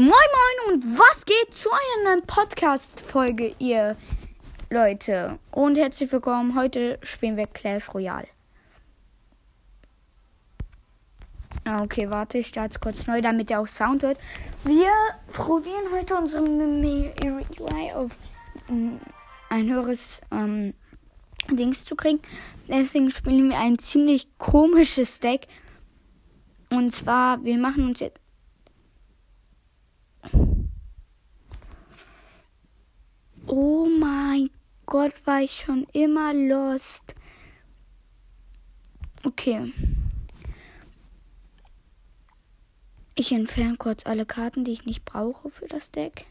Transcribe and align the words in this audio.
Moin 0.00 0.08
Moin 0.08 0.72
und 0.72 0.98
was 0.98 1.26
geht 1.26 1.54
zu 1.54 1.68
einer 1.68 2.14
neuen 2.14 2.26
Podcast-Folge, 2.26 3.54
ihr 3.58 3.98
Leute? 4.70 5.38
Und 5.50 5.76
herzlich 5.76 6.10
willkommen. 6.10 6.58
Heute 6.58 6.98
spielen 7.02 7.36
wir 7.36 7.46
Clash 7.46 7.92
Royale. 7.92 8.26
Ah, 11.66 11.82
Okay, 11.82 12.08
warte, 12.08 12.38
ich 12.38 12.46
starte 12.46 12.78
kurz 12.78 13.06
neu, 13.06 13.20
damit 13.20 13.50
ihr 13.50 13.60
auch 13.60 13.66
Sound 13.66 14.02
hört. 14.02 14.18
Wir 14.64 14.88
probieren 15.34 15.92
heute 15.92 16.16
unsere 16.16 16.44
UI 16.44 17.92
auf 17.92 18.16
mm, 18.68 18.96
ein 19.50 19.68
höheres 19.68 20.22
ähm, 20.32 20.72
Dings 21.50 21.84
zu 21.84 21.94
kriegen. 21.94 22.22
Deswegen 22.68 23.10
spielen 23.10 23.50
wir 23.50 23.58
ein 23.58 23.78
ziemlich 23.78 24.28
komisches 24.38 25.20
Deck. 25.20 25.46
Und 26.70 26.94
zwar, 26.94 27.44
wir 27.44 27.58
machen 27.58 27.84
uns 27.86 28.00
jetzt. 28.00 28.19
Oh 33.52 33.88
mein 33.88 34.48
Gott, 34.86 35.26
war 35.26 35.42
ich 35.42 35.50
schon 35.50 35.84
immer 35.92 36.32
lost. 36.32 37.16
Okay. 39.24 39.72
Ich 43.16 43.32
entferne 43.32 43.76
kurz 43.76 44.06
alle 44.06 44.24
Karten, 44.24 44.64
die 44.64 44.70
ich 44.70 44.86
nicht 44.86 45.04
brauche 45.04 45.50
für 45.50 45.66
das 45.66 45.90
Deck. 45.90 46.26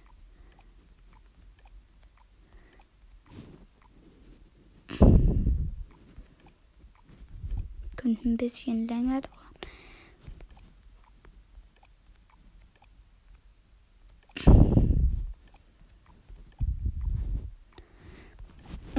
Könnte 7.98 8.30
ein 8.30 8.38
bisschen 8.38 8.88
länger 8.88 9.20
dauern. 9.20 9.39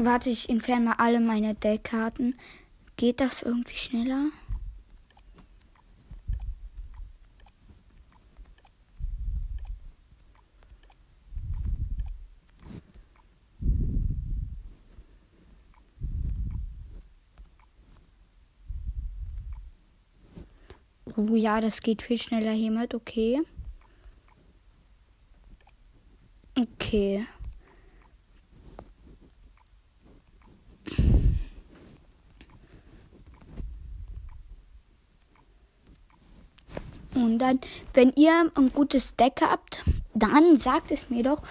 Warte, 0.02 0.30
ich 0.30 0.48
entferne 0.48 0.86
mal 0.86 0.94
alle 0.96 1.20
meine 1.20 1.54
Deckkarten. 1.54 2.34
Geht 2.96 3.20
das 3.20 3.42
irgendwie 3.42 3.76
schneller? 3.76 4.30
Oh 21.14 21.34
ja, 21.36 21.60
das 21.60 21.80
geht 21.80 22.00
viel 22.00 22.16
schneller 22.16 22.52
hiermit. 22.52 22.94
Okay. 22.94 23.42
Okay. 26.58 27.26
Und 37.14 37.38
dann, 37.38 37.60
wenn 37.94 38.12
ihr 38.12 38.50
ein 38.54 38.72
gutes 38.72 39.16
Deck 39.16 39.40
habt, 39.42 39.82
dann 40.14 40.56
sagt 40.56 40.90
es 40.90 41.10
mir 41.10 41.22
doch 41.22 41.42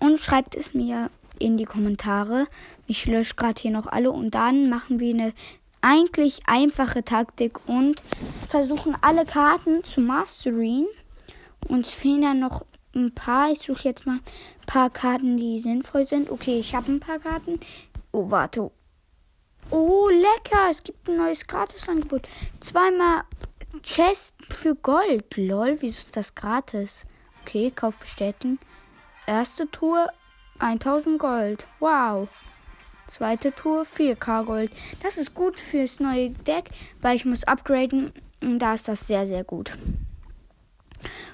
und 0.00 0.20
schreibt 0.20 0.54
es 0.54 0.74
mir 0.74 1.10
in 1.38 1.56
die 1.56 1.64
Kommentare. 1.64 2.46
Ich 2.86 3.06
lösche 3.06 3.34
gerade 3.34 3.60
hier 3.60 3.70
noch 3.70 3.86
alle 3.86 4.10
und 4.10 4.34
dann 4.34 4.68
machen 4.68 5.00
wir 5.00 5.14
eine 5.14 5.32
eigentlich 5.80 6.40
einfache 6.46 7.04
Taktik 7.04 7.60
und 7.68 8.02
versuchen 8.48 8.96
alle 9.00 9.24
Karten 9.24 9.84
zu 9.84 10.00
masteren. 10.00 10.86
Uns 11.68 11.92
fehlen 11.92 12.22
dann 12.22 12.40
noch 12.40 12.64
ein 12.94 13.14
paar. 13.14 13.50
Ich 13.52 13.60
suche 13.60 13.88
jetzt 13.88 14.06
mal 14.06 14.16
ein 14.16 14.66
paar 14.66 14.90
Karten, 14.90 15.36
die 15.36 15.58
sinnvoll 15.58 16.06
sind. 16.06 16.30
Okay, 16.30 16.58
ich 16.58 16.74
habe 16.74 16.92
ein 16.92 17.00
paar 17.00 17.18
Karten. 17.18 17.60
Oh, 18.12 18.30
warte. 18.30 18.70
Oh, 19.70 20.08
lecker. 20.08 20.68
Es 20.70 20.82
gibt 20.82 21.08
ein 21.08 21.16
neues 21.16 21.46
Gratisangebot. 21.46 22.26
Zweimal 22.60 23.22
Chest 23.86 24.34
für 24.50 24.74
Gold. 24.74 25.36
Lol, 25.36 25.76
wieso 25.80 25.98
ist 25.98 26.16
das 26.16 26.34
gratis? 26.34 27.06
Okay, 27.42 27.70
Kauf 27.70 27.96
bestätigen. 27.96 28.58
Erste 29.26 29.70
Tour 29.70 30.08
1000 30.58 31.18
Gold. 31.18 31.66
Wow. 31.78 32.28
Zweite 33.06 33.52
Tour 33.54 33.86
4k 33.86 34.44
Gold. 34.44 34.72
Das 35.02 35.16
ist 35.16 35.34
gut 35.34 35.60
fürs 35.60 36.00
neue 36.00 36.30
Deck, 36.30 36.70
weil 37.00 37.16
ich 37.16 37.24
muss 37.24 37.44
upgraden. 37.44 38.12
Und 38.42 38.58
da 38.58 38.74
ist 38.74 38.88
das 38.88 39.06
sehr, 39.06 39.24
sehr 39.24 39.44
gut. 39.44 39.78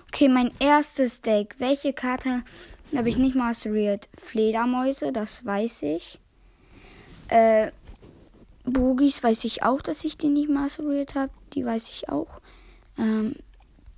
Okay, 0.08 0.28
mein 0.28 0.52
erstes 0.58 1.22
Deck. 1.22 1.56
Welche 1.58 1.94
Karte 1.94 2.42
habe 2.94 3.08
ich 3.08 3.16
nicht 3.16 3.34
masteriert? 3.34 4.10
Fledermäuse, 4.14 5.10
das 5.10 5.44
weiß 5.46 5.82
ich. 5.82 6.20
Äh, 7.28 7.72
Boogies 8.64 9.22
weiß 9.22 9.44
ich 9.44 9.62
auch, 9.62 9.80
dass 9.80 10.04
ich 10.04 10.16
die 10.18 10.28
nicht 10.28 10.50
masteriert 10.50 11.14
habe. 11.14 11.32
Die 11.54 11.64
weiß 11.64 11.88
ich 11.88 12.08
auch. 12.10 12.41
Ähm, 13.02 13.34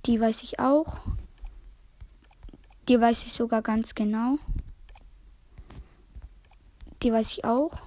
die 0.05 0.19
weiß 0.19 0.43
ich 0.43 0.59
auch. 0.59 0.97
Die 2.89 2.99
weiß 2.99 3.25
ich 3.25 3.33
sogar 3.33 3.61
ganz 3.61 3.95
genau. 3.95 4.39
Die 7.03 7.11
weiß 7.11 7.31
ich 7.33 7.45
auch. 7.45 7.81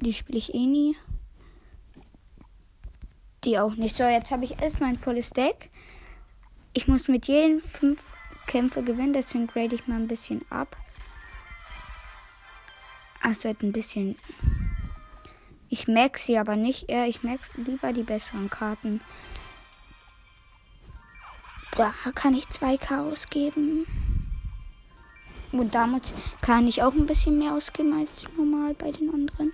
Die 0.00 0.14
spiele 0.14 0.38
ich 0.38 0.54
eh 0.54 0.66
nie. 0.66 0.96
Die 3.44 3.58
auch 3.58 3.74
nicht. 3.74 3.94
So, 3.94 4.04
jetzt 4.04 4.30
habe 4.30 4.44
ich 4.44 4.60
erstmal 4.60 4.88
ein 4.90 4.98
volles 4.98 5.30
Deck. 5.30 5.70
Ich 6.72 6.88
muss 6.88 7.08
mit 7.08 7.26
jedem 7.26 7.60
fünf 7.60 8.02
Kämpfe 8.46 8.82
gewinnen, 8.82 9.12
deswegen 9.12 9.46
grade 9.46 9.74
ich 9.74 9.86
mal 9.86 9.96
ein 9.96 10.08
bisschen 10.08 10.44
ab. 10.50 10.76
Also 13.22 13.44
wird 13.44 13.62
ein 13.62 13.72
bisschen. 13.72 14.16
Ich 15.68 15.88
mag 15.88 16.16
sie 16.16 16.38
aber 16.38 16.56
nicht. 16.56 16.90
Ich 16.90 17.22
mag 17.22 17.38
lieber 17.56 17.92
die 17.92 18.02
besseren 18.02 18.48
Karten. 18.48 19.00
Da 21.80 21.94
kann 22.14 22.34
ich 22.34 22.44
2K 22.44 23.10
ausgeben. 23.10 23.86
Und 25.50 25.74
damit 25.74 26.12
kann 26.42 26.66
ich 26.66 26.82
auch 26.82 26.92
ein 26.92 27.06
bisschen 27.06 27.38
mehr 27.38 27.54
ausgeben 27.54 27.98
als 27.98 28.26
normal 28.36 28.74
bei 28.74 28.90
den 28.90 29.08
anderen. 29.08 29.50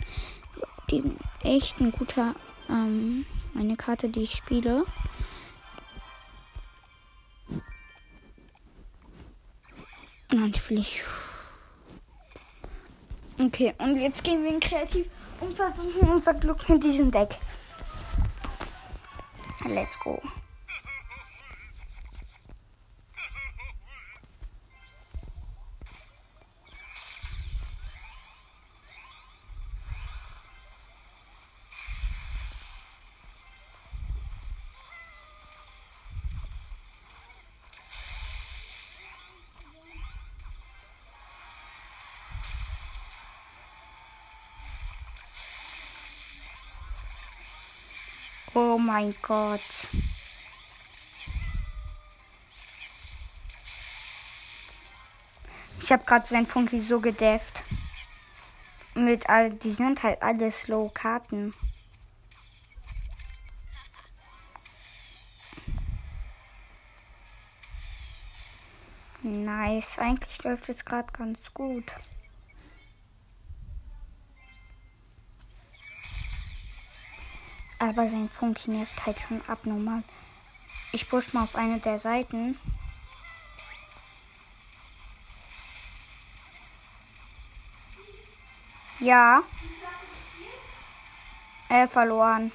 Die 0.91 1.03
sind 1.03 1.21
echt 1.45 1.79
ein 1.79 1.93
guter, 1.93 2.35
ähm, 2.69 3.27
eine 3.55 3.77
Karte, 3.77 4.09
die 4.09 4.23
ich 4.23 4.35
spiele. 4.35 4.85
Und 10.29 10.41
dann 10.41 10.53
spiele 10.53 10.81
ich. 10.81 11.05
Okay, 13.39 13.73
und 13.79 14.01
jetzt 14.01 14.25
gehen 14.25 14.43
wir 14.43 14.51
in 14.51 14.59
Kreativ 14.59 15.07
und 15.41 15.55
versuchen 15.55 16.09
unser 16.09 16.35
Glück 16.35 16.69
mit 16.69 16.83
diesem 16.83 17.13
Deck. 17.13 17.39
Let's 19.65 19.97
go. 20.01 20.21
Oh 48.59 48.76
mein 48.87 49.15
Gott. 49.21 49.61
Ich 55.81 55.93
habe 55.93 56.05
gerade 56.05 56.27
sein 56.27 56.47
Funky 56.47 56.81
so 56.81 57.01
gedefft. 57.01 57.65
Mit 58.95 59.29
all, 59.29 59.51
die 59.51 59.71
sind 59.71 60.03
halt 60.03 60.23
alle 60.23 60.51
Slow 60.51 60.91
Karten. 60.93 61.53
Nice. 69.23 69.99
Eigentlich 69.99 70.43
läuft 70.45 70.69
es 70.69 70.85
gerade 70.85 71.13
ganz 71.13 71.53
gut. 71.53 71.93
Aber 77.79 78.09
sein 78.09 78.29
Funky 78.29 78.71
nervt 78.71 79.05
halt 79.05 79.21
schon 79.21 79.43
abnormal. 79.47 80.03
Ich 80.93 81.09
push 81.09 81.33
mal 81.33 81.45
auf 81.45 81.55
eine 81.55 81.79
der 81.79 81.99
Seiten. 81.99 82.59
Ja. 88.99 89.43
Äh, 91.69 91.87
verloren. 91.87 92.51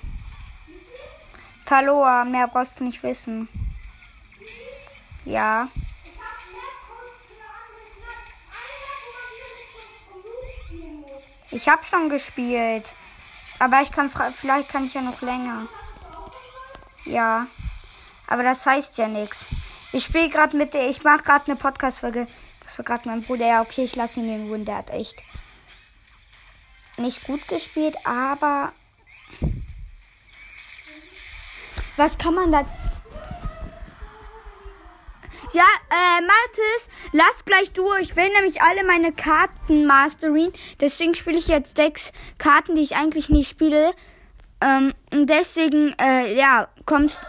Verloren, 1.65 2.31
mehr 2.31 2.47
brauchst 2.47 2.79
du 2.79 2.85
nicht 2.85 3.03
wissen. 3.03 3.47
Ja. 5.23 5.69
Ich 11.51 11.69
hab 11.69 11.85
schon 11.85 12.09
gespielt. 12.09 12.95
Aber 13.61 13.79
ich 13.83 13.91
kann 13.91 14.09
vielleicht 14.09 14.69
kann 14.69 14.87
ich 14.87 14.95
ja 14.95 15.03
noch 15.03 15.21
länger. 15.21 15.67
Ja. 17.05 17.45
Aber 18.25 18.41
das 18.41 18.65
heißt 18.65 18.97
ja 18.97 19.07
nichts. 19.07 19.45
Ich 19.91 20.05
spiele 20.05 20.29
gerade 20.29 20.57
mit 20.57 20.73
der. 20.73 20.89
Ich 20.89 21.03
mache 21.03 21.21
gerade 21.21 21.45
eine 21.45 21.57
Podcast-Folge. 21.57 22.25
Das 22.63 22.79
war 22.79 22.85
gerade 22.85 23.07
mein 23.07 23.21
Bruder. 23.21 23.45
Ja, 23.45 23.61
okay, 23.61 23.83
ich 23.83 23.95
lasse 23.95 24.19
ihn 24.19 24.33
in 24.33 24.47
Ruhe. 24.47 24.57
Der 24.61 24.77
hat 24.77 24.89
echt 24.89 25.21
nicht 26.97 27.23
gut 27.23 27.47
gespielt, 27.47 27.95
aber. 28.03 28.73
Was 31.97 32.17
kann 32.17 32.33
man 32.33 32.51
da 32.51 32.65
ja, 35.53 35.65
äh, 35.89 36.21
Mathis, 36.21 36.89
lass 37.11 37.45
gleich 37.45 37.71
du. 37.71 37.93
Ich 37.99 38.15
will 38.15 38.29
nämlich 38.35 38.61
alle 38.61 38.83
meine 38.85 39.11
Karten 39.11 39.85
mastering. 39.85 40.51
Deswegen 40.79 41.15
spiele 41.15 41.37
ich 41.37 41.47
jetzt 41.47 41.75
sechs 41.75 42.11
Karten, 42.37 42.75
die 42.75 42.81
ich 42.81 42.95
eigentlich 42.95 43.29
nie 43.29 43.43
spiele. 43.43 43.93
Ähm, 44.61 44.93
und 45.11 45.29
deswegen, 45.29 45.93
äh, 45.99 46.35
ja, 46.35 46.69
kommst. 46.85 47.19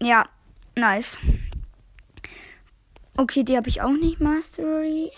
Ja, 0.00 0.26
nice. 0.74 1.18
Okay, 3.16 3.44
die 3.44 3.56
habe 3.56 3.68
ich 3.68 3.80
auch 3.80 3.92
nicht 3.92 4.20
Mastery. 4.20 5.12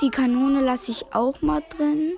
Die 0.00 0.10
Kanone 0.10 0.60
lasse 0.60 0.90
ich 0.90 1.14
auch 1.14 1.40
mal 1.40 1.62
drin. 1.68 2.14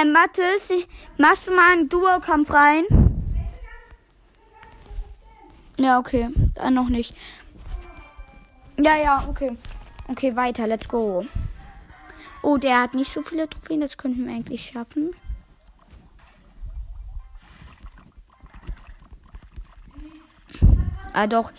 Äh, 0.00 0.04
Mathis, 0.04 0.72
machst 1.18 1.46
du 1.46 1.50
mal 1.50 1.72
einen 1.72 1.88
Duo-Kampf 1.88 2.52
rein? 2.52 2.84
Ja, 5.76 5.98
okay. 5.98 6.28
Dann 6.54 6.74
noch 6.74 6.88
nicht. 6.88 7.14
Ja, 8.78 8.96
ja, 8.96 9.24
okay. 9.28 9.56
Okay, 10.08 10.36
weiter, 10.36 10.66
let's 10.66 10.88
go. 10.88 11.26
Oh, 12.42 12.56
der 12.56 12.80
hat 12.80 12.94
nicht 12.94 13.12
so 13.12 13.22
viele 13.22 13.48
Trophäen, 13.48 13.80
das 13.80 13.98
könnten 13.98 14.26
wir 14.26 14.34
eigentlich 14.34 14.62
schaffen. 14.62 15.14
Ah, 21.12 21.26
doch. 21.26 21.52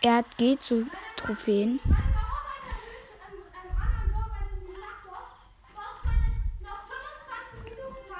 Er 0.00 0.16
hat 0.16 0.38
geht 0.38 0.62
zu 0.62 0.86
Trophäen. 1.16 1.78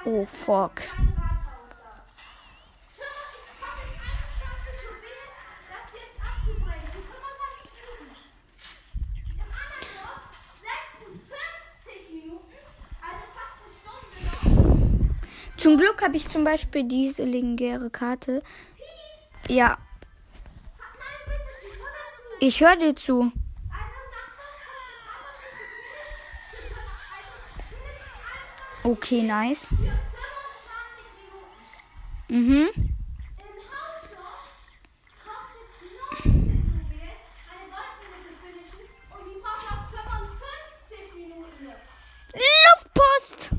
Oh, 0.05 0.25
fuck. 0.25 0.81
Zum 15.57 15.77
Glück 15.77 16.01
habe 16.01 16.17
ich 16.17 16.27
zum 16.27 16.43
Beispiel 16.43 16.83
diese 16.83 17.23
legendäre 17.23 17.89
Karte. 17.89 18.43
Ja. 19.47 19.77
Ich 22.41 22.59
höre 22.59 22.75
dir 22.75 22.95
zu. 22.97 23.31
Okay, 28.85 29.21
nice. 29.21 29.67
Mhm. 32.27 32.69
Luftpost! 42.33 43.51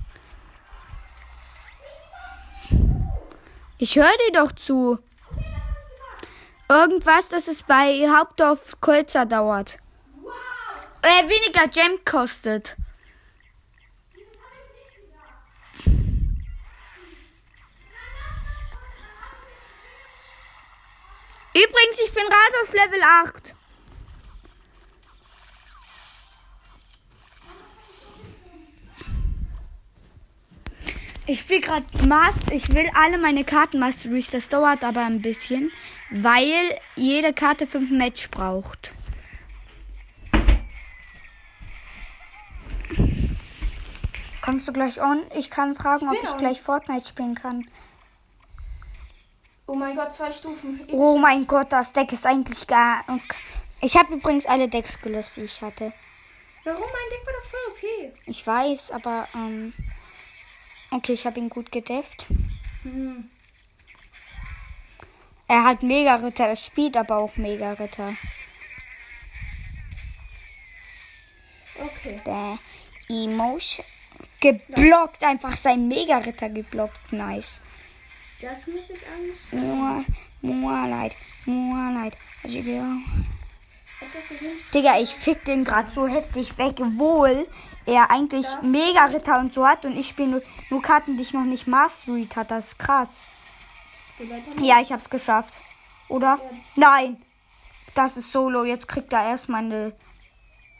Ich 3.79 3.97
höre 3.97 4.05
dir 4.29 4.33
doch 4.35 4.53
zu. 4.53 4.99
Irgendwas, 6.69 7.29
das 7.29 7.49
es 7.49 7.63
bei 7.63 8.07
Hauptdorf 8.09 8.81
kürzer 8.81 9.25
dauert. 9.25 9.79
Äh, 11.03 11.29
weniger 11.29 11.69
Gem 11.69 11.99
kostet. 12.05 12.77
Übrigens, 21.57 22.01
ich 22.05 22.13
bin 22.13 22.25
gerade 22.25 22.61
auf 22.63 22.73
Level 22.73 23.03
8. 23.03 23.55
Ich 31.27 31.41
spiele 31.41 31.61
gerade 31.61 32.07
Master. 32.07 32.53
Ich 32.53 32.69
will 32.75 32.91
alle 32.95 33.19
meine 33.19 33.45
Karten 33.45 33.79
Masteries. 33.79 34.29
Das 34.31 34.49
dauert 34.49 34.83
aber 34.83 35.07
ein 35.07 35.23
bisschen, 35.23 35.71
weil 36.11 36.79
jede 36.97 37.33
Karte 37.33 37.67
5 37.67 37.91
Match 37.91 38.31
braucht. 38.31 38.93
Kommst 44.43 44.69
du 44.69 44.73
gleich 44.73 45.01
on? 45.01 45.23
Ich 45.35 45.51
kann 45.51 45.75
fragen, 45.75 46.11
ich 46.13 46.19
ob 46.19 46.25
ich 46.25 46.31
on. 46.33 46.39
gleich 46.39 46.61
Fortnite 46.61 47.09
spielen 47.09 47.35
kann. 47.35 47.67
Oh 49.67 49.75
mein 49.75 49.97
Gott, 49.97 50.13
zwei 50.13 50.31
Stufen. 50.31 50.81
Ich 50.87 50.93
oh 50.93 51.17
mein 51.17 51.47
Gott, 51.47 51.73
das 51.73 51.93
Deck 51.93 52.13
ist 52.13 52.27
eigentlich 52.27 52.67
gar. 52.67 53.05
Ich 53.81 53.97
habe 53.97 54.15
übrigens 54.15 54.47
alle 54.47 54.69
Decks 54.69 55.01
gelöst, 55.01 55.37
die 55.37 55.43
ich 55.43 55.63
hatte. 55.63 55.93
Warum? 56.65 56.81
Mein 56.81 57.11
Deck 57.11 57.27
war 57.27 57.33
doch 57.33 57.51
voll 57.51 57.61
okay. 57.71 58.13
Ich 58.27 58.47
weiß, 58.47 58.91
aber 58.91 59.29
ähm. 59.35 59.73
Okay, 60.91 61.13
ich 61.13 61.27
habe 61.27 61.41
ihn 61.41 61.49
gut 61.49 61.73
gedefft. 61.73 62.27
Hm. 62.83 63.31
Er 65.49 65.65
hat 65.65 65.83
Mega-Ritter, 65.83 66.47
er 66.47 66.57
spielt 66.57 66.97
aber 66.97 67.17
auch 67.17 67.37
Mega-Ritter. 67.37 68.15
Okay. 71.79 72.21
Der 72.25 72.59
Emotion. 73.09 73.85
Geblockt, 74.41 75.23
einfach 75.25 75.57
sein 75.57 75.89
Mega-Ritter 75.89 76.51
geblockt. 76.51 77.13
Nice. 77.13 77.61
Das 78.45 78.67
muss 78.67 78.91
ich 78.91 79.01
eigentlich. 79.07 79.53
Mua, 79.53 80.05
Mua, 80.43 80.87
leid. 80.87 81.17
Mua, 81.47 81.91
leid. 81.91 82.17
Digga, 84.75 85.01
ich 85.01 85.15
fick 85.15 85.45
den 85.47 85.65
gerade 85.65 85.91
so 85.93 86.07
heftig 86.07 86.59
weg, 86.59 86.75
obwohl 86.79 87.49
er 87.87 88.11
eigentlich 88.11 88.45
das 88.45 88.63
mega 88.63 89.07
Ritter 89.07 89.39
und 89.39 89.55
so 89.55 89.67
hat 89.67 89.87
und 89.87 89.97
ich 89.97 90.09
spiele 90.09 90.29
nur, 90.29 90.43
nur 90.69 90.83
Karten, 90.83 91.17
die 91.17 91.23
ich 91.23 91.33
noch 91.33 91.45
nicht 91.45 91.67
mastered 91.67 92.37
hat. 92.37 92.51
Das 92.51 92.69
ist 92.69 92.79
krass. 92.79 93.23
Ja, 94.61 94.81
ich 94.83 94.93
hab's 94.93 95.09
geschafft. 95.09 95.63
Oder? 96.09 96.39
Ja. 96.43 96.51
Nein. 96.77 97.23
Das 97.95 98.19
ist 98.19 98.31
Solo. 98.31 98.65
Jetzt 98.65 98.89
kriegt 98.89 99.13
er 99.13 99.27
erstmal 99.27 99.65
eine 99.65 99.95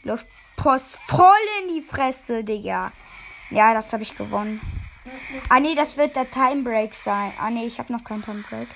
Luftpost 0.03 0.99
voll 1.07 1.31
in 1.63 1.73
die 1.73 1.81
Fresse, 1.81 2.43
Digga. 2.43 2.91
Ja, 3.49 3.73
das 3.73 3.91
habe 3.91 4.03
ich 4.03 4.15
gewonnen. 4.15 4.61
Ah 5.49 5.59
nee, 5.59 5.75
das 5.75 5.97
wird 5.97 6.15
der 6.15 6.29
Time 6.29 6.63
Break 6.63 6.93
sein. 6.95 7.33
Ah 7.39 7.49
nee, 7.49 7.65
ich 7.65 7.79
habe 7.79 7.93
noch 7.93 8.03
keinen 8.03 8.23
Time 8.23 8.43
Break. 8.49 8.67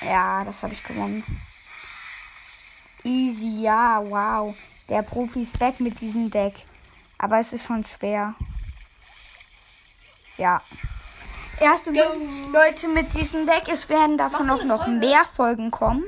Ja, 0.00 0.44
das 0.44 0.62
habe 0.62 0.74
ich 0.74 0.82
gewonnen. 0.82 1.24
Easy, 3.04 3.62
ja, 3.62 4.02
wow. 4.04 4.54
Der 4.88 5.02
Profi 5.02 5.40
ist 5.42 5.58
back 5.58 5.80
mit 5.80 6.00
diesem 6.00 6.30
Deck. 6.30 6.66
Aber 7.18 7.38
es 7.38 7.52
ist 7.52 7.66
schon 7.66 7.84
schwer. 7.84 8.34
Ja. 10.36 10.62
Erste 11.60 11.92
ja. 11.92 12.04
Leute 12.52 12.88
mit 12.88 13.14
diesem 13.14 13.46
Deck. 13.46 13.68
Es 13.68 13.88
werden 13.88 14.18
davon 14.18 14.50
auch 14.50 14.64
noch 14.64 14.84
Folge? 14.84 14.98
mehr 14.98 15.24
Folgen 15.24 15.70
kommen. 15.70 16.04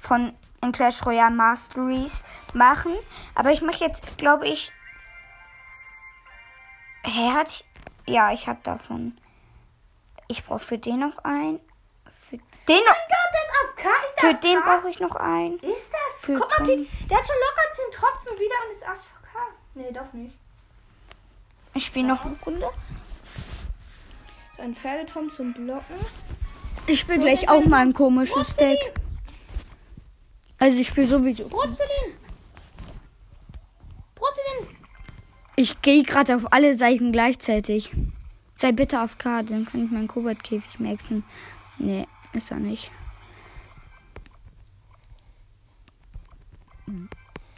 Von 0.00 0.34
in 0.62 0.72
Clash 0.72 1.04
Royale 1.06 1.34
Masteries 1.34 2.22
machen. 2.52 2.92
Aber 3.34 3.50
ich 3.50 3.62
mache 3.62 3.84
jetzt, 3.84 4.18
glaube 4.18 4.46
ich. 4.46 4.72
Hä, 7.02 7.30
hat 7.32 7.48
ich. 7.48 7.69
Ja, 8.06 8.32
ich 8.32 8.48
habe 8.48 8.60
davon. 8.62 9.18
Ich 10.28 10.44
brauche 10.44 10.60
für 10.60 10.78
den 10.78 11.00
noch 11.00 11.18
ein. 11.24 11.60
Für 12.10 12.36
den 12.36 12.76
noch. 12.84 12.94
Oh 12.94 13.08
mein 13.08 13.08
Gott, 13.08 13.32
der 13.32 13.42
ist 13.44 13.52
auf 13.62 13.76
K. 13.76 13.88
Ist 14.06 14.20
für 14.20 14.34
den 14.48 14.60
brauche 14.62 14.88
ich 14.88 15.00
noch 15.00 15.16
ein. 15.16 15.54
Ist 15.54 15.90
das? 15.92 16.20
Für 16.20 16.38
Guck 16.38 16.58
mal, 16.58 16.66
Pete, 16.66 16.86
der 17.08 17.18
hat 17.18 17.26
schon 17.26 17.36
locker 17.36 17.74
10 17.74 17.84
Tropfen 17.92 18.38
wieder 18.38 18.54
und 18.66 18.76
ist 18.76 18.86
auf 18.86 19.22
K. 19.22 19.38
Nee, 19.74 19.92
doch 19.92 20.12
nicht. 20.12 20.36
Ich 21.74 21.86
spiele 21.86 22.08
noch 22.08 22.24
eine 22.24 22.36
Runde. 22.44 22.68
So 24.56 24.62
ein 24.62 24.74
Pferdetom 24.74 25.30
zum 25.30 25.52
Blocken. 25.52 25.96
Ich 26.86 27.00
spiele 27.00 27.20
gleich 27.20 27.48
auch 27.48 27.64
mal 27.64 27.78
ein 27.78 27.92
komisches. 27.92 28.54
Deck. 28.56 28.78
Also 30.58 30.76
ich 30.76 30.88
spiele 30.88 31.06
sowieso. 31.06 31.48
Brutzelin! 31.48 32.18
Brutzelin! 34.14 34.79
Ich 35.60 35.82
gehe 35.82 36.02
gerade 36.04 36.36
auf 36.36 36.54
alle 36.54 36.74
Seiten 36.74 37.12
gleichzeitig. 37.12 37.94
Sei 38.56 38.72
bitte 38.72 39.02
auf 39.02 39.18
K, 39.18 39.42
dann 39.42 39.66
kann 39.66 39.84
ich 39.84 39.90
meinen 39.90 40.08
Koboldkäfig 40.08 40.80
maxen. 40.80 41.22
Nee, 41.76 42.06
ist 42.32 42.50
er 42.50 42.56
nicht. 42.56 42.90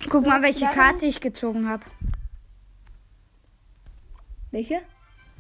Guck 0.09 0.27
mal, 0.27 0.43
welche 0.43 0.67
Karte 0.67 1.07
ich 1.07 1.21
gezogen 1.21 1.69
habe. 1.69 1.85
Welche? 4.51 4.83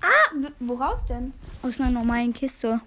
Ah, 0.00 0.33
woraus 0.61 1.04
denn? 1.04 1.33
Aus 1.62 1.81
einer 1.81 1.90
normalen 1.90 2.33
Kiste. 2.33 2.81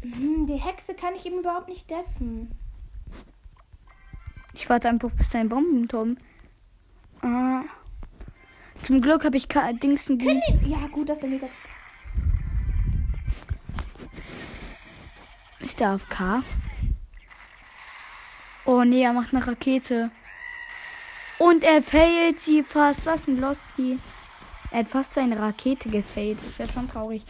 Hm, 0.00 0.46
die 0.46 0.56
Hexe 0.56 0.94
kann 0.94 1.14
ich 1.16 1.26
ihm 1.26 1.38
überhaupt 1.40 1.68
nicht 1.68 1.90
deffen. 1.90 2.50
Ich 4.54 4.70
warte 4.70 4.88
einfach 4.88 5.10
bis 5.10 5.28
sein 5.28 5.50
Bombenturm. 5.50 6.16
Ah. 7.24 7.64
Zum 8.82 9.00
Glück 9.00 9.24
habe 9.24 9.38
ich 9.38 9.48
Dingsen 9.82 10.18
ge 10.18 10.42
Ja, 10.66 10.86
gut, 10.88 11.08
dass 11.08 11.20
er 11.20 11.28
mir 11.28 11.38
gesagt 11.38 11.54
Ist 15.60 15.80
der 15.80 15.94
auf 15.94 16.06
K? 16.10 16.42
Oh 18.66 18.84
nee, 18.84 19.02
er 19.02 19.14
macht 19.14 19.32
eine 19.32 19.46
Rakete. 19.46 20.10
Und 21.38 21.64
er 21.64 21.82
failt 21.82 22.42
sie 22.42 22.62
fast. 22.62 23.06
Was 23.06 23.26
ein 23.26 23.38
Losty. 23.38 23.98
Er 24.70 24.80
hat 24.80 24.88
fast 24.88 25.14
seine 25.14 25.38
Rakete 25.38 25.88
gefailt. 25.88 26.44
Das 26.44 26.58
wäre 26.58 26.70
schon 26.70 26.88
traurig. 26.88 27.24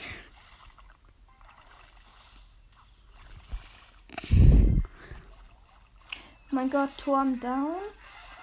Mein 6.51 6.71
Gott, 6.71 6.91
Turm 6.99 7.39
down. 7.39 7.77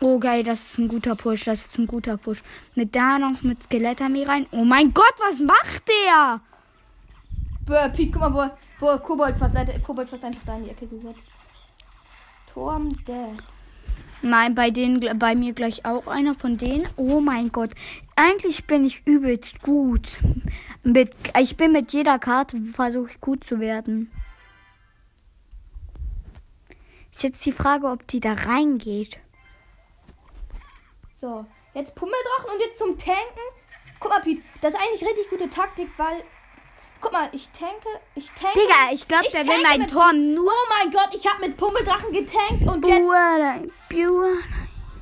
Oh 0.03 0.17
geil, 0.17 0.43
das 0.43 0.61
ist 0.61 0.79
ein 0.79 0.87
guter 0.87 1.15
Push. 1.15 1.45
Das 1.45 1.65
ist 1.65 1.77
ein 1.77 1.85
guter 1.85 2.17
Push. 2.17 2.41
Mit 2.73 2.95
da 2.95 3.19
noch 3.19 3.43
mit 3.43 3.61
Skelettarmee 3.61 4.25
rein. 4.25 4.47
Oh 4.51 4.65
mein 4.65 4.93
Gott, 4.93 5.13
was 5.19 5.39
macht 5.39 5.83
der? 5.87 6.41
Piet, 7.89 8.11
guck 8.11 8.21
mal, 8.21 8.33
wo, 8.33 8.85
wo 8.85 8.97
Kobold 8.97 9.37
fast, 9.37 9.55
äh, 9.55 9.79
Kobold 9.79 10.09
fast 10.09 10.23
einfach 10.23 10.41
da 10.43 10.57
in 10.57 10.63
die 10.63 10.71
Ecke 10.71 10.87
gesetzt. 10.87 11.21
Turm 12.51 12.97
dead. 13.05 13.37
Nein, 14.23 14.55
bei 14.55 14.71
denen, 14.71 15.17
bei 15.19 15.35
mir 15.35 15.53
gleich 15.53 15.85
auch 15.85 16.07
einer 16.07 16.33
von 16.33 16.57
denen. 16.57 16.87
Oh 16.95 17.21
mein 17.21 17.51
Gott. 17.51 17.71
Eigentlich 18.15 18.65
bin 18.65 18.85
ich 18.85 19.05
übelst 19.05 19.61
gut. 19.61 20.19
Mit, 20.83 21.11
ich 21.39 21.57
bin 21.57 21.71
mit 21.71 21.93
jeder 21.93 22.17
Karte 22.17 22.57
versuche 22.57 23.11
ich 23.11 23.21
gut 23.21 23.43
zu 23.43 23.59
werden. 23.59 24.11
Ist 27.11 27.23
jetzt 27.23 27.45
die 27.45 27.51
Frage, 27.51 27.87
ob 27.87 28.07
die 28.07 28.19
da 28.19 28.33
reingeht. 28.33 29.19
So, 31.21 31.45
jetzt 31.75 31.93
Pummeldrachen 31.93 32.49
und 32.51 32.59
jetzt 32.59 32.79
zum 32.79 32.97
Tanken. 32.97 33.45
Guck 33.99 34.09
mal, 34.09 34.21
Piet, 34.21 34.43
das 34.61 34.73
ist 34.73 34.79
eigentlich 34.79 35.07
richtig 35.07 35.29
gute 35.29 35.49
Taktik, 35.51 35.89
weil. 35.97 36.23
Guck 36.99 37.11
mal, 37.11 37.29
ich 37.31 37.49
tanke, 37.51 37.87
ich 38.15 38.27
tanke. 38.31 38.59
Digga, 38.59 38.91
ich 38.91 39.07
glaube, 39.07 39.27
der 39.31 39.45
will 39.45 39.61
meinen 39.61 39.81
mit- 39.81 39.91
Turm 39.91 40.33
nur. 40.33 40.51
Oh 40.51 40.67
mein 40.69 40.91
Gott, 40.91 41.13
ich 41.13 41.27
habe 41.27 41.47
mit 41.47 41.57
Pummeldrachen 41.57 42.11
getankt 42.11 42.63
und 42.67 42.85
jetzt. 42.85 43.01
Buah, 43.01 43.59
buah. 43.89 44.37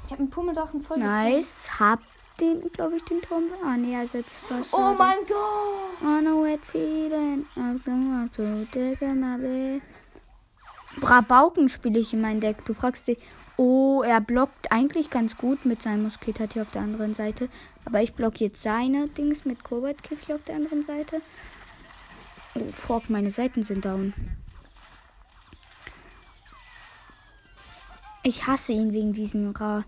Ich 0.06 0.12
habe 0.12 0.24
mit 0.24 0.32
Pummeldrachen 0.32 0.82
voll 0.82 0.98
getankt. 0.98 1.30
Nice. 1.36 1.70
Hab 1.80 2.00
den, 2.40 2.70
glaube 2.72 2.98
ich, 2.98 3.04
den 3.06 3.22
Turm. 3.22 3.46
Ah, 3.64 3.78
nee, 3.78 3.94
er 3.94 4.06
setzt 4.08 4.44
was. 4.50 4.74
Oh 4.74 4.94
mein 4.98 5.20
Gott. 5.28 6.02
On 6.02 6.28
a 6.28 6.44
wet 6.44 6.66
feeling, 6.66 7.46
I'm 7.56 7.82
going 7.86 8.30
to 8.34 8.66
take 8.72 9.06
my. 9.06 9.82
Brabauken 11.00 11.70
spiele 11.70 12.00
ich 12.00 12.14
in 12.14 12.22
mein 12.22 12.42
Deck. 12.42 12.66
Du 12.66 12.74
fragst 12.74 13.08
dich, 13.08 13.20
oh, 13.60 14.02
er 14.04 14.22
blockt 14.22 14.72
eigentlich 14.72 15.10
ganz 15.10 15.38
gut 15.38 15.66
mit 15.66 15.82
seinem 15.82 16.04
Moskitatier 16.04 16.62
auf 16.62 16.72
der 16.72 16.82
anderen 16.82 17.14
Seite. 17.14 17.50
Aber 17.84 18.02
ich 18.02 18.14
block 18.14 18.40
jetzt 18.40 18.64
seine 18.64 19.08
Dings 19.08 19.44
mit 19.44 19.64
Koboldkäfig 19.64 20.34
auf 20.34 20.44
der 20.44 20.56
anderen 20.56 20.82
Seite. 20.82 21.22
Oh, 22.56 22.72
fuck, 22.72 23.10
meine 23.10 23.32
Seiten 23.32 23.64
sind 23.64 23.84
down. 23.84 24.14
Ich 28.24 28.48
hasse 28.48 28.72
ihn 28.74 28.94
wegen 28.94 29.12
diesem 29.12 29.52
Ra 29.52 29.84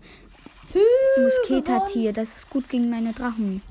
Musketatier. 1.16 2.12
Das 2.12 2.36
ist 2.36 2.50
gut 2.50 2.68
gegen 2.68 2.90
meine 2.90 3.12
Drachen. 3.12 3.62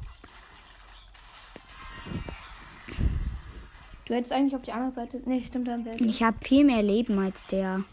Du 4.06 4.16
hättest 4.16 4.34
eigentlich 4.34 4.56
auf 4.56 4.62
die 4.64 4.72
andere 4.72 4.94
Seite. 4.94 5.22
Nee, 5.26 5.44
stimmt, 5.46 5.68
dann 5.68 5.86
wäre 5.86 5.98
Ich 5.98 6.24
habe 6.24 6.38
viel 6.42 6.66
mehr 6.66 6.82
Leben 6.82 7.20
als 7.20 7.46
der. 7.48 7.84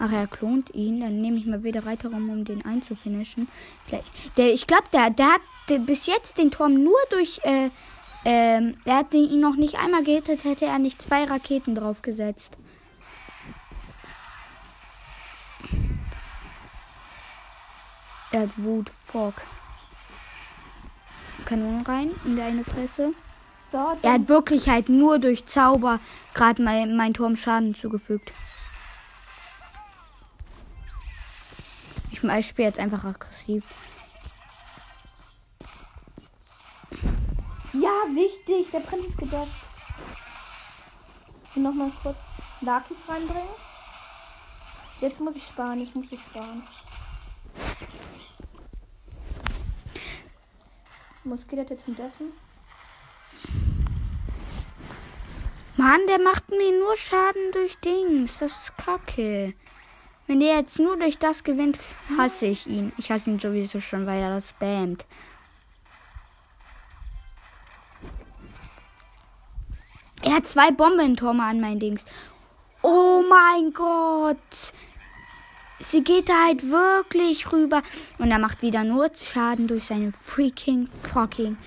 Ach, 0.00 0.10
er 0.10 0.26
klont 0.26 0.74
ihn. 0.74 1.00
Dann 1.00 1.20
nehme 1.20 1.36
ich 1.36 1.46
mal 1.46 1.62
wieder 1.62 1.84
Reiter 1.86 2.08
rum, 2.10 2.28
um 2.30 2.44
den 2.44 2.64
einzufinischen. 2.64 3.46
Vielleicht- 3.86 4.36
Der, 4.36 4.52
ich 4.52 4.66
glaube, 4.66 4.84
der, 4.92 5.10
der 5.10 5.34
hat 5.34 5.40
der, 5.68 5.78
bis 5.78 6.06
jetzt 6.06 6.38
den 6.38 6.50
Turm 6.50 6.82
nur 6.82 6.98
durch. 7.10 7.38
Äh, 7.44 7.70
ähm, 8.24 8.76
er 8.84 8.96
hat 8.98 9.12
den, 9.12 9.30
ihn 9.30 9.40
noch 9.40 9.56
nicht 9.56 9.78
einmal 9.78 10.02
gehittet, 10.02 10.44
hätte 10.44 10.64
er 10.66 10.78
nicht 10.78 11.00
zwei 11.00 11.24
Raketen 11.24 11.74
draufgesetzt. 11.74 12.56
Er 18.32 18.42
hat 18.42 18.50
Wut, 18.56 18.88
Fuck. 18.88 19.34
Kanonen 21.46 21.82
rein 21.84 22.10
in 22.24 22.36
deine 22.36 22.64
Fresse. 22.64 23.12
So, 23.70 23.96
Er 24.02 24.12
hat 24.14 24.28
wirklich 24.28 24.68
halt 24.68 24.88
nur 24.88 25.18
durch 25.18 25.46
Zauber 25.46 26.00
gerade 26.34 26.62
mein, 26.62 26.96
mein 26.96 27.14
Turm 27.14 27.36
Schaden 27.36 27.74
zugefügt. 27.74 28.32
Ich, 32.22 32.30
ich 32.30 32.46
spiele 32.48 32.68
jetzt 32.68 32.78
einfach 32.78 33.04
aggressiv. 33.04 33.64
Ja, 37.72 38.02
wichtig. 38.14 38.70
Der 38.72 38.80
Prinz 38.80 39.06
ist 39.06 39.18
gedockt. 39.18 39.48
Und 41.54 41.62
nochmal 41.62 41.90
kurz 42.02 42.18
Lakis 42.60 42.98
reinbringen. 43.08 43.48
Jetzt 45.00 45.20
muss 45.20 45.36
ich 45.36 45.46
sparen. 45.46 45.80
Jetzt 45.80 45.94
muss 45.94 46.06
ich 46.10 46.20
sparen. 46.20 46.62
Moskito 51.24 51.62
jetzt 51.62 51.84
zum 51.84 51.96
Deffen. 51.96 52.32
Mann, 55.76 56.06
der 56.08 56.18
macht 56.18 56.48
mir 56.50 56.78
nur 56.78 56.96
Schaden 56.96 57.52
durch 57.52 57.78
Dings. 57.78 58.38
Das 58.38 58.52
ist 58.52 58.76
kacke. 58.76 59.54
Wenn 60.30 60.38
der 60.38 60.58
jetzt 60.58 60.78
nur 60.78 60.96
durch 60.96 61.18
das 61.18 61.42
gewinnt, 61.42 61.76
hasse 62.16 62.46
ich 62.46 62.64
ihn. 62.64 62.92
Ich 62.98 63.10
hasse 63.10 63.30
ihn 63.30 63.40
sowieso 63.40 63.80
schon, 63.80 64.06
weil 64.06 64.22
er 64.22 64.32
das 64.32 64.50
spammt. 64.50 65.04
Er 70.22 70.34
hat 70.34 70.46
zwei 70.46 70.70
Bombentürme 70.70 71.42
an 71.42 71.60
mein 71.60 71.80
Dings. 71.80 72.04
Oh 72.80 73.24
mein 73.28 73.72
Gott. 73.72 74.36
Sie 75.80 76.04
geht 76.04 76.28
da 76.28 76.44
halt 76.44 76.62
wirklich 76.62 77.50
rüber. 77.50 77.82
Und 78.18 78.30
er 78.30 78.38
macht 78.38 78.62
wieder 78.62 78.84
nur 78.84 79.10
Schaden 79.12 79.66
durch 79.66 79.86
seine 79.86 80.12
freaking 80.12 80.86
fucking. 81.12 81.58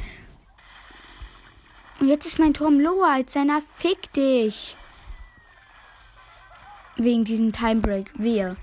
Und 2.00 2.08
jetzt 2.08 2.26
ist 2.26 2.40
mein 2.40 2.54
Turm 2.54 2.80
lower 2.80 3.10
als 3.10 3.34
seiner. 3.34 3.62
Fick 3.76 4.14
dich. 4.14 4.78
Wegen 6.96 7.24
diesem 7.24 7.52
Timebreak. 7.52 8.12
Wir. 8.16 8.56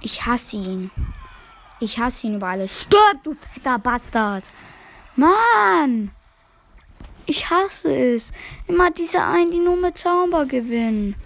Ich 0.00 0.24
hasse 0.24 0.56
ihn. 0.56 0.90
Ich 1.80 1.98
hasse 1.98 2.26
ihn 2.26 2.36
über 2.36 2.48
alles. 2.48 2.82
Stirb, 2.82 3.22
du 3.24 3.34
fetter 3.34 3.78
Bastard. 3.78 4.44
Mann. 5.16 6.10
Ich 7.26 7.50
hasse 7.50 7.94
es. 7.94 8.32
Immer 8.66 8.90
diese 8.90 9.22
einen, 9.22 9.50
die 9.50 9.58
nur 9.58 9.76
mit 9.76 9.98
Zauber 9.98 10.46
gewinnen. 10.46 11.16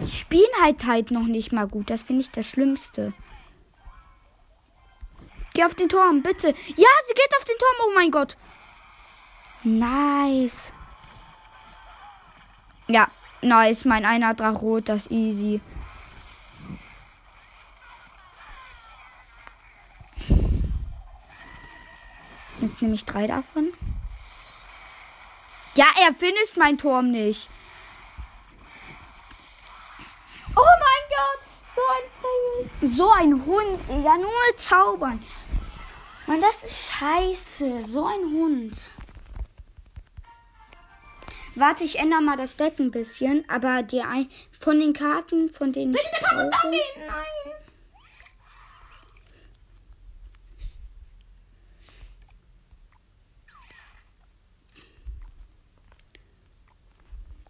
Die 0.00 0.10
spielen 0.10 0.44
halt 0.60 0.86
halt 0.86 1.10
noch 1.10 1.26
nicht 1.26 1.52
mal 1.52 1.66
gut. 1.66 1.90
Das 1.90 2.02
finde 2.02 2.22
ich 2.22 2.30
das 2.30 2.46
Schlimmste. 2.46 3.12
Geh 5.54 5.64
auf 5.64 5.74
den 5.74 5.88
Turm, 5.88 6.22
bitte. 6.22 6.48
Ja, 6.48 6.88
sie 7.08 7.14
geht 7.14 7.36
auf 7.38 7.44
den 7.44 7.56
Turm. 7.58 7.88
Oh 7.88 7.92
mein 7.94 8.10
Gott. 8.10 8.36
Nice. 9.66 10.72
Ja, 12.86 13.08
nice. 13.42 13.84
Mein 13.84 14.04
einer 14.04 14.32
Drach 14.32 14.62
rot, 14.62 14.88
das 14.88 15.10
easy. 15.10 15.60
Jetzt 22.60 22.80
nehme 22.80 22.94
ich 22.94 23.04
drei 23.04 23.26
davon. 23.26 23.72
Ja, 25.74 25.86
er 26.00 26.14
finisht 26.14 26.56
mein 26.56 26.78
Turm 26.78 27.10
nicht. 27.10 27.50
Oh 30.54 30.74
mein 30.84 31.02
Gott! 31.10 31.40
So 31.74 31.80
ein 31.96 32.08
Fail. 32.22 32.96
So 32.96 33.10
ein 33.10 33.44
Hund, 33.44 33.80
Digga, 33.88 34.16
nur 34.16 34.56
zaubern. 34.56 35.20
Mann, 36.28 36.40
das 36.40 36.62
ist 36.62 36.92
scheiße. 36.92 37.82
So 37.84 38.06
ein 38.06 38.22
Hund. 38.32 38.92
Warte, 41.58 41.84
ich 41.84 41.98
ändere 41.98 42.20
mal 42.20 42.36
das 42.36 42.58
Deck 42.58 42.78
ein 42.78 42.90
bisschen. 42.90 43.48
Aber 43.48 43.82
die 43.82 44.02
ein 44.02 44.28
von 44.60 44.78
den 44.78 44.92
Karten, 44.92 45.48
von 45.48 45.72
denen 45.72 45.94
ich 45.94 46.02
Der 46.02 46.28
Thomas 46.28 46.50
darf 46.50 46.60
brauche, 46.60 46.70
gehen. 46.70 47.06
Nein. 47.06 47.26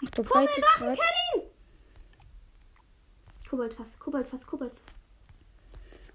Ach, 0.04 0.10
du 0.10 0.22
fightest 0.22 0.68
ihn. 0.80 1.42
Koboldfass, 3.50 3.98
Koboldfass, 3.98 4.46
Koboldfass. 4.46 4.80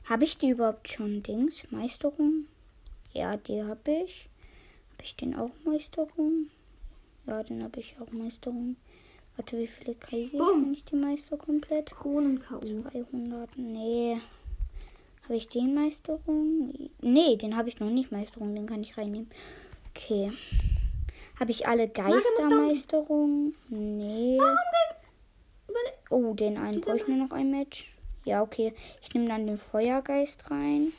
Habe 0.05 0.23
ich 0.23 0.37
die 0.37 0.49
überhaupt 0.49 0.87
schon 0.87 1.23
Dings? 1.23 1.69
Meisterung? 1.71 2.47
Ja, 3.11 3.35
die 3.35 3.63
habe 3.63 3.91
ich. 4.05 4.29
Habe 4.93 5.03
ich 5.03 5.15
den 5.17 5.35
auch 5.35 5.51
Meisterung? 5.65 6.49
Ja, 7.27 7.43
den 7.43 7.63
habe 7.63 7.79
ich 7.79 7.95
auch 7.99 8.11
Meisterung. 8.11 8.75
Warte, 9.37 9.57
wie 9.57 9.67
viele 9.67 9.95
kriege 9.95 10.25
ich, 10.27 10.33
wenn 10.33 10.73
ich 10.73 10.83
die 10.85 10.95
Meister 10.95 11.37
komplett? 11.37 11.91
Kronen-K.O. 11.91 12.59
200. 12.59 13.57
Nee. 13.57 14.17
Habe 15.23 15.35
ich 15.35 15.47
den 15.47 15.73
Meisterung? 15.73 16.73
Nee, 17.01 17.37
den 17.37 17.55
habe 17.55 17.69
ich 17.69 17.79
noch 17.79 17.89
nicht 17.89 18.11
Meisterung. 18.11 18.53
Den 18.55 18.65
kann 18.65 18.81
ich 18.81 18.97
reinnehmen. 18.97 19.29
Okay. 19.95 20.31
Habe 21.39 21.51
ich 21.51 21.67
alle 21.67 21.87
Geistermeisterungen? 21.87 23.55
Nee. 23.69 24.37
Überle- 24.39 25.93
Oh, 26.09 26.33
den 26.33 26.57
einen 26.57 26.81
brauche 26.81 26.97
ich 26.97 27.07
nur 27.07 27.17
noch 27.17 27.31
ein 27.31 27.51
Match. 27.51 27.95
Ja, 28.25 28.41
okay. 28.41 28.73
Ich 29.01 29.13
nehme 29.13 29.27
dann 29.29 29.47
den 29.47 29.57
Feuergeist 29.57 30.51
rein. 30.51 30.91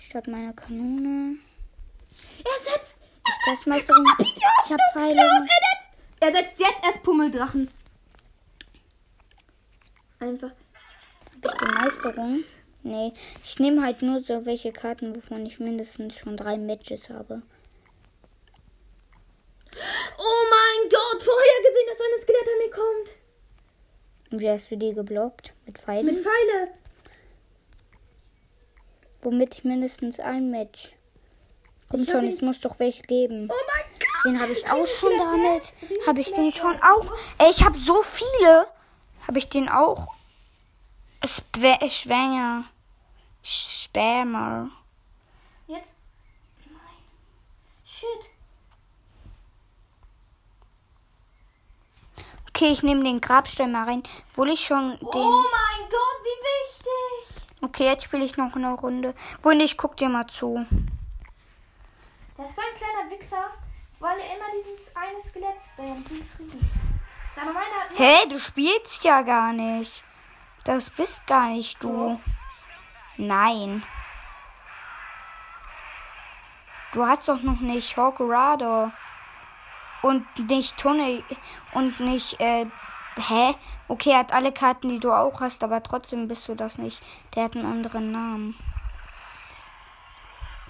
Statt 0.00 0.26
meiner 0.26 0.52
Kanone. 0.54 1.36
Er 2.44 2.72
setzt. 2.72 2.96
Ist 3.28 3.40
das 3.46 3.66
Meisterung? 3.66 4.04
Ich 4.18 4.70
habe 4.70 4.82
Pfeile. 4.92 5.20
Er 6.20 6.32
setzt. 6.32 6.58
Jetzt 6.60 6.84
erst 6.84 7.02
Pummeldrachen. 7.02 7.70
Einfach. 10.20 10.50
Habe 10.50 11.48
ich 11.48 11.54
die 11.54 11.64
Meisterung? 11.64 12.44
Nee. 12.84 13.12
Ich 13.42 13.58
nehme 13.58 13.82
halt 13.82 14.02
nur 14.02 14.22
so 14.22 14.44
welche 14.46 14.72
Karten, 14.72 15.14
wovon 15.16 15.46
ich 15.46 15.58
mindestens 15.58 16.16
schon 16.16 16.36
drei 16.36 16.56
Matches 16.56 17.10
habe. 17.10 17.42
Oh 20.18 20.42
mein 20.50 20.90
Gott, 20.90 21.22
vorher 21.22 21.62
gesehen, 21.66 21.88
dass 21.88 22.00
eine 22.00 22.18
Skelettarmee 22.20 22.70
kommt. 22.70 23.22
Und 24.30 24.40
wie 24.40 24.50
hast 24.50 24.70
du 24.70 24.76
die 24.76 24.92
geblockt? 24.92 25.54
Mit 25.66 25.78
Pfeilen? 25.78 26.06
Mit 26.06 26.18
Pfeile. 26.18 26.74
Womit 29.22 29.54
ich 29.54 29.64
mindestens 29.64 30.20
ein 30.20 30.50
Match. 30.50 30.94
Komm 31.92 32.06
schon, 32.06 32.24
es 32.24 32.40
muss 32.40 32.58
doch 32.58 32.78
welche 32.78 33.02
geben. 33.02 33.50
Oh 33.50 33.54
mein 33.66 33.84
Gott. 33.98 34.24
Den 34.24 34.40
habe 34.40 34.52
ich 34.52 34.66
auch 34.66 34.86
schon 34.86 35.12
damit. 35.18 35.74
Habe 36.06 36.20
ich 36.20 36.32
den 36.32 36.50
schon 36.50 36.74
auch. 36.82 37.04
Ey, 37.36 37.50
ich 37.50 37.62
habe 37.62 37.78
so 37.78 38.02
viele. 38.02 38.66
Habe 39.28 39.38
ich 39.38 39.50
den 39.50 39.68
auch. 39.68 40.08
Schwänger. 41.22 42.64
Sperma. 43.42 44.70
Jetzt. 45.66 45.94
Nein. 46.64 46.78
Shit. 47.84 48.08
Okay, 52.48 52.68
ich 52.68 52.82
nehme 52.82 53.04
den 53.04 53.20
Grabstein 53.20 53.70
mal 53.70 53.84
rein. 53.84 54.02
Obwohl 54.30 54.48
ich 54.48 54.64
schon 54.64 54.92
den. 54.92 54.98
Oh 55.02 55.42
mein 55.42 55.90
Gott, 55.90 56.22
wie 56.22 56.72
wichtig. 56.72 57.44
Okay, 57.60 57.84
jetzt 57.84 58.04
spiele 58.04 58.24
ich 58.24 58.38
noch 58.38 58.56
eine 58.56 58.72
Runde. 58.72 59.14
Wohl 59.42 59.60
ich 59.60 59.76
guck 59.76 59.98
dir 59.98 60.08
mal 60.08 60.26
zu. 60.26 60.64
Das 62.42 62.50
ist 62.50 62.56
so 62.56 62.62
ein 62.62 62.76
kleiner 62.76 63.08
Wichser, 63.08 63.50
weil 64.00 64.18
er 64.18 64.36
immer 64.36 64.46
dieses 64.66 64.96
eine 64.96 65.20
Skelett 65.20 65.60
spammt, 65.60 66.10
dieses 66.10 66.36
Riesen. 66.40 66.70
Hä, 67.94 68.28
du 68.28 68.40
spielst 68.40 69.04
ja 69.04 69.22
gar 69.22 69.52
nicht. 69.52 70.02
Das 70.64 70.90
bist 70.90 71.24
gar 71.28 71.50
nicht 71.50 71.80
du. 71.84 72.20
Nein. 73.16 73.84
Du 76.92 77.06
hast 77.06 77.28
doch 77.28 77.42
noch 77.42 77.60
nicht 77.60 77.96
Hawkerado. 77.96 78.90
Und 80.02 80.26
nicht 80.50 80.76
Tunnel. 80.76 81.22
Und 81.74 82.00
nicht, 82.00 82.40
äh, 82.40 82.66
hä? 83.16 83.54
Okay, 83.86 84.10
er 84.10 84.18
hat 84.18 84.32
alle 84.32 84.50
Karten, 84.50 84.88
die 84.88 84.98
du 84.98 85.12
auch 85.12 85.40
hast, 85.40 85.62
aber 85.62 85.80
trotzdem 85.80 86.26
bist 86.26 86.48
du 86.48 86.56
das 86.56 86.76
nicht. 86.76 87.00
Der 87.36 87.44
hat 87.44 87.54
einen 87.54 87.66
anderen 87.66 88.10
Namen. 88.10 88.71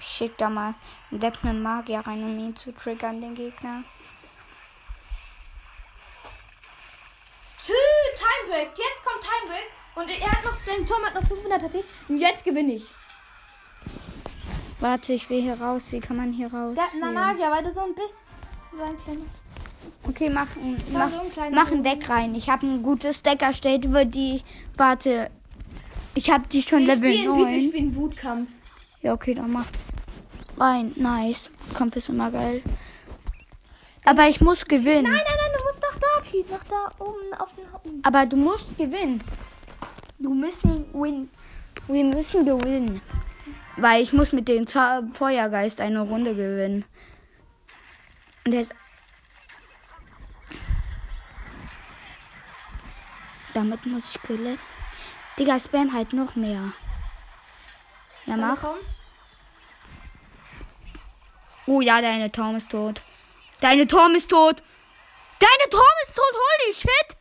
Ich 0.05 0.09
schick 0.17 0.37
da 0.37 0.49
mal 0.49 0.73
einen 1.11 1.19
Depp 1.21 1.37
einen 1.43 1.63
Magier 1.63 1.99
rein, 1.99 2.21
um 2.23 2.37
ihn 2.37 2.55
zu 2.55 2.73
triggern, 2.73 3.21
den 3.21 3.35
Gegner. 3.35 3.83
Tschü, 7.57 7.71
Time 8.17 8.49
Break. 8.49 8.69
Jetzt 8.77 9.03
kommt 9.05 9.21
Time 9.23 9.49
Break. 9.49 9.69
Und 9.95 10.09
er 10.21 10.29
hat 10.31 10.43
noch, 10.43 10.57
den 10.65 10.85
Turm 10.85 11.03
hat 11.05 11.13
noch 11.15 11.25
500 11.25 11.63
HP. 11.63 11.83
Und 12.09 12.17
jetzt 12.17 12.43
gewinne 12.43 12.73
ich. 12.73 12.85
Warte, 14.81 15.13
ich 15.13 15.29
will 15.29 15.41
hier 15.41 15.59
raus. 15.61 15.85
Wie 15.91 16.01
kann 16.01 16.17
man 16.17 16.33
hier 16.33 16.53
raus? 16.53 16.77
Einen 16.77 17.01
Hier. 17.03 17.11
Magier, 17.11 17.51
weil 17.51 17.63
du 17.63 17.71
so 17.71 17.81
ein 17.81 17.95
bist. 17.95 18.25
So 18.75 18.83
ein 18.83 18.97
kleiner. 18.97 19.21
Okay, 20.05 20.29
mach, 20.29 20.53
ein- 20.57 20.83
Da 20.91 20.99
mach, 20.99 21.11
so 21.33 21.41
ein 21.41 21.53
mach 21.53 21.71
ein 21.71 21.83
Deck 21.83 22.09
rein. 22.09 22.35
Ich 22.35 22.49
habe 22.49 22.65
ein 22.67 22.83
gutes 22.83 23.21
Deck 23.23 23.41
erstellt 23.41 23.85
über 23.85 24.03
die. 24.03 24.43
Warte. 24.75 25.31
Ich 26.15 26.29
habe 26.29 26.45
die 26.49 26.61
schon 26.61 26.79
Wir 26.85 26.95
Level 26.95 27.13
spielen, 27.13 27.37
wir 27.37 27.45
9. 27.45 27.61
spielen 27.69 27.95
Wutkampf. 27.95 28.49
Ja, 29.01 29.13
okay, 29.13 29.33
dann 29.33 29.51
mach 29.51 29.65
rein. 30.57 30.93
Nice. 30.95 31.49
Kampf 31.73 31.95
ist 31.95 32.09
immer 32.09 32.31
geil. 32.31 32.61
Aber 34.05 34.27
ich 34.27 34.41
muss 34.41 34.65
gewinnen. 34.65 35.03
Nein, 35.03 35.13
nein, 35.13 35.37
nein, 35.37 35.51
du 35.57 35.63
musst 35.65 35.81
nach 35.81 35.99
da, 35.99 36.29
Pete. 36.29 36.51
Nach 36.51 36.63
da 36.65 36.91
oben 36.99 37.33
auf 37.39 37.55
den 37.55 37.71
Haupten. 37.71 38.01
Aber 38.03 38.25
du 38.25 38.35
musst 38.35 38.77
gewinnen. 38.77 39.21
Du 40.19 40.33
müssen 40.33 40.85
win. 40.93 41.29
Wir 41.87 42.03
müssen 42.03 42.45
gewinnen. 42.45 43.01
Weil 43.77 44.03
ich 44.03 44.13
muss 44.13 44.31
mit 44.33 44.47
dem 44.47 44.67
Feuergeist 44.67 45.81
eine 45.81 46.01
Runde 46.01 46.35
gewinnen. 46.35 46.85
Und 48.45 48.51
der 48.51 48.61
ist. 48.61 48.73
Damit 53.53 53.85
muss 53.85 54.03
ich 54.03 54.21
Skelett. 54.21 54.59
Digga, 55.39 55.59
Spam 55.59 55.93
halt 55.93 56.13
noch 56.13 56.35
mehr. 56.35 56.73
Ja, 58.25 58.37
mach. 58.37 58.61
Komm. 58.61 58.92
Oh 61.65 61.81
ja, 61.81 62.01
deine 62.01 62.31
Turm 62.31 62.55
ist 62.55 62.71
tot. 62.71 63.01
Deine 63.61 63.87
Turm 63.87 64.15
ist 64.15 64.29
tot. 64.29 64.61
Deine 65.39 65.69
Turm 65.69 65.83
ist 66.03 66.15
tot. 66.15 66.33
Holy 66.33 66.73
shit. 66.73 67.17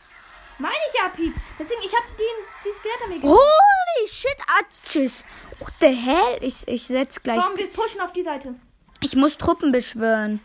Meine 0.59 0.75
ich 0.93 1.01
ja, 1.01 1.09
Pete. 1.09 1.35
Deswegen, 1.59 1.81
ich 1.85 1.93
habe 1.95 2.07
die, 2.19 2.69
die 2.69 2.73
Skelettarmee 2.73 3.21
Oh. 3.23 3.39
Holy 3.39 4.09
shit, 4.09 4.37
Atschis. 4.59 5.25
What 5.59 5.75
the 5.81 5.95
hell? 5.95 6.39
Ich, 6.41 6.67
ich 6.67 6.87
setz 6.87 7.23
gleich. 7.23 7.41
Komm, 7.41 7.57
wir 7.57 7.69
pushen 7.73 8.01
auf 8.01 8.13
die 8.13 8.23
Seite. 8.23 8.55
Ich 9.01 9.17
muss 9.17 9.39
Truppen 9.39 9.73
beschwören. 9.73 10.41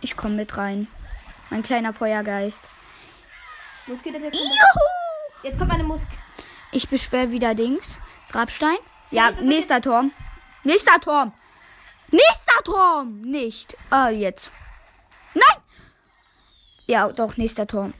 Ich 0.00 0.16
komme 0.16 0.34
mit 0.36 0.56
rein. 0.56 0.88
Mein 1.50 1.62
kleiner 1.62 1.92
Feuergeist. 1.92 2.64
Juhu! 3.86 3.98
Jetzt 5.42 5.58
kommt 5.58 5.70
meine 5.70 5.84
Musk. 5.84 6.06
Ich 6.70 6.88
beschwöre 6.88 7.30
wieder 7.30 7.54
Dings. 7.54 8.00
Grabstein. 8.30 8.76
Ja, 9.10 9.30
nächster 9.32 9.80
Turm. 9.80 10.12
Nächster 10.64 11.00
Turm. 11.00 11.32
Nächster 12.12 12.62
Turm. 12.64 13.22
Nicht. 13.22 13.76
Ah, 13.90 14.10
jetzt. 14.10 14.52
Nein! 15.34 15.62
Ja, 16.86 17.08
doch, 17.08 17.36
nächster 17.36 17.66
Turm. 17.66 17.94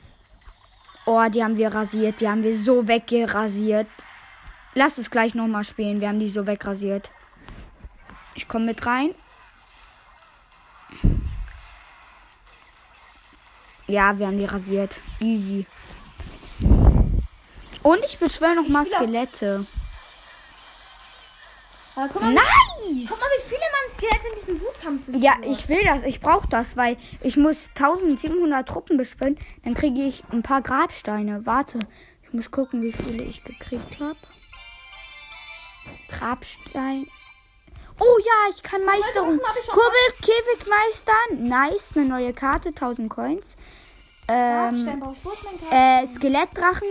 Oh, 1.07 1.21
die 1.29 1.43
haben 1.43 1.57
wir 1.57 1.75
rasiert. 1.75 2.21
Die 2.21 2.29
haben 2.29 2.43
wir 2.45 2.55
so 2.55 2.87
weggerasiert. 2.87 3.89
Lass 4.75 4.99
es 4.99 5.11
gleich 5.11 5.35
nochmal 5.35 5.65
spielen. 5.65 6.01
Wir 6.01 6.09
haben 6.09 6.21
die 6.21 6.29
so 6.29 6.47
wegrasiert. 6.47 7.11
Ich 8.35 8.47
komme 8.49 8.67
mit 8.67 8.87
rein. 8.87 9.15
Ja, 13.87 14.19
wir 14.19 14.27
haben 14.27 14.39
die 14.39 14.45
rasiert. 14.45 15.01
Easy. 15.21 15.67
Und 17.83 17.99
ich 18.07 18.19
beschwöre 18.19 18.55
noch 18.55 18.69
mal 18.69 18.85
spiel 18.85 18.97
auch- 18.97 19.03
Skelette. 19.03 19.67
Aber 21.95 22.09
guck 22.09 22.23
mal, 22.23 22.33
Nice! 22.33 23.09
guck 23.09 23.21
mal, 23.21 23.27
wie 23.37 23.49
viele 23.49 23.61
man 23.61 23.91
Skelette 23.95 24.29
in 24.29 24.41
diesem 24.41 24.61
Wutkampf 24.61 25.09
ist. 25.09 25.23
Ja, 25.23 25.35
ich 25.43 25.69
will 25.69 25.85
das. 25.85 26.03
Ich 26.05 26.21
brauche 26.21 26.49
das, 26.49 26.77
weil 26.77 26.97
ich 27.23 27.37
muss 27.37 27.69
1700 27.69 28.67
Truppen 28.67 28.97
beschwören. 28.97 29.37
Dann 29.65 29.75
kriege 29.75 30.01
ich 30.03 30.25
ein 30.33 30.43
paar 30.43 30.63
Grabsteine. 30.63 31.45
Warte, 31.45 31.81
ich 32.23 32.33
muss 32.33 32.51
gucken, 32.51 32.83
wie 32.83 32.93
viele 32.93 33.23
ich 33.25 33.45
gekriegt 33.45 34.01
habe. 34.01 34.17
Grabstein. 36.09 37.07
Oh 37.99 38.19
ja, 38.19 38.51
ich 38.51 38.63
kann 38.63 38.85
Meisterung. 38.85 39.39
Kurbelkäfig 39.39 40.67
meistern. 40.69 41.47
Nice, 41.47 41.91
eine 41.95 42.07
neue 42.07 42.33
Karte, 42.33 42.71
1000 42.71 43.11
Coins. 43.11 43.45
Ähm, 44.29 45.03
äh, 45.71 46.07
Skelettdrachen. 46.07 46.89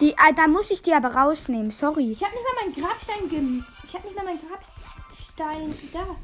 Die, 0.00 0.16
ah, 0.18 0.32
da 0.32 0.48
muss 0.48 0.70
ich 0.70 0.82
die 0.82 0.92
aber 0.92 1.14
rausnehmen. 1.14 1.70
Sorry. 1.70 2.12
Ich 2.12 2.22
habe 2.22 2.34
nicht 2.34 2.44
mal 2.44 2.64
meinen 2.64 2.74
Grabstein 2.74 3.28
gem. 3.28 3.64
Ich 3.92 3.98
habe 3.98 4.06
nicht 4.08 4.16
mal 4.16 4.24
meinen 4.24 4.40
Grabstein 4.40 5.74
da. 5.92 6.16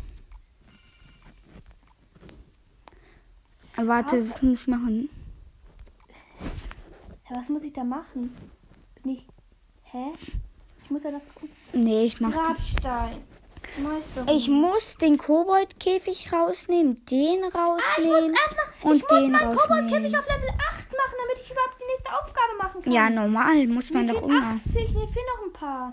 Warte, 3.84 4.30
was 4.30 4.42
muss 4.42 4.60
ich 4.62 4.66
machen? 4.68 5.10
Ja, 7.28 7.36
was 7.36 7.50
muss 7.50 7.62
ich 7.64 7.74
da 7.74 7.84
machen? 7.84 8.34
Bin 9.02 9.12
ich. 9.12 9.26
Hä? 9.82 10.12
Ich 10.82 10.90
muss 10.90 11.02
ja 11.02 11.10
das 11.10 11.28
gucken. 11.28 11.50
Nee, 11.74 12.06
ich 12.06 12.18
mach. 12.22 12.32
Grabstein. 12.32 13.18
Meister. 13.82 14.24
Ich 14.32 14.48
muss 14.48 14.96
den 14.96 15.18
Koboldkäfig 15.18 16.32
rausnehmen, 16.32 17.04
den 17.04 17.44
Ah, 17.52 17.76
ich 17.98 18.04
muss 18.06 18.14
rausnehmen 18.14 18.34
erstmal. 18.34 18.66
und 18.90 18.96
ich 18.96 19.02
muss 19.02 19.10
den 19.10 19.30
meinen 19.30 19.56
Koboldkäfig 19.56 19.92
rausnehmen. 19.92 20.16
auf 20.16 20.26
Level 20.26 20.48
8 20.48 20.58
machen, 20.90 21.16
damit 21.20 21.44
ich 21.44 21.50
überhaupt 21.50 21.76
die 21.78 21.84
nächste 21.92 22.12
Aufgabe 22.18 22.56
machen 22.62 22.82
kann. 22.82 22.92
Ja, 22.94 23.10
normal 23.10 23.66
muss 23.66 23.90
man 23.90 24.06
doch 24.08 24.22
immer. 24.22 24.56
80, 24.64 24.88
mir 24.94 25.06
fehlen 25.08 25.26
noch 25.36 25.46
ein 25.48 25.52
paar. 25.52 25.92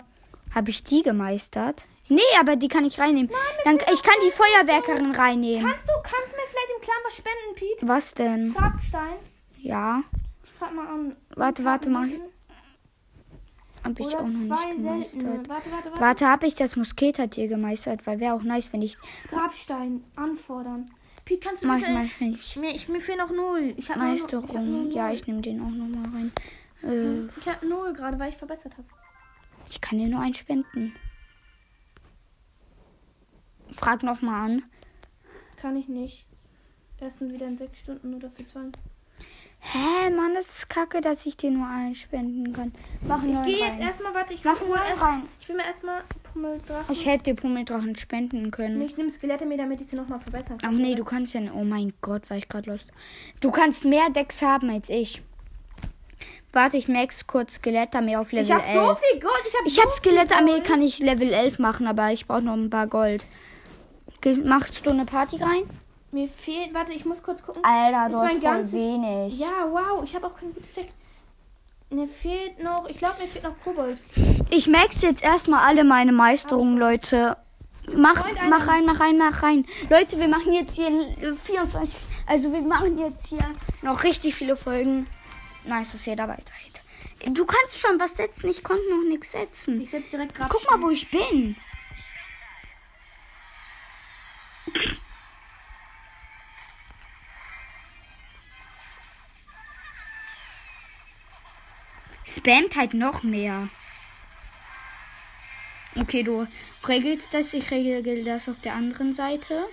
Habe 0.56 0.70
ich 0.70 0.82
die 0.82 1.02
gemeistert? 1.02 1.86
Nee, 2.08 2.22
aber 2.40 2.56
die 2.56 2.68
kann 2.68 2.86
ich 2.86 2.98
reinnehmen. 2.98 3.30
Dann, 3.64 3.76
ich 3.76 4.02
kann 4.02 4.14
die 4.26 4.30
Feuerwerkerin 4.30 5.10
reinnehmen. 5.14 5.66
Kannst 5.68 5.86
du, 5.86 5.92
kannst 6.02 6.32
du 6.32 6.36
mir 6.36 6.46
vielleicht 6.48 6.70
im 6.74 6.80
Clan 6.80 6.96
was 7.04 7.16
spenden, 7.16 7.54
Pete? 7.54 7.86
Was 7.88 8.14
denn? 8.14 8.52
Grabstein. 8.54 9.16
Ja, 9.58 10.02
Ich 10.44 10.50
frag 10.52 10.72
mal 10.74 10.86
an. 10.86 11.14
Warte, 11.34 11.62
warte 11.66 11.90
mal. 11.90 12.08
Habe 13.84 13.94
ich 14.00 14.06
Oder 14.06 14.18
auch 14.20 14.22
noch 14.22 14.28
nicht 14.28 14.40
gemeistert. 14.42 15.48
Warte, 15.48 15.50
warte, 15.50 15.70
warte. 15.90 16.00
Warte, 16.00 16.26
habe 16.28 16.46
ich 16.46 16.54
das 16.54 16.74
Mosketatier 16.76 17.48
gemeistert? 17.48 18.06
Weil 18.06 18.18
wäre 18.18 18.32
auch 18.34 18.42
nice, 18.42 18.72
wenn 18.72 18.80
ich... 18.80 18.96
Grabstein 19.28 20.04
anfordern. 20.16 20.90
Pete, 21.26 21.40
kannst 21.46 21.64
du 21.64 21.66
Mach 21.66 21.76
bitte... 21.80 21.90
mal 21.90 22.08
nicht. 22.20 22.56
Mir, 22.56 22.70
ich, 22.74 22.88
mir 22.88 23.00
fehlen 23.02 23.18
noch 23.18 23.30
null. 23.30 23.74
Ich 23.76 23.90
habe 23.90 24.10
Ich 24.14 24.22
hab 24.22 24.32
nur 24.32 24.42
Meisterung. 24.46 24.90
Ja, 24.92 25.12
ich 25.12 25.26
nehme 25.26 25.42
den 25.42 25.60
auch 25.60 25.68
nochmal 25.68 26.10
rein. 26.14 26.32
Äh, 26.82 27.28
Ich 27.40 27.46
habe 27.46 27.66
null 27.68 27.92
gerade, 27.92 28.18
weil 28.18 28.30
ich 28.30 28.36
verbessert 28.38 28.72
habe. 28.72 28.88
Ich 29.68 29.80
kann 29.80 29.98
dir 29.98 30.08
nur 30.08 30.20
einen 30.20 30.34
spenden. 30.34 30.94
Frag 33.72 34.02
nochmal 34.02 34.50
an. 34.50 34.62
Kann 35.56 35.76
ich 35.76 35.88
nicht. 35.88 36.26
Erst 37.00 37.20
wieder 37.20 37.46
in 37.46 37.58
sechs 37.58 37.78
Stunden 37.80 38.14
oder 38.14 38.30
für 38.30 38.44
zwei. 38.46 38.60
Hä, 39.58 40.10
Mann, 40.10 40.34
das 40.34 40.58
ist 40.58 40.68
kacke, 40.68 41.00
dass 41.00 41.26
ich 41.26 41.36
dir 41.36 41.50
nur 41.50 41.66
einen 41.66 41.94
spenden 41.94 42.52
kann. 42.52 42.72
Mach 43.06 43.20
einen 43.20 43.30
Ich 43.30 43.34
neuen 43.34 43.46
gehe 43.46 43.66
jetzt 43.66 43.80
erstmal, 43.80 44.14
warte, 44.14 44.34
ich 44.34 44.44
Mach 44.44 44.60
mal 44.60 44.68
neuen 44.68 44.88
erst, 44.88 45.02
rein. 45.02 45.22
Ich 45.40 45.48
will 45.48 45.56
mir 45.56 45.64
erstmal 45.64 46.02
Pummeldrachen. 46.32 46.94
Ich 46.94 47.06
hätte 47.06 47.24
dir 47.24 47.34
Pummeldrachen 47.34 47.96
spenden 47.96 48.50
können. 48.50 48.80
ich 48.82 48.96
nehme 48.96 49.10
Skelette 49.10 49.44
mir, 49.44 49.56
damit 49.58 49.80
ich 49.80 49.88
sie 49.88 49.96
nochmal 49.96 50.20
verbessern 50.20 50.58
Ach 50.58 50.66
kann. 50.66 50.76
nee, 50.76 50.94
du 50.94 51.04
kannst 51.04 51.34
ja. 51.34 51.40
Oh 51.52 51.64
mein 51.64 51.92
Gott, 52.00 52.30
war 52.30 52.36
ich 52.36 52.48
gerade 52.48 52.70
lost. 52.70 52.92
Du 53.40 53.50
kannst 53.50 53.84
mehr 53.84 54.08
Decks 54.10 54.40
haben 54.40 54.70
als 54.70 54.88
ich. 54.88 55.22
Warte, 56.56 56.78
ich 56.78 56.88
max 56.88 57.26
kurz 57.26 57.56
Skelettarmee 57.56 58.16
auf 58.16 58.32
Level 58.32 58.46
Ich 58.46 58.50
habe 58.50 58.64
11. 58.64 58.88
so 58.88 58.94
viel 58.94 59.20
Gold. 59.20 59.42
Ich 59.46 59.58
habe 59.58 59.68
ich 59.68 59.78
habe 59.78 59.90
Skelettarmee, 59.90 60.60
kann 60.62 60.80
ich 60.80 60.98
Level 61.00 61.30
11 61.30 61.58
machen, 61.58 61.86
aber 61.86 62.12
ich 62.12 62.26
brauche 62.26 62.40
noch 62.40 62.54
ein 62.54 62.70
paar 62.70 62.86
Gold. 62.86 63.26
Machst 64.42 64.80
du 64.86 64.90
eine 64.90 65.04
Party 65.04 65.36
rein? 65.36 65.64
Mir 66.12 66.28
fehlt, 66.28 66.72
warte, 66.72 66.94
ich 66.94 67.04
muss 67.04 67.22
kurz 67.22 67.42
gucken. 67.42 67.62
Alter, 67.62 68.08
du 68.08 68.18
hast 68.22 68.40
ganzes- 68.40 68.72
wenig. 68.72 69.38
Ja, 69.38 69.68
wow, 69.70 70.02
ich 70.02 70.14
habe 70.14 70.26
auch 70.28 70.34
kein 70.34 70.54
gutes 70.54 70.72
Deck. 70.72 70.88
Mir 71.90 72.08
fehlt 72.08 72.58
noch, 72.64 72.88
ich 72.88 72.96
glaube, 72.96 73.16
mir 73.20 73.28
fehlt 73.28 73.44
noch 73.44 73.60
Kobold. 73.62 74.00
Ich 74.48 74.66
max 74.66 75.02
jetzt 75.02 75.22
erstmal 75.22 75.60
alle 75.62 75.84
meine 75.84 76.12
Meisterungen, 76.12 76.78
Leute. 76.78 77.36
Mach, 77.94 78.24
mach 78.48 78.66
rein, 78.66 78.86
mach 78.86 78.98
rein, 79.00 79.18
mach 79.18 79.42
rein. 79.42 79.66
Leute, 79.90 80.18
wir 80.18 80.28
machen 80.28 80.54
jetzt 80.54 80.74
hier 80.74 80.88
äh, 80.88 81.34
24. 81.34 81.94
Also 82.26 82.50
wir 82.50 82.62
machen 82.62 82.98
jetzt 82.98 83.26
hier 83.26 83.44
noch 83.82 84.02
richtig 84.02 84.34
viele 84.34 84.56
Folgen. 84.56 85.06
Nice, 85.66 85.92
dass 85.92 86.06
ihr 86.06 86.16
dabei 86.16 86.36
seid. 86.36 87.34
Du 87.34 87.44
kannst 87.44 87.80
schon 87.80 87.98
was 87.98 88.16
setzen. 88.16 88.48
Ich 88.48 88.62
konnte 88.62 88.88
noch 88.90 89.02
nichts 89.02 89.32
setzen. 89.32 89.80
Ich 89.80 89.90
setze 89.90 90.10
direkt 90.10 90.34
gerade. 90.34 90.50
Guck 90.50 90.70
mal, 90.70 90.80
wo 90.80 90.90
ich 90.90 91.10
bin. 91.10 91.56
Spammt 102.24 102.76
halt 102.76 102.94
noch 102.94 103.22
mehr. 103.22 103.68
Okay, 105.96 106.22
du 106.22 106.46
regelst 106.86 107.32
das, 107.32 107.54
ich 107.54 107.70
regel 107.70 108.24
das 108.24 108.48
auf 108.48 108.60
der 108.60 108.74
anderen 108.74 109.14
Seite. 109.14 109.66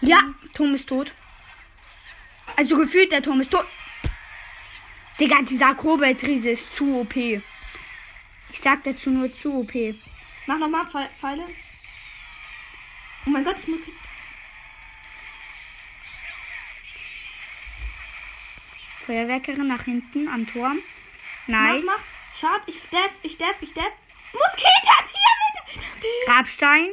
Ja, 0.00 0.20
Tom 0.54 0.74
ist 0.74 0.88
tot. 0.88 1.14
Also 2.56 2.76
gefühlt, 2.76 3.12
der 3.12 3.22
Tom 3.22 3.40
ist 3.40 3.50
tot. 3.50 3.66
Digga, 5.20 5.42
dieser 5.42 5.74
Kobold-Riese 5.74 6.50
ist 6.50 6.76
zu 6.76 7.00
OP. 7.00 7.16
Ich 7.16 7.42
sag 8.60 8.84
dazu 8.84 9.10
nur 9.10 9.36
zu 9.36 9.52
OP. 9.60 9.72
Mach 10.46 10.58
nochmal 10.58 10.86
Pfeile. 10.86 11.44
Oh 13.26 13.30
mein 13.30 13.44
Gott, 13.44 13.56
ich 13.58 13.68
muss. 13.68 13.80
Feuerwerkerin 19.06 19.66
nach 19.66 19.84
hinten 19.84 20.28
am 20.28 20.46
Turm. 20.46 20.78
Nice. 21.46 21.84
Mach, 21.84 21.96
mach. 21.96 22.04
Schad, 22.38 22.62
ich 22.66 22.80
def, 22.90 23.18
ich 23.22 23.36
def, 23.36 23.56
ich 23.60 23.72
def. 23.72 23.92
Musketier 24.32 24.68
mit. 25.64 26.26
Grabstein. 26.26 26.90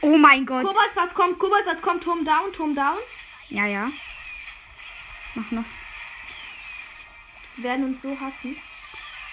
Oh 0.00 0.18
mein 0.18 0.44
Gott. 0.44 0.64
Kobold, 0.64 0.90
was 0.94 1.14
kommt? 1.14 1.38
Kobold, 1.38 1.64
was 1.66 1.80
kommt? 1.80 2.02
Turm 2.02 2.24
down, 2.24 2.52
Turm 2.52 2.74
down. 2.74 2.98
Ja, 3.50 3.66
ja. 3.66 3.90
Mach 5.36 5.50
noch. 5.50 5.64
Werden 7.58 7.84
uns 7.84 8.02
so 8.02 8.18
hassen. 8.18 8.56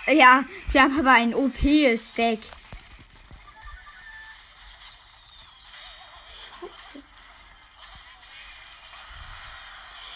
Ja, 0.07 0.43
wir 0.71 0.81
haben 0.81 0.99
aber 0.99 1.13
ein 1.13 1.33
OP-Stack. 1.33 2.39
Scheiße. 6.59 7.03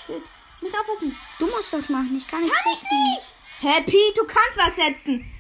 Shit. 0.06 0.24
Nicht 0.62 0.76
aufpassen. 0.78 1.18
Du 1.40 1.48
musst 1.48 1.72
das 1.74 1.88
machen, 1.90 2.16
ich 2.18 2.28
kann 2.28 2.42
nichts 2.42 2.58
Kann 2.62 2.74
ich 2.74 2.80
setzen. 2.80 3.14
nicht. 3.14 3.76
Happy, 3.76 4.14
du 4.16 4.26
kannst 4.26 4.58
was 4.58 4.76
setzen. 4.76 5.32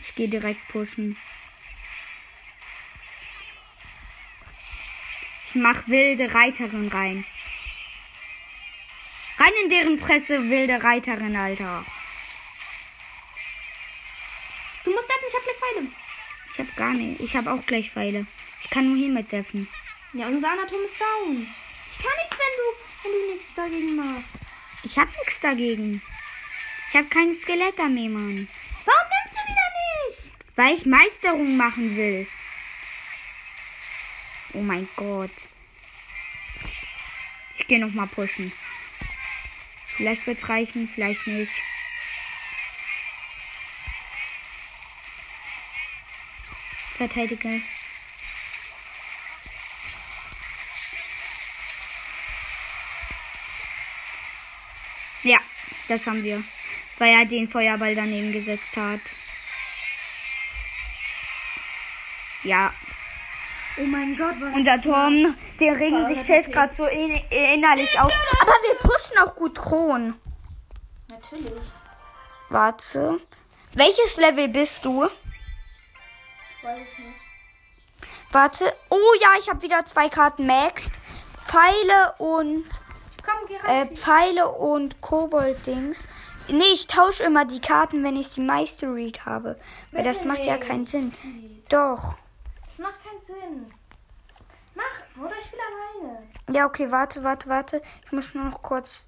Ich 0.00 0.14
gehe 0.14 0.28
direkt 0.28 0.66
pushen. 0.68 1.16
Mach 5.56 5.88
wilde 5.88 6.32
Reiterin 6.34 6.88
rein. 6.88 7.24
Rein 9.38 9.52
in 9.62 9.68
deren 9.68 9.98
Fresse, 9.98 10.48
wilde 10.48 10.82
Reiterin, 10.82 11.36
Alter. 11.36 11.84
Du 14.84 14.92
musst 14.92 15.08
deffen, 15.08 15.24
ich 15.28 15.34
hab 15.34 15.44
gleich 15.44 15.56
Pfeile. 15.56 15.88
Ich 16.52 16.58
hab 16.60 16.76
gar 16.76 16.92
nicht. 16.92 17.20
Ich 17.20 17.36
hab 17.36 17.46
auch 17.46 17.66
gleich 17.66 17.90
Pfeile. 17.90 18.26
Ich 18.62 18.70
kann 18.70 18.86
nur 18.88 18.96
hier 18.96 19.10
mit 19.10 19.30
deffen. 19.30 19.68
Ja, 20.12 20.26
unser 20.28 20.52
Anatom 20.52 20.78
ist 20.84 20.98
down. 20.98 21.46
Ich 21.90 21.98
kann 21.98 22.12
nichts, 22.22 22.38
wenn 22.38 22.56
du, 22.56 23.02
wenn 23.02 23.12
du 23.12 23.34
nichts 23.34 23.54
dagegen 23.54 23.96
machst. 23.96 24.34
Ich 24.82 24.98
hab 24.98 25.08
nichts 25.08 25.40
dagegen. 25.40 26.02
Ich 26.88 26.96
hab 26.96 27.10
keine 27.10 27.34
Skelettarmee, 27.34 28.08
Mann. 28.08 28.48
Warum 28.84 29.08
nimmst 29.10 29.34
du 29.34 29.40
die 29.46 29.54
da 29.54 29.66
nicht? 30.08 30.56
Weil 30.56 30.74
ich 30.76 30.86
Meisterung 30.86 31.56
machen 31.56 31.96
will. 31.96 32.26
Oh 34.56 34.62
mein 34.62 34.88
Gott. 34.96 35.50
Ich 37.58 37.66
gehe 37.66 37.78
noch 37.78 37.92
mal 37.92 38.06
pushen. 38.06 38.50
Vielleicht 39.86 40.26
wird's 40.26 40.48
reichen, 40.48 40.88
vielleicht 40.88 41.26
nicht. 41.26 41.52
Verteidige. 46.96 47.60
Ja, 55.22 55.38
das 55.88 56.06
haben 56.06 56.24
wir. 56.24 56.42
Weil 56.96 57.12
er 57.12 57.26
den 57.26 57.50
Feuerball 57.50 57.94
daneben 57.94 58.32
gesetzt 58.32 58.74
hat. 58.74 59.02
Ja, 62.42 62.72
Oh 63.78 63.84
mein 63.84 64.16
Gott, 64.16 64.34
was 64.40 64.54
unser 64.54 64.80
Turm, 64.80 65.34
der 65.60 65.78
regen 65.78 66.06
sich 66.06 66.22
selbst 66.22 66.52
gerade 66.52 66.72
so 66.72 66.86
in, 66.86 67.14
innerlich 67.30 68.00
auf. 68.00 68.12
Aber 68.40 68.52
wir 68.52 68.74
pushen 68.78 69.18
auch 69.18 69.34
gut 69.34 69.54
Kron. 69.54 70.14
Natürlich. 71.10 71.52
Warte. 72.48 73.20
Welches 73.74 74.16
Level 74.16 74.48
bist 74.48 74.84
du? 74.84 75.02
Weiß 75.02 75.12
ich 76.62 76.98
nicht. 76.98 77.16
Warte. 78.32 78.72
Oh 78.88 79.14
ja, 79.20 79.28
ich 79.38 79.48
habe 79.48 79.62
wieder 79.62 79.84
zwei 79.86 80.08
Karten 80.08 80.46
maxed. 80.46 80.92
Pfeile 81.46 82.14
und 82.18 82.64
Komm, 83.22 83.70
äh, 83.70 83.86
Pfeile 83.86 84.48
und 84.48 85.00
Kobold-Dings. 85.00 86.06
Nee, 86.48 86.72
ich 86.72 86.86
tausche 86.86 87.24
immer 87.24 87.44
die 87.44 87.60
Karten, 87.60 88.04
wenn 88.04 88.16
ich 88.16 88.32
die 88.32 88.40
Meistered 88.40 89.24
habe. 89.26 89.58
Weil 89.90 90.04
das 90.04 90.24
macht 90.24 90.44
ja 90.44 90.58
keinen 90.58 90.86
Sinn. 90.86 91.12
Doch. 91.68 92.14
Sinn. 93.26 93.72
Mach, 94.74 95.24
oder 95.24 95.34
ich 95.38 95.46
spiele 95.46 95.62
alleine. 95.62 96.26
Ja, 96.50 96.66
okay, 96.66 96.90
warte, 96.90 97.24
warte, 97.24 97.48
warte. 97.48 97.82
Ich 98.04 98.12
muss 98.12 98.34
nur 98.34 98.44
noch 98.44 98.62
kurz. 98.62 99.06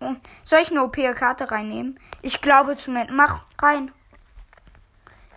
Oh, 0.00 0.14
Soll 0.44 0.60
ich 0.60 0.70
eine 0.70 0.84
OP-Karte 0.84 1.50
reinnehmen? 1.50 1.98
Ich 2.22 2.40
glaube 2.40 2.76
zumindest. 2.76 3.16
Mach 3.16 3.44
rein. 3.60 3.92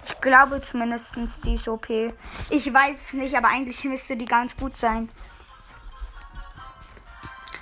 Ich 0.06 0.20
glaube 0.22 0.62
zumindest, 0.62 1.16
die 1.44 1.56
ist 1.56 1.68
OP. 1.68 1.90
Ich 2.50 2.74
weiß 2.74 2.96
es 2.96 3.14
nicht, 3.14 3.36
aber 3.36 3.50
eigentlich 3.50 3.84
müsste 3.84 4.18
die 4.18 4.26
ganz 4.26 4.56
gut 4.56 4.78
sein. 4.78 5.10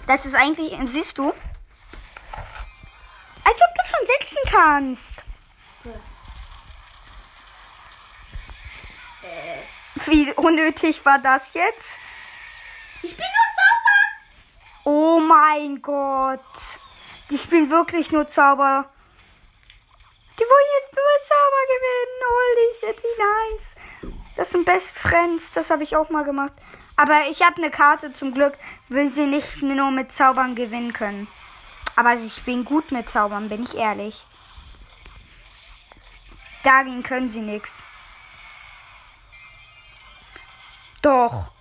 Das 0.05 0.25
ist 0.25 0.35
eigentlich, 0.35 0.73
siehst 0.89 1.17
du? 1.17 1.33
Als 3.43 3.55
ob 3.55 3.75
du 3.75 3.83
schon 3.85 4.07
setzen 4.07 4.37
kannst. 4.49 5.25
Wie 10.05 10.31
unnötig 10.33 11.03
war 11.05 11.19
das 11.19 11.53
jetzt? 11.53 11.97
Ich 13.01 13.15
bin 13.15 13.25
nur 13.25 13.47
Zauber. 13.55 13.97
Oh 14.83 15.19
mein 15.19 15.81
Gott. 15.81 16.79
Die 17.29 17.37
spielen 17.37 17.69
wirklich 17.69 18.11
nur 18.11 18.27
Zauber. 18.27 18.89
Die 20.39 20.43
wollen 20.43 20.69
jetzt 20.81 20.95
nur 20.95 21.03
Zauber 21.23 21.63
gewinnen. 21.73 22.17
Holy 22.29 22.73
shit, 22.79 23.03
wie 23.03 23.53
nice. 23.55 23.75
Das 24.35 24.51
sind 24.51 24.65
Best 24.65 24.99
Friends. 24.99 25.51
Das 25.51 25.71
habe 25.71 25.83
ich 25.83 25.95
auch 25.95 26.09
mal 26.09 26.23
gemacht. 26.23 26.53
Aber 26.95 27.27
ich 27.29 27.43
habe 27.43 27.57
eine 27.57 27.69
Karte 27.69 28.13
zum 28.13 28.33
Glück, 28.33 28.53
will 28.89 29.09
sie 29.09 29.27
nicht 29.27 29.61
nur 29.61 29.91
mit 29.91 30.11
Zaubern 30.11 30.55
gewinnen 30.55 30.93
können. 30.93 31.27
Aber 31.95 32.17
sie 32.17 32.29
spielen 32.29 32.65
gut 32.65 32.91
mit 32.91 33.09
Zaubern, 33.09 33.49
bin 33.49 33.63
ich 33.63 33.75
ehrlich. 33.75 34.25
Dagegen 36.63 37.03
können 37.03 37.29
sie 37.29 37.41
nichts. 37.41 37.83
Doch. 41.01 41.51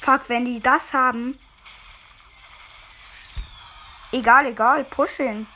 Fuck, 0.00 0.28
wenn 0.28 0.44
die 0.44 0.60
das 0.60 0.94
haben. 0.94 1.38
Egal, 4.12 4.46
egal, 4.46 4.84
pushen. 4.84 5.46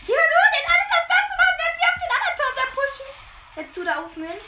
Die 0.00 0.12
jetzt 0.12 0.68
alles 0.68 0.90
auf 0.96 1.06
das 1.08 1.24
zu 1.28 1.34
machen, 1.36 1.56
wenn 1.58 1.74
wir 1.78 1.88
auf 1.88 1.98
den 2.02 2.10
anderen 2.16 2.36
Turm 2.36 2.54
da 2.56 2.66
pushen. 2.74 3.08
Jetzt 3.56 3.76
du 3.76 3.84
da 3.84 4.04
aufnehmen. 4.04 4.40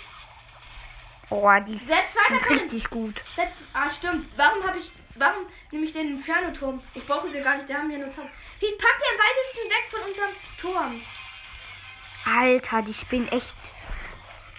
Oh, 1.31 1.49
die 1.65 1.79
Setz 1.79 2.17
sind 2.27 2.51
richtig 2.51 2.91
gut. 2.91 3.23
Setz, 3.37 3.59
ah, 3.73 3.89
stimmt. 3.91 4.27
Warum 4.37 4.67
habe 4.67 4.79
ich, 4.79 4.91
warum 5.15 5.47
nehme 5.71 5.85
ich 5.85 5.93
den 5.93 6.17
Inferno-Turm? 6.17 6.83
Ich 6.95 7.07
brauche 7.07 7.29
sie 7.29 7.41
gar 7.41 7.57
nicht, 7.57 7.71
da 7.71 7.75
haben 7.75 7.89
wir 7.89 7.99
nur 7.99 8.11
Zauber. 8.11 8.31
Ich 8.61 8.77
pack 8.79 8.99
den 8.99 9.09
am 9.13 9.19
weitesten 9.21 9.71
weg 9.71 9.91
von 9.91 10.01
unserem 10.01 10.31
Turm. 10.61 11.03
Alter, 12.25 12.83
die 12.83 12.95
spielen 12.95 13.29
echt 13.29 13.57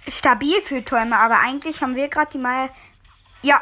stabil 0.08 0.62
für 0.62 0.84
Türme, 0.84 1.18
aber 1.18 1.40
eigentlich 1.40 1.82
haben 1.82 1.96
wir 1.96 2.08
gerade 2.10 2.32
die 2.32 2.38
mal. 2.38 2.70
Ja, 3.42 3.62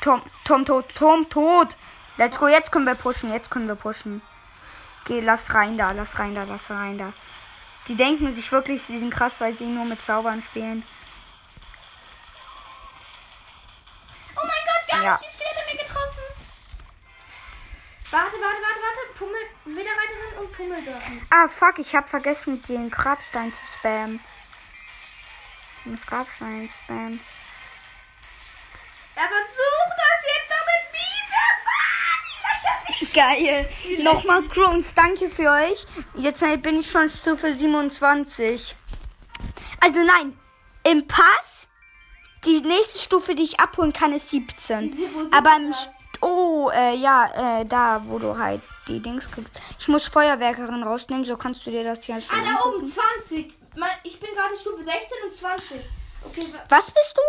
Turm, 0.00 0.22
Turm 0.44 0.64
tot, 0.64 0.94
Turm 0.94 1.28
tot. 1.30 1.76
Let's 2.16 2.38
go, 2.38 2.48
jetzt 2.48 2.70
können 2.72 2.86
wir 2.86 2.94
pushen, 2.94 3.32
jetzt 3.32 3.50
können 3.50 3.68
wir 3.68 3.74
pushen. 3.74 4.22
Geh, 5.04 5.20
lass 5.20 5.52
rein 5.54 5.76
da, 5.76 5.90
lass 5.90 6.18
rein 6.18 6.34
da, 6.34 6.44
lass 6.44 6.70
rein 6.70 6.98
da. 6.98 7.12
Die 7.88 7.96
denken 7.96 8.32
sich 8.32 8.50
wirklich, 8.52 8.82
sie 8.82 8.98
sind 8.98 9.12
krass, 9.12 9.40
weil 9.40 9.56
sie 9.58 9.66
nur 9.66 9.84
mit 9.84 10.00
Zaubern 10.02 10.42
spielen. 10.42 10.82
Oh 14.36 14.40
mein 14.42 14.48
Gott, 14.48 14.98
wir 14.98 15.04
Ja. 15.04 15.10
haben 15.12 15.22
die 15.22 15.32
Skelette 15.34 15.66
mir 15.72 15.84
getroffen. 15.84 16.22
Warte, 18.10 18.32
warte, 18.32 18.40
warte, 18.40 18.80
warte. 18.80 19.18
Pummel, 19.18 19.76
wieder 19.76 19.90
weiter 19.90 20.40
und 20.40 20.52
Pummel 20.52 20.82
dürfen. 20.82 21.26
Ah, 21.30 21.46
fuck, 21.48 21.78
ich 21.78 21.94
hab 21.94 22.08
vergessen, 22.08 22.62
den 22.62 22.90
Grabstein 22.90 23.52
zu 23.52 23.78
spammen. 23.78 24.20
Den 25.84 25.98
Grabstein 26.06 26.68
spammen. 26.84 27.20
Er 29.16 29.28
versucht 29.28 29.94
das 29.96 30.20
jetzt 30.34 30.50
noch 30.50 30.66
mit 30.72 30.84
mir. 30.94 31.10
Lächerlich. 33.12 33.12
Geil. 33.12 34.02
Nochmal 34.02 34.42
Crones, 34.48 34.94
danke 34.94 35.28
für 35.28 35.50
euch. 35.50 35.86
Jetzt 36.16 36.40
bin 36.62 36.80
ich 36.80 36.90
schon 36.90 37.08
Stufe 37.10 37.52
27. 37.54 38.76
Also 39.80 39.98
nein, 40.02 40.36
im 40.84 41.06
Pass, 41.06 41.68
die 42.44 42.60
nächste 42.62 42.98
Stufe, 42.98 43.34
die 43.34 43.44
ich 43.44 43.60
abholen 43.60 43.92
kann, 43.92 44.12
ist 44.12 44.30
17. 44.30 44.96
Wo 45.12 45.20
sind 45.22 45.34
Aber 45.34 45.56
im... 45.56 45.72
St- 45.72 45.88
Oh, 46.20 46.70
äh, 46.72 46.94
ja, 46.94 47.60
äh, 47.60 47.66
da, 47.66 48.00
wo 48.06 48.18
du 48.18 48.38
halt 48.38 48.62
die 48.88 48.98
Dings 49.02 49.30
kriegst. 49.30 49.60
Ich 49.78 49.88
muss 49.88 50.08
Feuerwerkerin 50.08 50.82
rausnehmen, 50.82 51.26
so 51.26 51.36
kannst 51.36 51.66
du 51.66 51.70
dir 51.70 51.84
das 51.84 52.06
ja 52.06 52.18
schon 52.18 52.34
Ah, 52.38 52.42
da 52.62 52.66
oben, 52.70 52.90
20. 52.90 53.52
Ich 54.04 54.20
bin 54.20 54.34
gerade 54.34 54.56
Stufe 54.56 54.84
16 54.84 54.92
und 55.24 55.32
20. 55.32 55.80
Okay, 56.24 56.48
wa- 56.52 56.64
Was 56.68 56.90
bist 56.90 57.16
du? 57.16 57.22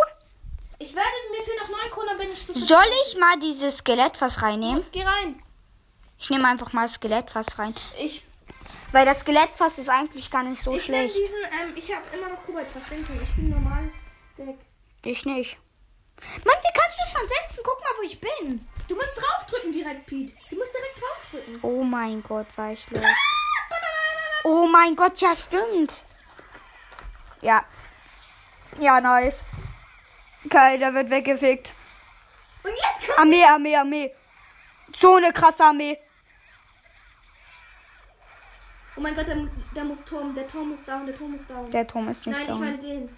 ich 0.80 0.94
werde 0.96 1.08
mir 1.32 1.44
fehlen 1.44 1.58
noch 1.58 1.70
9 1.70 1.90
Kronen, 1.90 2.18
bin 2.18 2.32
ich 2.32 2.40
Stufe 2.40 2.60
Soll 2.60 2.84
ich 3.08 3.18
mal 3.18 3.40
dieses 3.40 3.78
Skelettfass 3.78 4.42
reinnehmen? 4.42 4.86
Geh 4.92 5.04
rein. 5.04 5.42
Ich 6.20 6.30
nehme 6.30 6.48
einfach 6.48 6.72
mal 6.74 6.84
das 6.88 6.94
Skelettfass 6.96 7.58
rein. 7.60 7.76
Ich, 8.00 8.24
Weil 8.92 9.06
das 9.06 9.20
Skelettfass 9.22 9.78
ist 9.80 9.90
eigentlich 9.90 10.30
gar 10.32 10.44
nicht 10.44 10.62
so 10.64 10.74
ich 10.76 10.84
schlecht. 10.86 11.16
diesen, 11.16 11.36
ähm, 11.62 11.74
ich 11.76 11.94
habe 11.94 12.04
immer 12.16 12.30
noch 12.30 12.44
Kobaltverschränkung. 12.46 13.20
Ich 13.24 13.36
bin 13.36 13.46
ein 13.54 13.62
normales 13.64 13.94
Deck. 14.38 14.58
Ich 15.06 15.26
nicht. 15.26 15.58
Mann, 16.46 16.56
wie 16.62 16.80
kannst 16.80 16.98
du 17.00 17.18
schon 17.20 17.28
setzen? 17.28 17.62
Guck 17.64 17.80
mal, 17.82 17.90
wo 17.98 18.02
ich 18.04 18.20
bin. 18.22 18.68
Du 18.88 18.96
musst 18.96 19.12
draufdrücken 19.16 19.72
direkt, 19.74 20.06
Pete. 20.06 20.34
Du 20.50 20.56
musst 20.56 20.74
direkt 20.74 21.02
draufdrücken. 21.02 21.60
Oh 21.64 21.84
mein 21.84 22.24
Gott, 22.24 22.48
war 22.56 22.72
ich 22.72 22.90
los. 22.92 23.04
Oh 24.46 24.68
mein 24.68 24.96
Gott, 24.96 25.20
ja, 25.22 25.36
stimmt. 25.36 25.94
Ja. 27.46 27.64
Ja, 28.80 29.00
nice. 29.00 29.44
Keiner 30.50 30.94
wird 30.96 31.12
weggefickt. 31.12 31.76
Und 32.64 32.72
jetzt 32.72 33.08
kommt. 33.08 33.20
Armee, 33.20 33.44
Armee, 33.44 33.76
Armee. 33.76 34.12
So 34.96 35.16
eine 35.16 35.32
krasse 35.32 35.64
Armee. 35.64 35.98
Oh 38.98 39.02
mein 39.02 39.14
Gott, 39.16 39.28
der, 39.28 39.48
der 39.76 39.84
muss 39.84 40.04
Turm. 40.06 40.34
Der 40.34 40.48
Turm 40.48 40.70
muss 40.70 40.84
down. 40.86 41.06
Der 41.06 41.16
Turm 41.16 41.32
muss 41.34 41.46
down. 41.46 41.70
Der 41.70 41.88
Turm 41.88 42.08
ist 42.10 42.26
nicht 42.26 42.38
Nein, 42.38 42.48
da. 42.48 42.54
ich 42.54 42.60
meine 42.60 42.78
den. 42.80 43.18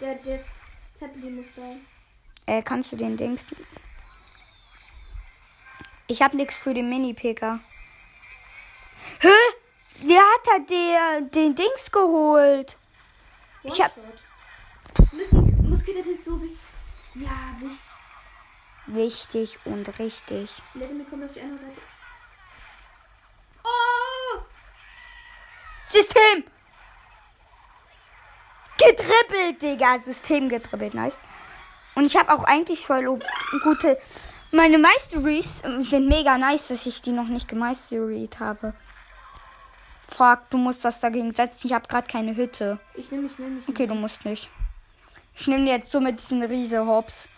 Der, 0.00 0.14
der 0.16 0.40
Zeppelin 0.92 1.36
muss 1.36 1.54
down. 1.54 1.80
Äh, 2.46 2.62
kannst 2.62 2.92
du 2.92 2.96
den 2.96 3.16
Dings. 3.16 3.42
Ich 6.06 6.20
hab 6.20 6.34
nichts 6.34 6.58
für 6.58 6.74
den 6.74 6.90
Mini-Picker. 6.90 7.60
Hä? 9.20 9.28
Wer 10.02 10.20
hat 10.20 10.46
da 10.46 10.58
der, 10.58 11.20
den 11.22 11.54
Dings 11.54 11.90
geholt? 11.90 12.76
Ich 13.64 13.80
hab-. 13.82 13.96
Müssen 15.12 15.68
Musketiere 15.68 16.10
ist 16.10 16.24
so 16.24 16.40
wie. 16.40 16.56
Ja, 17.14 17.30
wie. 17.58 17.76
Wichtig 18.86 19.58
und 19.64 19.98
richtig. 19.98 20.50
Mir 20.74 20.86
kommt 21.08 21.24
auf 21.24 21.32
die 21.32 21.40
andere 21.40 21.58
Seite. 21.58 21.80
Oh! 23.64 24.40
System! 25.82 26.44
Getrippelt, 28.76 29.62
Digga. 29.62 29.98
System 29.98 30.50
getrippelt, 30.50 30.92
nice. 30.92 31.22
Und 31.94 32.04
ich 32.04 32.16
habe 32.16 32.32
auch 32.32 32.44
eigentlich 32.44 32.86
voll 32.86 33.18
gute. 33.62 33.98
Meine 34.50 34.78
Meisteries 34.78 35.62
sind 35.80 36.08
mega 36.08 36.36
nice, 36.36 36.68
dass 36.68 36.84
ich 36.84 37.00
die 37.00 37.12
noch 37.12 37.28
nicht 37.28 37.48
gemeisteried 37.48 38.38
habe. 38.38 38.74
Fuck, 40.08 40.50
du 40.50 40.58
musst 40.58 40.84
was 40.84 41.00
dagegen 41.00 41.32
setzen. 41.32 41.66
Ich 41.66 41.72
habe 41.72 41.88
gerade 41.88 42.06
keine 42.06 42.36
Hütte. 42.36 42.78
Ich 42.94 43.10
nehme 43.10 43.24
mich, 43.24 43.38
nehme 43.38 43.56
mich. 43.56 43.68
Okay, 43.68 43.86
du 43.86 43.94
musst 43.94 44.24
nicht. 44.24 44.48
Ich 45.36 45.46
nehme 45.46 45.68
jetzt 45.68 45.90
so 45.90 46.00
mit 46.00 46.20
diesen 46.20 46.42
Riese 46.42 46.86
Hops. 46.86 47.28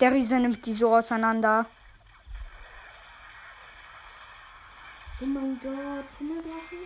Der 0.00 0.12
Riese 0.12 0.36
nimmt 0.40 0.64
die 0.66 0.72
so 0.74 0.94
auseinander. 0.96 1.66
Oh 5.20 5.26
mein 5.26 5.58
Gott, 5.62 6.04
Pummeldrachen? 6.16 6.78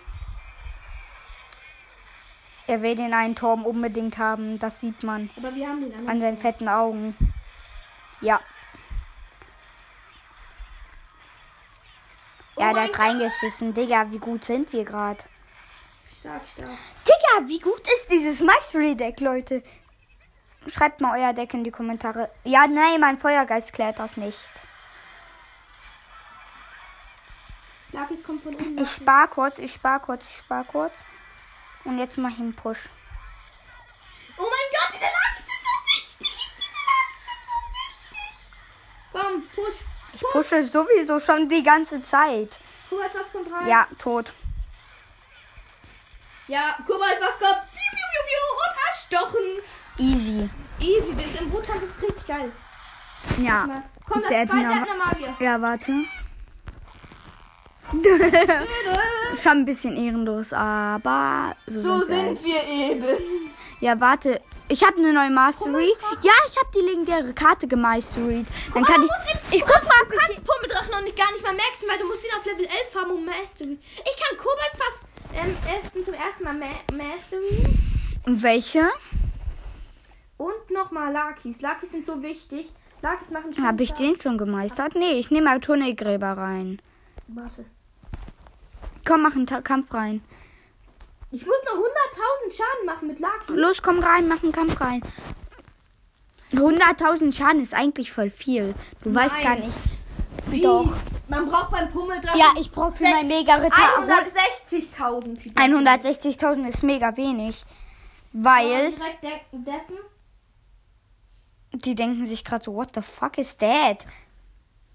Er 2.66 2.80
will 2.82 2.94
den 2.94 3.12
einen 3.12 3.34
Turm 3.34 3.64
unbedingt 3.66 4.18
haben. 4.18 4.58
Das 4.58 4.80
sieht 4.80 5.02
man 5.02 5.28
Aber 5.36 5.54
wir 5.54 5.68
haben 5.68 5.80
den 5.80 5.92
anderen. 5.92 6.08
an 6.08 6.20
seinen 6.20 6.38
fetten 6.38 6.68
Augen. 6.68 7.16
Ja. 8.20 8.40
Ja, 12.58 12.70
Oh 12.70 12.74
der 12.74 12.84
hat 12.84 12.98
reingeschissen. 12.98 13.74
Digga, 13.74 14.10
wie 14.10 14.18
gut 14.18 14.44
sind 14.44 14.72
wir 14.72 14.84
gerade? 14.84 15.24
Stark, 16.20 16.42
stark. 16.46 16.68
Digga, 17.06 17.48
wie 17.48 17.58
gut 17.58 17.80
ist 17.80 18.10
dieses 18.10 18.40
Mastery-Deck, 18.40 19.20
Leute? 19.20 19.62
Schreibt 20.68 21.00
mal 21.00 21.18
euer 21.18 21.32
Deck 21.32 21.54
in 21.54 21.64
die 21.64 21.70
Kommentare. 21.70 22.30
Ja, 22.44 22.66
nein, 22.66 23.00
mein 23.00 23.18
Feuergeist 23.18 23.72
klärt 23.72 23.98
das 23.98 24.16
nicht. 24.16 24.38
Lapis 27.92 28.22
kommt 28.22 28.42
von 28.42 28.54
unten. 28.54 28.78
Ich 28.78 28.90
spar 28.90 29.28
kurz, 29.28 29.58
ich 29.58 29.72
spar 29.72 30.00
kurz, 30.00 30.28
ich 30.28 30.36
spar 30.36 30.64
kurz. 30.64 31.04
Und 31.84 31.98
jetzt 31.98 32.16
mach 32.16 32.30
ich 32.30 32.38
einen 32.38 32.54
Push. 32.54 32.88
Oh 34.38 34.42
mein 34.42 34.68
Gott, 34.72 34.94
diese 34.94 35.04
Lapis 35.04 35.46
sind 35.46 35.62
so 35.62 35.74
wichtig! 35.92 36.54
Diese 36.56 36.80
Lapis 36.90 37.22
sind 37.28 37.42
so 37.50 37.56
wichtig! 37.78 38.32
Komm, 39.12 39.32
push! 39.54 39.84
Ich 40.22 40.32
pushe 40.32 40.62
sowieso 40.64 41.18
schon 41.20 41.48
die 41.48 41.62
ganze 41.62 42.02
Zeit. 42.02 42.60
Kobalt, 42.88 43.10
was 43.14 43.32
kommt 43.32 43.52
rein? 43.52 43.66
Ja, 43.68 43.86
tot. 43.98 44.32
Ja, 46.46 46.76
Kobalt, 46.86 47.18
was 47.20 47.38
kommt? 47.38 47.62
Piu, 47.72 47.90
piu, 47.90 48.06
piu, 48.12 48.22
piu, 48.28 48.42
und 48.62 48.74
erstochen! 48.88 49.46
Easy. 49.98 50.50
Easy, 50.80 51.14
das 51.14 51.40
im 51.40 51.50
Bootkampf 51.50 51.82
ist 51.82 52.02
richtig 52.02 52.26
geil. 52.26 52.52
Ja. 53.38 53.82
Komm, 54.08 54.22
das 54.22 54.30
Der 54.30 54.40
hat 54.40 54.50
eine. 54.50 54.86
Ja, 55.40 55.60
warte. 55.60 55.92
Schon 59.42 59.52
ein 59.52 59.64
bisschen 59.64 59.96
ehrenlos, 59.96 60.52
aber 60.52 61.54
so, 61.66 61.80
So 61.80 61.98
sind 62.04 62.08
wir 62.08 62.36
sind 62.36 62.44
wir 62.44 62.64
eben. 62.64 63.50
Ja, 63.80 64.00
warte. 64.00 64.40
Ich 64.72 64.82
habe 64.82 64.96
eine 64.96 65.12
neue 65.12 65.28
Mastery. 65.28 65.92
Ja, 66.22 66.32
ich 66.48 66.56
habe 66.56 66.70
die 66.74 66.80
legendäre 66.80 67.34
Karte 67.34 67.68
gemastert. 67.68 68.46
Dann 68.72 68.82
kann 68.84 69.02
ich. 69.02 69.54
Ich 69.54 69.60
guck 69.60 69.82
mal, 69.84 70.02
Du 70.08 70.16
kannst 70.16 70.42
Pummeldrachen 70.46 70.90
noch 70.90 71.02
nicht, 71.02 71.14
gar 71.14 71.30
nicht 71.30 71.42
mal 71.42 71.52
maxen, 71.52 71.86
weil 71.86 71.98
du 71.98 72.06
musst 72.06 72.24
ihn 72.24 72.30
auf 72.38 72.46
Level 72.46 72.64
11 72.64 72.72
haben, 72.94 73.10
um 73.10 73.22
Mastery. 73.22 73.78
Ich 73.96 74.16
kann 74.16 74.38
Kobold 74.38 74.72
fast 74.72 75.04
ähm, 75.34 75.56
ersten, 75.70 76.02
zum 76.02 76.14
ersten 76.14 76.44
Mal 76.44 76.54
Ma 76.54 76.66
Mastery. 76.90 77.66
Und 78.24 78.42
welche? 78.42 78.88
Und 80.38 80.70
nochmal 80.70 81.12
Lakis. 81.12 81.60
Lakis 81.60 81.92
sind 81.92 82.06
so 82.06 82.22
wichtig. 82.22 82.72
Lakis 83.02 83.28
machen 83.28 83.52
schon. 83.52 83.66
Habe 83.66 83.82
ich 83.82 83.92
den 83.92 84.18
schon 84.18 84.38
gemeistert? 84.38 84.94
Nee, 84.94 85.18
ich 85.18 85.30
nehme 85.30 85.50
mal 85.50 85.60
Tunnelgräber 85.60 86.32
rein. 86.32 86.80
Warte. 87.28 87.66
Komm, 89.04 89.20
mach 89.20 89.34
einen 89.34 89.46
Ta 89.46 89.60
Kampf 89.60 89.92
rein. 89.92 90.22
Ich 91.32 91.46
muss 91.46 91.56
noch 91.64 91.78
100.000 91.80 92.56
Schaden 92.56 92.86
machen 92.86 93.08
mit 93.08 93.18
Lakis. 93.18 93.48
Los, 93.48 93.80
komm 93.82 94.00
rein, 94.00 94.28
mach 94.28 94.42
einen 94.42 94.52
Kampf 94.52 94.78
rein. 94.80 95.02
100.000 96.52 97.34
Schaden 97.34 97.62
ist 97.62 97.72
eigentlich 97.72 98.12
voll 98.12 98.28
viel. 98.28 98.74
Du 99.02 99.14
weißt 99.14 99.42
gar 99.42 99.56
nicht. 99.56 99.72
Wie? 100.46 100.60
Doch. 100.60 100.92
Man 101.28 101.48
braucht 101.48 101.70
beim 101.70 101.90
Pummeldrachen. 101.90 102.38
Ja, 102.38 102.52
ich 102.60 102.70
brauche 102.70 102.92
für 102.92 103.04
meinen 103.04 103.28
Mega-Ritter 103.28 103.74
160.000 104.70 105.38
Pieper. 105.38 105.60
160.000 105.62 106.68
ist 106.68 106.82
mega 106.82 107.16
wenig. 107.16 107.64
Weil 108.34 108.92
Direkt 108.92 109.22
de 109.22 109.58
deppen. 109.60 109.96
die 111.72 111.94
denken 111.94 112.26
sich 112.26 112.44
gerade 112.44 112.64
so, 112.64 112.74
what 112.74 112.90
the 112.94 113.00
fuck 113.00 113.38
is 113.38 113.56
that? 113.56 114.04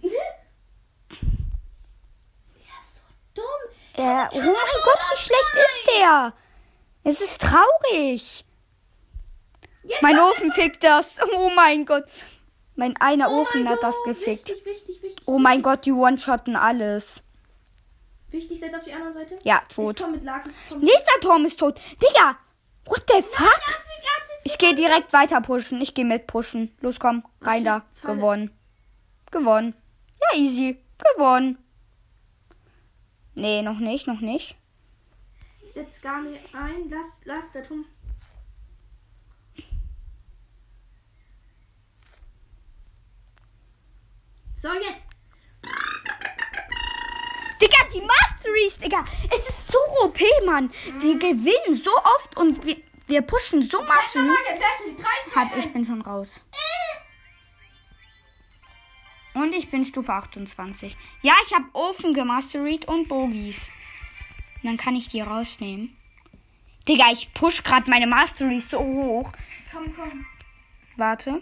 Ja, 2.54 2.78
so 2.84 3.02
dumm. 3.34 3.44
Er, 3.98 4.30
oh 4.32 4.38
mein 4.38 4.54
Gott, 4.84 5.00
wie 5.12 5.18
schlecht 5.18 5.54
ist 5.56 5.88
der? 5.88 6.34
Es 7.04 7.20
ist 7.20 7.42
traurig. 7.42 8.46
Mein 10.02 10.20
Ofen 10.20 10.52
fickt 10.52 10.84
das. 10.84 11.18
Oh 11.36 11.50
mein 11.56 11.86
Gott. 11.86 12.06
Mein 12.76 12.96
einer 12.98 13.32
Oh 13.32 13.42
Ofen 13.42 13.68
hat 13.68 13.82
das 13.82 13.96
gefickt. 14.04 14.54
Oh 15.26 15.40
mein 15.40 15.64
Gott, 15.64 15.86
die 15.86 15.92
One-Shotten 15.92 16.56
alles. 16.56 17.24
Wichtig, 18.30 18.60
setz 18.60 18.76
auf 18.76 18.84
die 18.84 18.94
andere 18.94 19.14
Seite. 19.14 19.40
Ja, 19.44 19.62
tot. 19.70 20.04
Nächster 20.80 21.20
Turm 21.22 21.46
ist 21.46 21.60
tot. 21.60 21.80
Digga, 22.02 22.38
what 22.86 23.04
the 23.08 23.24
fuck? 23.24 23.62
Ich 24.44 24.58
gehe 24.58 24.76
direkt 24.76 25.12
weiter 25.12 25.42
pushen. 25.42 25.82
Ich 25.82 25.96
gehe 25.96 26.06
mit 26.06 26.28
pushen. 26.28 26.78
Los, 26.82 27.00
komm. 27.00 27.24
Rein 27.42 27.66
da. 27.66 27.84
Gewonnen. 28.04 28.52
Gewonnen. 29.32 29.74
Ja, 30.22 30.38
easy. 30.38 30.78
Gewonnen. 31.16 31.58
Nee, 33.38 33.62
noch 33.62 33.78
nicht, 33.78 34.08
noch 34.08 34.20
nicht. 34.20 34.56
Ich 35.64 35.72
setz 35.72 36.02
gar 36.02 36.22
nicht 36.22 36.44
ein. 36.56 36.90
Lass, 36.90 37.22
lass 37.24 37.52
der 37.52 37.62
Turm. 37.62 37.86
So, 44.58 44.70
jetzt. 44.74 45.08
Digga, 47.62 47.78
die 47.94 48.02
Masteries, 48.02 48.80
Digga. 48.80 49.06
Es 49.32 49.48
ist 49.48 49.72
so 49.72 49.78
OP, 50.04 50.18
Mann. 50.44 50.72
Wir 51.00 51.20
gewinnen 51.20 51.76
so 51.76 51.92
oft 51.96 52.36
und 52.38 52.66
wir, 52.66 52.78
wir 53.06 53.22
pushen 53.22 53.62
so 53.62 53.84
Masteries. 53.84 54.36
Hab, 55.36 55.56
ich 55.56 55.72
bin 55.72 55.86
schon 55.86 56.02
raus. 56.02 56.44
Und 59.38 59.54
ich 59.54 59.70
bin 59.70 59.86
Stufe 59.86 60.12
28. 60.12 60.98
Ja, 61.22 61.34
ich 61.46 61.54
habe 61.54 61.66
Ofen 61.74 62.16
gemastert 62.16 62.88
und 62.88 63.08
Bogies. 63.08 63.70
Und 64.56 64.66
dann 64.66 64.78
kann 64.78 64.96
ich 64.96 65.10
die 65.10 65.22
rausnehmen. 65.22 65.96
Digga, 66.88 67.12
ich 67.12 67.32
push 67.34 67.64
gerade 67.64 67.88
meine 67.88 68.08
Masteries 68.08 68.70
so 68.70 68.80
hoch. 68.80 69.32
Komm, 69.72 69.94
komm. 69.96 70.26
Warte. 70.96 71.42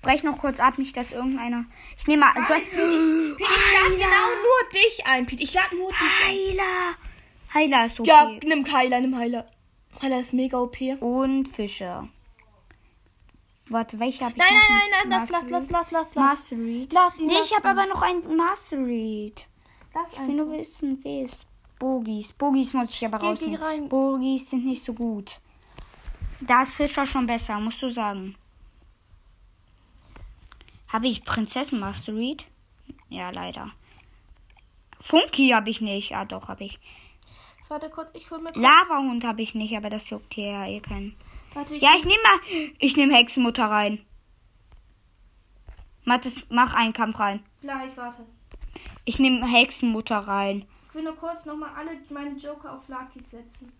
Brech 0.00 0.22
noch 0.22 0.38
kurz 0.38 0.58
ab, 0.58 0.78
nicht 0.78 0.96
dass 0.96 1.12
irgendeiner. 1.12 1.66
Ich 1.98 2.06
nehme 2.06 2.24
mal. 2.24 2.32
So, 2.34 2.54
Ich 2.54 2.72
lade 2.72 3.96
genau 3.96 4.06
nur 4.06 4.70
dich 4.72 5.06
ein, 5.06 5.26
Pete. 5.26 5.42
Ich 5.42 5.52
lade 5.52 5.76
nur 5.76 5.90
dich 5.90 6.00
ein. 6.00 6.28
Heiler. 6.28 6.94
Heiler 7.52 7.86
ist 7.86 8.00
okay. 8.00 8.08
Ja, 8.08 8.30
nimm 8.42 8.72
Heiler, 8.72 9.00
nimm 9.00 9.18
Heiler. 9.18 9.46
Heiler 10.00 10.20
ist 10.20 10.32
mega 10.32 10.58
OP. 10.58 10.80
Und 11.00 11.46
Fische. 11.48 12.08
Warte, 13.70 13.98
welche 13.98 14.24
habe 14.24 14.34
ich 14.34 14.38
nein, 14.38 14.48
nein, 14.50 14.78
nicht? 14.78 14.90
nein, 14.92 15.10
lass, 15.10 15.30
lass, 15.30 15.50
lass, 15.50 15.70
lass, 15.70 15.90
lass, 15.90 16.14
lass. 16.14 16.16
Mastery. 16.16 16.88
Lass 16.90 17.20
ihn, 17.20 17.26
Nee, 17.26 17.40
ich 17.42 17.54
habe 17.54 17.68
aber 17.68 17.86
noch 17.86 18.02
ein 18.02 18.36
Mastery. 18.36 19.32
Lass 19.94 20.12
Ich 20.12 20.20
will 20.20 20.34
nur 20.36 20.52
wissen, 20.52 20.98
wer 21.02 21.24
ist. 21.24 21.46
Bogies. 21.78 22.32
Bogies 22.32 22.72
muss 22.72 22.90
ich 22.90 23.04
aber 23.04 23.22
rein. 23.22 23.88
Bogies 23.88 24.50
sind 24.50 24.64
nicht 24.64 24.84
so 24.84 24.94
gut. 24.94 25.40
Da 26.40 26.62
ist 26.62 26.72
Fischer 26.74 27.06
schon 27.06 27.26
besser, 27.26 27.58
musst 27.60 27.82
du 27.82 27.90
sagen. 27.90 28.36
Habe 30.88 31.08
ich 31.08 31.24
Prinzessin 31.24 31.80
Mastery? 31.80 32.36
Ja, 33.08 33.30
leider. 33.30 33.70
Funky 35.00 35.50
habe 35.50 35.70
ich 35.70 35.80
nicht. 35.80 36.14
Ah, 36.14 36.24
doch, 36.24 36.48
habe 36.48 36.64
ich. 36.64 36.78
Warte 37.68 37.90
kurz, 37.90 38.10
ich 38.14 38.30
hol 38.30 38.40
mir. 38.40 38.52
Lavahund 38.52 39.24
habe 39.24 39.42
ich 39.42 39.54
nicht, 39.54 39.76
aber 39.76 39.90
das 39.90 40.08
juckt 40.08 40.34
hier 40.34 40.46
ja 40.52 40.66
eh 40.66 40.80
keinen. 40.80 41.14
Warte, 41.54 41.74
ich 41.76 41.82
Ja, 41.82 41.90
ich 41.96 42.04
nehme 42.04 42.22
mal. 42.22 42.70
Ich 42.78 42.96
nehme 42.96 43.14
Hexenmutter 43.14 43.66
rein. 43.66 44.04
Mathis, 46.04 46.44
mach 46.48 46.74
einen 46.74 46.92
Kampf 46.92 47.18
rein. 47.18 47.44
gleich, 47.60 47.96
warte. 47.96 48.24
Ich 49.04 49.18
nehme 49.18 49.46
Hexenmutter 49.46 50.18
rein. 50.18 50.66
Ich 50.88 50.94
will 50.94 51.02
nur 51.04 51.16
kurz 51.16 51.44
nochmal 51.44 51.70
alle 51.76 51.90
meine 52.10 52.36
Joker 52.36 52.72
auf 52.72 52.88
Lucky 52.88 53.20
setzen. 53.20 53.72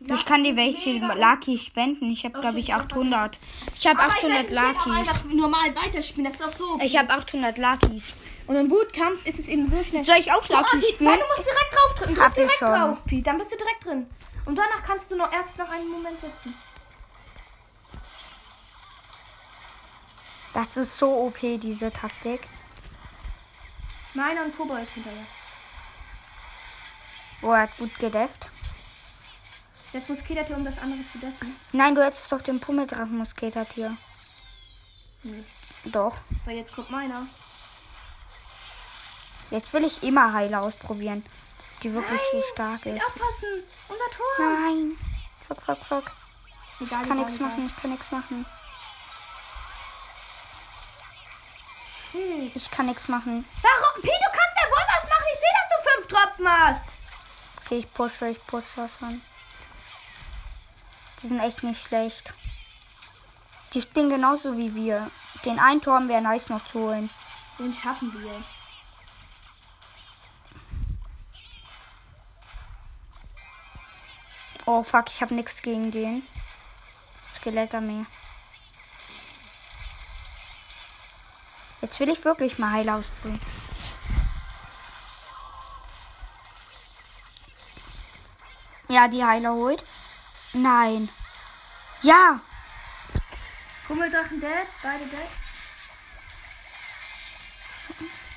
Ich 0.00 0.24
kann 0.24 0.42
dir 0.42 0.56
welche 0.56 0.98
Lucky 0.98 1.56
spenden. 1.58 2.10
Ich 2.10 2.24
habe, 2.24 2.36
Oh, 2.36 2.40
glaube 2.40 2.58
ich, 2.58 2.66
shit, 2.66 2.74
800. 2.74 3.38
Ich 3.78 3.86
habe 3.86 4.00
800 4.00 4.50
Luckys. 4.50 4.86
einfach 4.98 5.24
normal 5.24 5.74
weiterspielen, 5.76 6.24
das 6.30 6.40
ist 6.40 6.46
auch 6.46 6.52
so. 6.52 6.78
Ich 6.82 6.96
habe 6.98 7.10
800 7.10 7.56
Luckys. 7.58 8.16
Und 8.48 8.56
im 8.56 8.70
Wutkampf 8.70 9.24
ist 9.26 9.38
es 9.38 9.48
eben 9.48 9.66
so 9.68 9.82
schnell. 9.84 10.04
Soll 10.04 10.16
ich 10.18 10.32
auch 10.32 10.42
Oh, 10.48 10.52
Lucky 10.54 10.76
Pete, 10.78 10.86
spielen? 10.94 11.10
nein, 11.10 11.20
du 11.20 11.26
musst 11.36 11.48
direkt 11.48 11.72
drauf 11.72 11.94
drücken. 11.94 12.14
Drück 12.16 12.28
ich 12.28 12.34
direkt 12.34 12.58
schon. 12.58 12.68
drauf, 12.68 13.04
Pete. 13.04 13.22
Dann 13.22 13.38
bist 13.38 13.52
du 13.52 13.56
direkt 13.56 13.84
drin. 13.84 14.06
Und 14.46 14.58
danach 14.58 14.82
kannst 14.84 15.10
du 15.10 15.16
noch 15.16 15.32
erst 15.32 15.56
noch 15.58 15.68
einen 15.68 15.88
Moment 15.88 16.18
setzen. 16.18 16.52
Das 20.54 20.76
ist 20.76 20.96
so 20.96 21.26
OP, 21.26 21.38
diese 21.40 21.90
Taktik. 21.90 22.48
Meiner 24.14 24.44
und 24.44 24.56
Kobold 24.56 24.88
hinterher. 24.90 25.24
Oh, 27.40 27.52
er 27.52 27.62
hat 27.62 27.76
gut 27.78 27.98
gedefft. 27.98 28.50
Jetzt 29.92 30.08
muss 30.08 30.22
Kedate, 30.22 30.54
um 30.54 30.64
das 30.64 30.78
andere 30.78 31.04
zu 31.06 31.18
deffen. 31.18 31.56
Nein, 31.72 31.94
du 31.94 32.04
hättest 32.04 32.30
doch 32.30 32.40
den 32.40 32.60
Pummeldrachen-Musketier. 32.60 33.96
Hm. 35.22 35.44
Doch. 35.86 36.16
So, 36.44 36.50
jetzt 36.50 36.74
kommt 36.74 36.90
meiner. 36.90 37.26
Jetzt 39.50 39.72
will 39.72 39.84
ich 39.84 40.02
immer 40.02 40.32
Heiler 40.32 40.62
ausprobieren. 40.62 41.24
Die 41.82 41.92
wirklich 41.92 42.20
so 42.30 42.42
stark 42.52 42.86
ist. 42.86 43.04
Aufpassen! 43.04 43.64
Unser 43.88 44.10
Tor! 44.10 44.26
Nein. 44.38 44.96
Fuck, 45.48 45.62
fuck, 45.62 45.78
fuck. 45.84 46.12
Egal, 46.80 47.02
Ich 47.02 47.08
kann 47.08 47.16
nichts 47.18 47.38
machen, 47.40 47.66
ich 47.66 47.76
kann 47.76 47.90
nichts 47.90 48.10
machen. 48.10 48.46
Shit. 52.12 52.54
Ich 52.54 52.70
kann 52.70 52.86
nichts 52.86 53.08
machen. 53.08 53.46
Warum? 53.62 54.02
Pi, 54.02 54.08
du 54.08 54.30
kannst 54.30 54.58
ja 54.60 54.68
wohl 54.68 54.86
was 54.96 55.08
machen. 55.08 55.24
Ich 55.32 55.40
sehe, 55.40 55.48
dass 55.58 55.68
du 55.68 55.90
fünf 55.90 56.06
Tropfen 56.08 56.48
hast. 56.48 56.98
Okay, 57.64 57.78
ich 57.78 57.92
pushe, 57.92 58.28
ich 58.28 58.46
pushe 58.46 58.88
schon. 58.98 59.22
Die 61.22 61.28
sind 61.28 61.40
echt 61.40 61.62
nicht 61.62 61.82
schlecht. 61.82 62.34
Die 63.72 63.80
spielen 63.80 64.10
genauso 64.10 64.58
wie 64.58 64.74
wir. 64.74 65.10
Den 65.46 65.58
einen 65.58 65.80
Turm 65.80 66.08
wäre 66.08 66.20
nice 66.20 66.50
noch 66.50 66.64
zu 66.66 66.80
holen. 66.80 67.08
Den 67.58 67.72
schaffen 67.72 68.12
wir. 68.22 68.44
Oh 74.66 74.82
fuck, 74.82 75.06
ich 75.08 75.22
habe 75.22 75.34
nichts 75.34 75.62
gegen 75.62 75.90
den. 75.90 76.26
Skelettarmee. 77.34 78.04
Jetzt 81.82 81.98
will 81.98 82.08
ich 82.08 82.24
wirklich 82.24 82.58
mal 82.58 82.70
Heil 82.70 82.88
ausprobieren. 82.88 83.40
Ja, 88.88 89.08
die 89.08 89.24
Heiler 89.24 89.52
holt. 89.52 89.84
Nein. 90.52 91.08
Ja. 92.02 92.40
Pummeldrachen 93.86 94.40
dead, 94.40 94.66
beide 94.82 95.04
dead. 95.06 95.28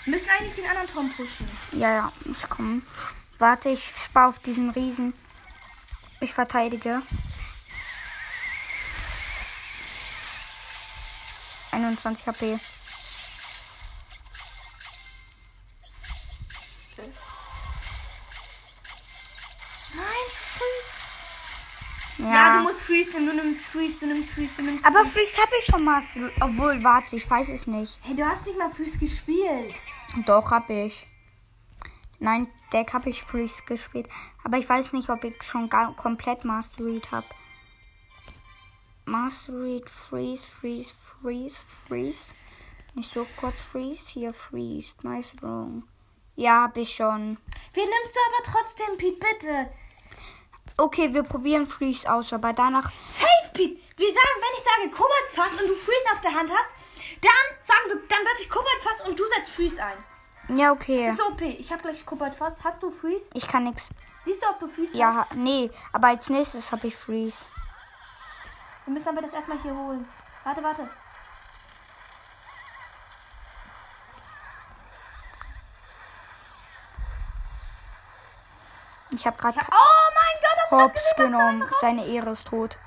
Wir 0.06 0.14
müssen 0.14 0.30
eigentlich 0.30 0.54
den 0.54 0.66
anderen 0.68 0.88
Turm 0.88 1.12
pushen. 1.14 1.48
Ja, 1.72 1.94
ja, 1.94 2.12
ich 2.26 2.50
komme. 2.50 2.82
Warte, 3.38 3.70
ich 3.70 3.94
spare 3.96 4.30
auf 4.30 4.40
diesen 4.40 4.70
Riesen. 4.72 5.14
Ich 6.20 6.34
verteidige. 6.34 7.02
21 11.72 12.26
HP. 12.26 12.60
Freeze. 23.66 24.56
Du 24.58 24.64
nimmst 24.64 24.86
Aber 24.86 25.06
Freeze 25.06 25.38
habe 25.42 25.52
ich 25.60 25.66
schon 25.66 25.84
Mastery. 25.84 26.32
Obwohl, 26.40 26.84
warte, 26.84 27.16
ich 27.16 27.30
weiß 27.30 27.50
es 27.50 27.68
nicht. 27.68 28.00
hey, 28.04 28.16
du 28.16 28.26
hast 28.26 28.46
nicht 28.46 28.58
mal 28.58 28.70
Freeze 28.70 28.98
gespielt. 28.98 29.76
Doch, 30.26 30.52
habe 30.52 30.86
ich. 30.86 31.08
Nein, 32.20 32.48
Deck 32.72 32.94
habe 32.94 33.10
ich 33.10 33.24
Freeze 33.24 33.64
gespielt. 33.66 34.08
Aber 34.44 34.58
ich 34.58 34.68
weiß 34.68 34.94
nicht, 34.94 35.10
ob 35.10 35.24
ich 35.24 35.42
schon 35.44 35.68
gar 35.70 35.94
komplett 35.96 36.46
Mastered 36.46 37.12
habe. 37.12 37.28
Mastered, 39.06 39.90
Freeze, 39.90 40.46
Freeze, 40.46 40.94
Freeze, 41.22 41.62
Freeze. 41.88 42.34
Nicht 42.96 43.14
so 43.14 43.28
kurz 43.38 43.62
Freeze. 43.62 44.12
Hier, 44.12 44.34
Freeze. 44.34 44.96
Nice 45.04 45.36
wrong. 45.42 45.84
Ja, 46.38 46.64
habe 46.64 46.82
ich 46.82 46.96
schon. 46.96 47.38
Wie 47.74 47.82
nimmst 47.82 48.16
du 48.16 48.20
aber 48.20 48.58
trotzdem, 48.58 48.98
Pete, 48.98 49.20
bitte? 49.20 49.70
Okay, 50.78 51.14
wir 51.14 51.24
probieren 51.24 51.68
Freeze 51.68 52.12
aus, 52.12 52.34
aber 52.34 52.52
danach. 52.54 52.92
Safe, 53.18 53.52
Pete. 53.54 53.80
Wir 53.98 54.08
sagen, 54.08 54.36
wenn 54.42 54.58
ich 54.58 54.64
sage 54.64 54.92
Koboldfass 54.92 55.62
und 55.62 55.70
du 55.70 55.76
Freeze 55.76 56.06
auf 56.14 56.22
der 56.22 56.34
Hand 56.34 56.50
hast, 56.52 56.70
dann 57.22 57.32
sagen 57.64 57.80
wir, 57.88 57.96
dann 58.10 58.26
werfe 58.26 58.42
ich 58.42 58.50
Koboldfass 58.50 59.08
und 59.08 59.18
du 59.18 59.24
setzt 59.36 59.52
Freeze 59.52 59.82
ein. 59.82 60.58
Ja, 60.58 60.68
Das 60.70 60.76
okay. 60.76 61.10
ist 61.12 61.22
OP. 61.22 61.42
Ich 61.42 61.72
habe 61.72 61.82
gleich 61.82 62.06
Koboldfass. 62.06 62.58
Hast 62.64 62.84
du 62.84 62.92
Freeze? 62.92 63.26
Ich 63.34 63.48
kann 63.48 63.64
nix. 63.64 63.90
Siehst 64.26 64.42
du, 64.44 64.48
ob 64.50 64.60
du 64.60 64.68
Freeze 64.68 64.90
hast? 64.92 64.98
Ja, 65.00 65.28
nee, 65.34 65.72
aber 65.94 66.10
als 66.10 66.30
nächstes 66.30 66.72
habe 66.72 66.88
ich 66.88 66.96
Freeze. 66.96 67.46
Wir 68.86 68.94
müssen 68.94 69.08
aber 69.08 69.22
das 69.22 69.34
erstmal 69.34 69.60
hier 69.62 69.74
holen. 69.76 70.06
Warte, 70.44 70.62
warte. 70.62 70.90
Ich 79.16 79.26
habe 79.26 79.38
gerade 79.38 79.58
Oh 79.60 80.12
mein 80.16 80.42
Gott, 80.42 80.58
das 80.64 80.72
Hops 80.72 80.94
gesehen? 80.94 81.06
was 81.08 81.16
da 81.18 81.24
genommen. 81.24 81.70
Seine 81.82 82.06
Ehre 82.06 82.32
ist 82.32 82.46
tot. 82.48 82.78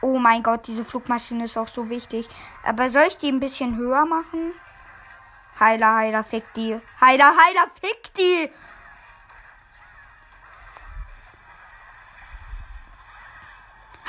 Oh 0.00 0.18
mein 0.18 0.42
Gott, 0.42 0.66
diese 0.66 0.84
Flugmaschine 0.84 1.44
ist 1.44 1.56
auch 1.56 1.68
so 1.68 1.88
wichtig. 1.88 2.28
Aber 2.64 2.90
soll 2.90 3.04
ich 3.04 3.16
die 3.16 3.30
ein 3.30 3.40
bisschen 3.40 3.76
höher 3.76 4.04
machen? 4.04 4.52
Heiler, 5.60 5.94
Heiler, 5.96 6.24
fick 6.24 6.44
die. 6.54 6.80
Heiler, 7.00 7.32
Heiler, 7.36 7.66
fick 7.80 8.12
die. 8.14 8.50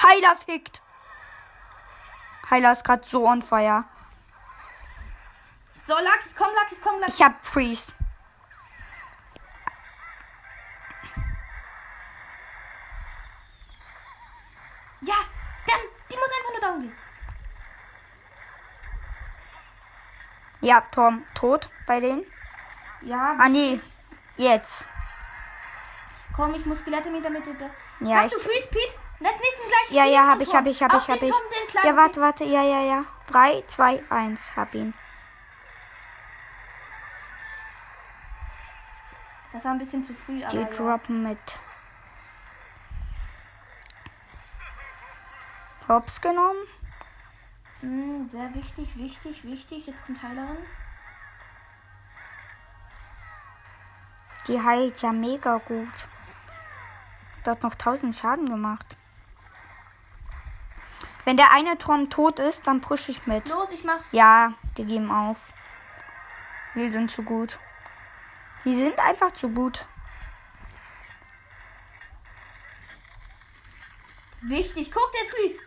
Heiler 0.04 0.36
fickt. 0.46 0.82
Heiler 2.50 2.72
ist 2.72 2.84
gerade 2.84 3.04
so 3.08 3.28
on 3.28 3.42
fire. 3.42 3.86
So, 5.88 5.94
Luckys, 5.94 6.36
komm, 6.38 6.50
Luckys, 6.60 6.80
komm, 6.84 7.00
Luckys. 7.00 7.16
Ich 7.16 7.24
hab 7.24 7.44
Freeze. 7.46 7.94
Ja, 15.06 15.16
dann, 15.68 15.80
die 16.12 16.16
muss 16.18 16.30
einfach 16.38 16.52
nur 16.52 16.62
down 16.62 16.82
gehen. 16.82 16.96
Ja, 20.62 20.82
Tom, 20.92 21.24
tot 21.36 21.70
bei 21.86 22.00
denen. 22.00 22.26
Ja, 23.02 23.36
Ah, 23.40 23.50
nee. 23.50 23.80
Jetzt. 24.38 24.86
komm, 26.36 26.54
ich 26.56 26.66
muss 26.66 26.80
Skelette 26.80 27.10
mit 27.12 27.24
damit. 27.24 27.46
Da. 27.48 27.70
Ja, 28.00 28.18
Hast 28.18 28.28
ich 28.28 28.34
du 28.34 28.40
Freeze, 28.40 28.68
Pete? 28.68 28.96
Let's 29.20 29.40
nächsten 29.40 29.68
gleich 29.68 29.92
Ja, 29.92 30.06
ja, 30.06 30.28
hab 30.28 30.42
ich, 30.42 30.54
hab 30.54 30.66
ich, 30.66 30.82
hab 30.84 30.94
ich, 30.94 31.08
hab 31.08 31.22
ich. 31.22 31.32
Ja, 31.84 31.96
warte, 31.96 32.20
warte, 32.20 32.44
ja, 32.44 32.62
ja, 32.64 32.82
ja. 32.82 33.06
3, 33.28 33.64
2, 33.68 34.04
1, 34.10 34.56
hab 34.58 34.74
ihn. 34.74 34.94
Das 39.54 39.64
war 39.64 39.72
ein 39.72 39.80
bisschen 39.80 40.04
zu 40.04 40.14
früh, 40.14 40.44
aber 40.44 40.52
Die 40.52 40.58
ja. 40.58 40.66
droppen 40.66 41.24
mit. 41.24 41.40
Hops 45.88 46.20
genommen. 46.22 46.68
Hm, 47.82 48.30
sehr 48.32 48.54
wichtig, 48.56 48.98
wichtig, 48.98 49.44
wichtig. 49.44 49.88
Jetzt 49.88 50.06
kommt 50.06 50.22
Heilerin. 50.24 50.58
Die 54.48 54.62
heilt 54.62 55.02
ja 55.02 55.12
mega 55.12 55.58
gut. 55.58 56.08
Dort 57.44 57.64
noch 57.64 57.74
1000 57.74 58.16
Schaden 58.16 58.50
gemacht. 58.50 58.96
Wenn 61.26 61.38
der 61.38 61.52
eine 61.52 61.78
Turm 61.78 62.10
tot 62.10 62.40
ist, 62.40 62.68
dann 62.68 62.82
pushe 62.82 63.12
ich 63.12 63.26
mit. 63.26 63.48
Los, 63.50 63.70
ich 63.72 63.84
mach's. 63.84 64.06
Ja, 64.12 64.54
die 64.78 64.86
geben 64.86 65.12
auf. 65.12 65.38
Wir 66.76 66.92
sind 66.92 67.10
zu 67.10 67.24
gut. 67.24 67.58
Die 68.64 68.76
sind 68.76 69.00
einfach 69.00 69.32
zu 69.32 69.50
gut. 69.50 69.86
Wichtig. 74.42 74.92
Guck, 74.92 75.12
der 75.12 75.30
Freeze. 75.30 75.65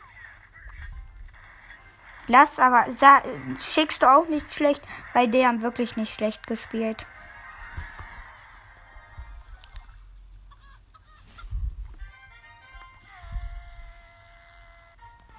Lass 2.28 2.58
aber, 2.58 2.90
sa 2.92 3.22
schickst 3.58 4.02
du 4.02 4.06
auch 4.06 4.28
nicht 4.28 4.52
schlecht, 4.52 4.82
weil 5.14 5.28
die 5.28 5.46
haben 5.46 5.62
wirklich 5.62 5.96
nicht 5.96 6.12
schlecht 6.12 6.46
gespielt. 6.46 7.06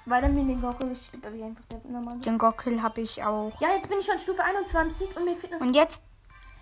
Weil 0.06 0.24
er 0.24 0.30
mir 0.30 0.44
den 0.44 0.60
Gockel 0.60 0.92
wie 1.32 1.44
einfach 1.44 1.64
normale. 1.88 2.20
Den 2.22 2.40
Gockel 2.40 2.82
habe 2.82 3.02
ich 3.02 3.24
auch. 3.24 3.54
Ja, 3.62 3.70
jetzt 3.76 3.88
bin 3.88 4.00
ich 4.00 4.06
schon 4.08 4.18
Stufe 4.18 4.44
21 4.44 5.16
und 5.16 5.26
mir 5.26 5.38
fehlt 5.38 5.54
noch. 5.54 5.62
Und 5.62 5.76
jetzt, 5.76 6.02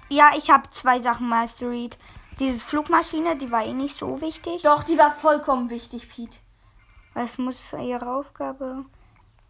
ja, 0.09 0.31
ich 0.35 0.49
habe 0.49 0.69
zwei 0.71 0.99
Sachen 0.99 1.29
mastered. 1.29 1.97
Dieses 2.41 2.61
Flugmaschine, 2.61 3.37
die 3.37 3.49
war 3.49 3.63
eh 3.63 3.73
nicht 3.73 3.97
so 3.97 4.19
wichtig. 4.19 4.63
Doch, 4.63 4.83
die 4.83 4.97
war 4.97 5.13
vollkommen 5.13 5.69
wichtig, 5.69 6.09
Pete. 6.09 6.37
Was 7.13 7.37
muss 7.37 7.71
ihre 7.71 8.13
Aufgabe? 8.13 8.83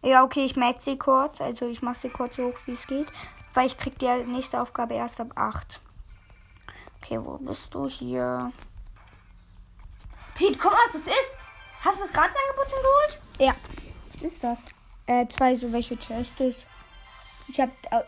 Ja, 0.02 0.24
okay, 0.24 0.44
ich 0.44 0.56
merke 0.56 0.80
sie 0.80 0.96
kurz. 0.96 1.40
Also 1.40 1.66
ich 1.66 1.82
mache 1.82 1.98
sie 2.00 2.08
kurz 2.08 2.36
so 2.36 2.46
hoch, 2.48 2.58
wie 2.66 2.72
es 2.72 2.86
geht. 2.86 3.08
Weil 3.54 3.66
ich 3.66 3.76
krieg 3.76 3.98
die 3.98 4.06
nächste 4.24 4.60
Aufgabe 4.60 4.94
erst 4.94 5.20
ab 5.20 5.28
8. 5.34 5.80
Okay, 7.02 7.18
wo 7.22 7.38
bist 7.38 7.72
du 7.74 7.88
hier? 7.88 8.52
Pete, 10.34 10.58
guck 10.58 10.72
mal, 10.72 10.78
was 10.86 10.92
das 10.92 11.02
ist. 11.02 11.34
Hast 11.84 11.98
du 11.98 12.04
das 12.04 12.12
Gratis-Angebot 12.12 12.70
schon 12.70 12.82
geholt? 12.82 13.20
Ja. 13.38 13.54
Was 14.14 14.32
ist 14.32 14.44
das? 14.44 14.58
Äh, 15.06 15.26
zwei 15.28 15.54
so 15.54 15.72
welche 15.72 15.96
Chests. 15.96 16.66
Ich 17.48 17.60
hab. 17.60 17.70
Äh, 17.90 18.04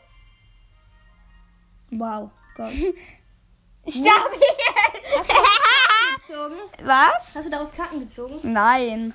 Wow, 1.92 2.30
Gott. 2.56 2.72
Stabil! 3.88 4.40
gezogen? 6.30 6.56
Was? 6.84 7.34
Hast 7.34 7.44
du 7.46 7.50
daraus 7.50 7.72
Karten 7.72 8.00
gezogen? 8.00 8.38
Nein. 8.42 9.12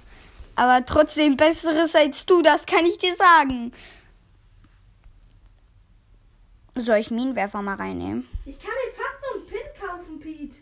Aber 0.56 0.86
trotzdem 0.86 1.36
besseres 1.36 1.96
als 1.96 2.26
du, 2.26 2.42
das 2.42 2.66
kann 2.66 2.86
ich 2.86 2.98
dir 2.98 3.16
sagen. 3.16 3.74
Soll 6.76 6.98
ich 6.98 7.12
Minenwerfer 7.12 7.62
mal 7.62 7.76
reinnehmen? 7.76 8.28
Ich 8.46 8.58
kann 8.60 8.72
mir 8.72 8.92
fast 8.92 9.22
so 9.22 9.40
einen 9.40 9.48
Pin 9.48 9.60
kaufen, 9.80 10.20
Pete. 10.20 10.58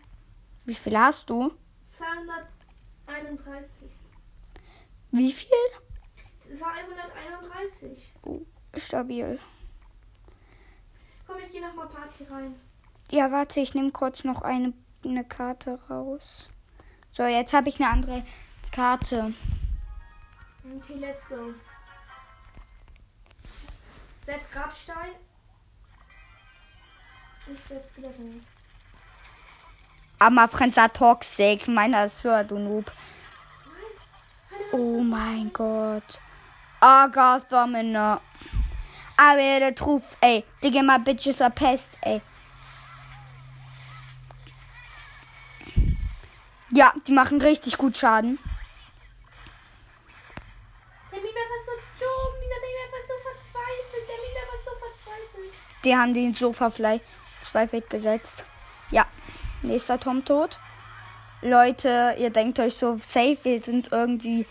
Wie 0.66 0.76
viel 0.76 0.98
hast 0.98 1.30
du? 1.30 1.54
231. 1.88 3.90
Wie 5.12 5.32
viel? 5.32 5.48
Das 6.50 6.62
war 6.62 6.74
131. 6.74 8.12
Oh, 8.24 8.42
stabil. 8.76 9.40
Komm, 11.26 11.38
ich 11.44 11.52
gehe 11.52 11.62
nochmal 11.62 11.88
Party 11.88 12.26
rein. 12.30 12.56
Ja, 13.12 13.32
warte, 13.32 13.60
ich 13.60 13.74
nehme 13.74 13.92
kurz 13.92 14.24
noch 14.24 14.42
eine, 14.42 14.74
eine 15.04 15.24
Karte 15.24 15.80
raus. 15.90 16.50
So, 17.12 17.24
jetzt 17.24 17.54
habe 17.54 17.70
ich 17.70 17.80
eine 17.80 17.90
andere 17.90 18.24
Karte. 18.72 19.34
Okay, 20.76 20.98
let's 21.00 21.28
go. 21.28 21.54
Setz 24.26 24.50
Grabstein. 24.52 25.12
Ich 27.48 27.60
setz 27.68 27.98
nicht. 27.98 28.46
Aber 30.20 30.48
Frenza 30.48 30.88
Toxic, 30.88 31.68
meiner 31.68 32.06
ist 32.06 32.24
höher, 32.24 32.44
du 32.46 32.58
Noob. 32.58 32.92
Oh 34.72 35.02
mein 35.02 35.52
Gott. 35.52 36.22
Oh 36.82 37.08
Gott, 37.12 37.44
Domino. 37.52 38.22
Aber 39.18 39.60
der 39.60 39.76
Truf, 39.76 40.02
ey. 40.22 40.44
Digga, 40.64 40.82
mal 40.82 41.00
Bitches 41.00 41.42
a 41.42 41.50
Pest, 41.50 41.98
ey. 42.02 42.22
Ja, 46.72 46.94
die 47.06 47.12
machen 47.12 47.42
richtig 47.42 47.78
gut 47.78 47.98
Schaden. 47.98 48.40
Der 51.12 51.20
Mimiwerfer 51.20 51.56
ist 51.60 51.66
so 51.68 51.74
dumm. 52.00 52.34
Dieser 52.42 52.60
Mimiwerfer 52.62 53.00
ist 53.00 53.08
so 53.08 53.14
verzweifelt. 53.22 54.10
Der 54.10 54.18
Mimiwerfer 54.18 54.56
ist 54.56 54.66
so 54.66 54.72
verzweifelt. 54.80 55.54
Die 55.84 55.96
haben 55.96 56.14
den 56.14 56.34
Sofafly 56.34 57.02
zweifelt 57.44 57.90
gesetzt. 57.90 58.46
Ja, 58.92 59.06
nächster 59.62 60.00
Tom 60.00 60.24
tot. 60.24 60.60
Leute, 61.42 62.16
ihr 62.18 62.30
denkt 62.30 62.60
euch 62.60 62.76
so 62.76 63.00
safe, 63.06 63.38
wir 63.44 63.62
sind 63.62 63.92
irgendwie, 63.92 64.46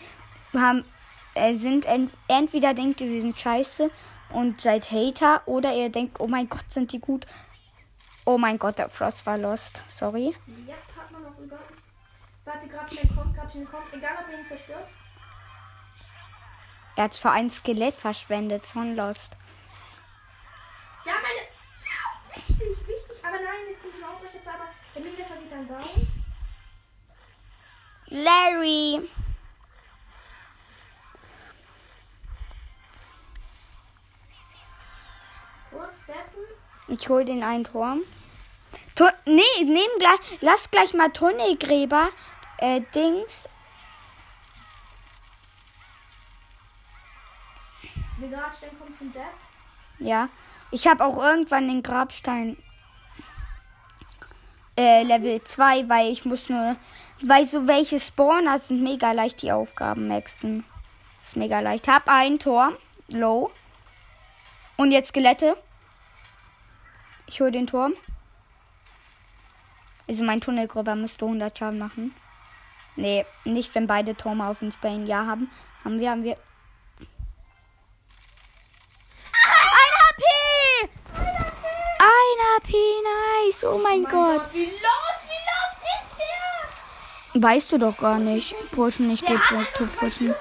haben, 0.53 0.85
äh, 1.33 1.55
sind 1.55 1.85
ent, 1.85 2.11
entweder 2.27 2.75
denkt 2.75 3.01
ihr, 3.01 3.09
wir 3.09 3.21
sind 3.21 3.39
scheiße 3.39 3.89
und 4.29 4.61
seid 4.61 4.91
Hater 4.91 5.41
oder 5.47 5.73
ihr 5.73 5.89
denkt, 5.89 6.19
oh 6.19 6.27
mein 6.27 6.47
Gott, 6.47 6.69
sind 6.69 6.91
die 6.91 6.99
gut. 6.99 7.25
Oh 8.25 8.37
mein 8.37 8.59
Gott, 8.59 8.77
der 8.77 8.89
Frost 8.89 9.25
war 9.25 9.37
lost. 9.37 9.83
Sorry. 9.89 10.35
Ja, 10.67 10.75
hat 10.95 11.11
man 11.11 11.23
noch 11.23 11.37
über. 11.39 11.57
Warte, 12.45 12.67
Grabstein 12.67 13.09
kommt, 13.15 13.35
Grabstein 13.35 13.65
kommt. 13.65 13.91
Egal, 13.91 14.11
ob 14.21 14.31
er 14.31 14.39
ihn 14.39 14.45
zerstört. 14.45 14.87
Er 16.95 17.05
hat 17.05 17.13
zwar 17.15 17.33
ein 17.33 17.49
Skelett 17.49 17.95
verschwendet, 17.95 18.65
von 18.65 18.95
Lost. 18.95 19.35
Ja, 21.05 21.13
meine. 21.21 21.43
Ja, 21.83 22.35
wichtig, 22.35 22.87
wichtig. 22.87 23.23
Aber 23.23 23.37
nein, 23.37 23.67
jetzt 23.69 23.81
kommt 23.81 23.95
ein 23.95 24.03
Aufbrecher 24.03 24.41
zwar, 24.41 24.55
aber 24.55 24.69
der 24.95 25.01
Minitreffer 25.01 25.35
geht 25.35 25.51
dann 25.51 25.67
down. 25.67 26.07
Larry. 28.07 29.09
Ich 36.87 37.09
hol 37.09 37.25
den 37.25 37.43
einen 37.43 37.63
Turm. 37.63 38.01
Tu 38.95 39.05
nee, 39.25 39.41
nehm 39.63 39.89
gleich, 39.99 40.19
lass 40.41 40.69
gleich 40.69 40.93
mal 40.93 41.09
Tunnelgräber, 41.09 42.09
äh, 42.57 42.81
Dings. 42.93 43.47
Der 48.21 48.29
Grabstein 48.29 48.77
kommt 48.77 48.95
zum 48.95 49.11
Death. 49.11 49.23
Ja. 49.99 50.29
Ich 50.73 50.87
habe 50.87 51.05
auch 51.05 51.17
irgendwann 51.17 51.67
den 51.67 51.83
Grabstein 51.83 52.57
äh, 54.75 55.03
Level 55.03 55.39
2, 55.43 55.87
weil 55.87 56.11
ich 56.11 56.25
muss 56.25 56.49
nur. 56.49 56.75
Weil 57.21 57.45
so 57.45 57.67
welche 57.67 57.99
Spawner 57.99 58.57
sind 58.57 58.81
mega 58.81 59.11
leicht, 59.11 59.43
die 59.43 59.51
Aufgaben 59.51 60.07
maxen. 60.07 60.63
Ist 61.23 61.35
mega 61.35 61.59
leicht. 61.59 61.87
Hab 61.87 62.07
ein 62.07 62.39
Tor. 62.39 62.73
Low. 63.09 63.51
Und 64.75 64.91
jetzt 64.91 65.09
Skelette. 65.09 65.55
Ich 67.27 67.39
hol 67.39 67.51
den 67.51 67.67
Turm. 67.67 67.93
Also 70.09 70.23
mein 70.23 70.41
Tunnelgröber 70.41 70.95
müsste 70.95 71.25
100 71.25 71.57
Schaden 71.57 71.77
machen. 71.77 72.15
Nee, 72.95 73.25
nicht 73.45 73.73
wenn 73.75 73.85
beide 73.85 74.15
Turme 74.15 74.47
auf 74.47 74.63
uns 74.63 74.75
Bane. 74.77 75.05
Ja, 75.05 75.27
haben. 75.27 75.51
Haben 75.85 75.99
wir, 75.99 76.09
haben 76.09 76.23
wir. 76.23 76.37
Ein 79.33 79.93
HP! 80.07 80.23
Ein 81.99 82.22
HP, 82.55 82.73
nice. 83.43 83.63
Oh 83.63 83.77
mein, 83.77 84.03
Gott. 84.03 84.41
Wie 84.53 84.65
los, 84.65 85.15
wie 85.27 85.41
los 85.49 85.73
ist 85.95 86.17
der? 87.33 87.41
Weißt 87.41 87.71
du 87.71 87.77
doch 87.77 87.97
gar 87.97 88.19
nicht. 88.19 88.55
Pushen, 88.71 89.11
ich 89.11 89.21
geh 89.21 89.37
zu 89.47 89.55
pushen. 89.97 90.35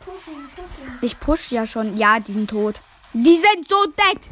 Pushen, 0.00 0.50
pushen. 0.54 0.98
Ich 1.02 1.18
push 1.18 1.50
ja 1.50 1.66
schon. 1.66 1.96
Ja, 1.96 2.20
die 2.20 2.32
sind 2.32 2.50
tot. 2.50 2.82
Die 3.12 3.36
sind 3.36 3.68
so 3.68 3.84
dead. 3.86 4.30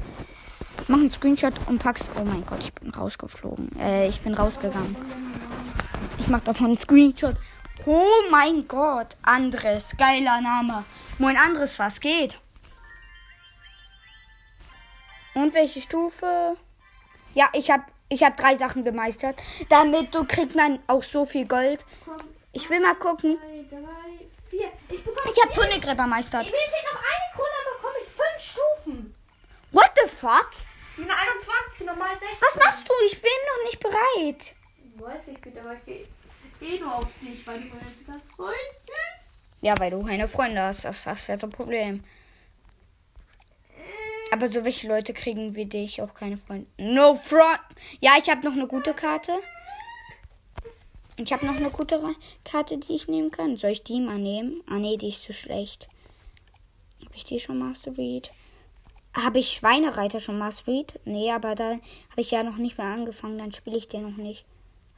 Mach 0.89 0.99
einen 0.99 1.11
Screenshot 1.11 1.55
und 1.67 1.79
pack's. 1.79 2.11
Oh 2.19 2.25
mein 2.25 2.47
Gott, 2.47 2.65
ich 2.65 2.73
bin 2.73 2.91
rausgeflogen. 2.91 3.79
Äh, 3.79 4.09
ich 4.09 4.21
bin 4.21 4.35
rausgegangen. 4.35 4.97
Ich 6.19 6.29
mach 6.29 6.41
davon 6.41 6.69
einen 6.69 6.79
Screenshot. 6.79 7.37
Oh 7.87 8.23
mein 8.31 8.67
Gott. 8.69 9.17
Andres. 9.23 9.95
Geiler 9.97 10.41
Name. 10.41 10.85
Moin 11.19 11.37
Andres, 11.37 11.79
was 11.79 12.01
geht? 12.01 12.39
Und 15.35 15.55
welche 15.55 15.81
Stufe? 15.81 16.57
Ja, 17.39 17.49
ich 17.53 17.71
hab, 17.71 17.83
ich 18.09 18.25
hab 18.25 18.37
drei 18.37 18.57
Sachen 18.57 18.83
gemeistert. 18.83 19.41
Damit 19.69 20.13
so 20.13 20.25
kriegt 20.25 20.57
man 20.57 20.81
auch 20.89 21.05
so 21.05 21.25
viel 21.25 21.47
Gold. 21.47 21.87
Ich 22.53 22.69
will 22.69 22.81
mal 22.81 22.97
gucken. 22.97 23.39
Ich 24.51 25.05
bekomme. 25.05 25.31
Ich 25.33 25.45
hab 25.45 25.55
Tunnelgräber 25.55 26.09
meistert. 26.09 26.47
Mir 26.47 26.51
fehlt 26.51 26.93
noch 26.93 26.99
eine 26.99 27.37
Krone, 27.37 27.49
dann 27.65 27.75
bekomme 27.77 27.95
ich 28.03 28.09
fünf 28.09 28.43
Stufen. 28.43 29.15
What 29.71 29.93
the 29.95 30.09
fuck? 30.09 30.51
Ich 30.91 30.97
bin 30.97 31.09
21, 31.09 31.87
normal 31.87 32.11
16. 32.19 32.29
Was 32.41 32.57
machst 32.57 32.89
du? 32.89 32.93
Ich 33.07 33.23
bin 33.23 33.31
noch 33.55 33.65
nicht 33.67 33.79
bereit. 33.79 34.55
Weiß 34.97 35.29
ich 35.29 35.41
bitte, 35.41 35.61
aber 35.61 35.75
ich 35.75 35.85
gehe 36.59 36.77
eh 36.77 36.81
nur 36.81 36.93
auf 36.93 37.07
dich, 37.21 37.47
weil 37.47 37.61
du 37.61 37.69
mein 37.69 37.87
einziger 37.87 38.21
Freund 38.35 38.57
bist. 38.85 39.29
Ja, 39.61 39.79
weil 39.79 39.93
du 39.93 40.05
keine 40.05 40.27
Freunde 40.27 40.61
hast. 40.61 40.85
Das, 40.85 41.07
ist 41.07 41.29
das 41.29 41.51
Problem. 41.51 42.03
Aber 44.31 44.49
so 44.49 44.65
welche 44.65 44.89
Leute 44.89 45.15
kriegen 45.15 45.55
wie 45.55 45.65
dich 45.65 46.03
auch 46.03 46.15
keine 46.15 46.37
Freunde. 46.37 46.67
No 46.77 47.15
front. 47.15 47.61
Ja, 48.01 48.13
ich 48.21 48.29
habe 48.29 48.45
noch 48.45 48.53
eine 48.55 48.67
gute 48.67 48.93
Karte. 48.95 49.33
Ich 51.17 51.33
habe 51.33 51.47
noch 51.47 51.57
eine 51.57 51.71
gute 51.71 52.01
Karte, 52.45 52.79
die 52.79 52.95
ich 52.95 53.09
nehmen 53.09 53.31
kann. 53.31 53.57
Soll 53.57 53.71
ich 53.71 53.83
die 53.83 54.01
mal 54.01 54.19
nehmen? 54.19 54.63
Ah, 54.67 54.79
nee, 54.79 54.97
die 54.97 55.09
ist 55.09 55.25
zu 55.25 55.33
schlecht. 55.33 55.89
Habe 57.05 57.17
ich 57.17 57.25
die 57.25 57.41
schon 57.41 57.59
Mastered? 57.59 58.33
Habe 59.15 59.41
ich 59.41 59.51
Schweinereiter 59.51 60.21
schon 60.21 60.39
Mastered? 60.39 61.01
Nee, 61.05 61.33
aber 61.33 61.55
da 61.55 61.71
habe 61.71 62.21
ich 62.21 62.31
ja 62.31 62.43
noch 62.43 62.57
nicht 62.57 62.79
mehr 62.79 62.87
angefangen. 62.87 63.39
Dann 63.39 63.51
spiele 63.53 63.79
ich 63.79 63.89
den 63.89 64.03
noch 64.03 64.17
nicht. 64.17 64.45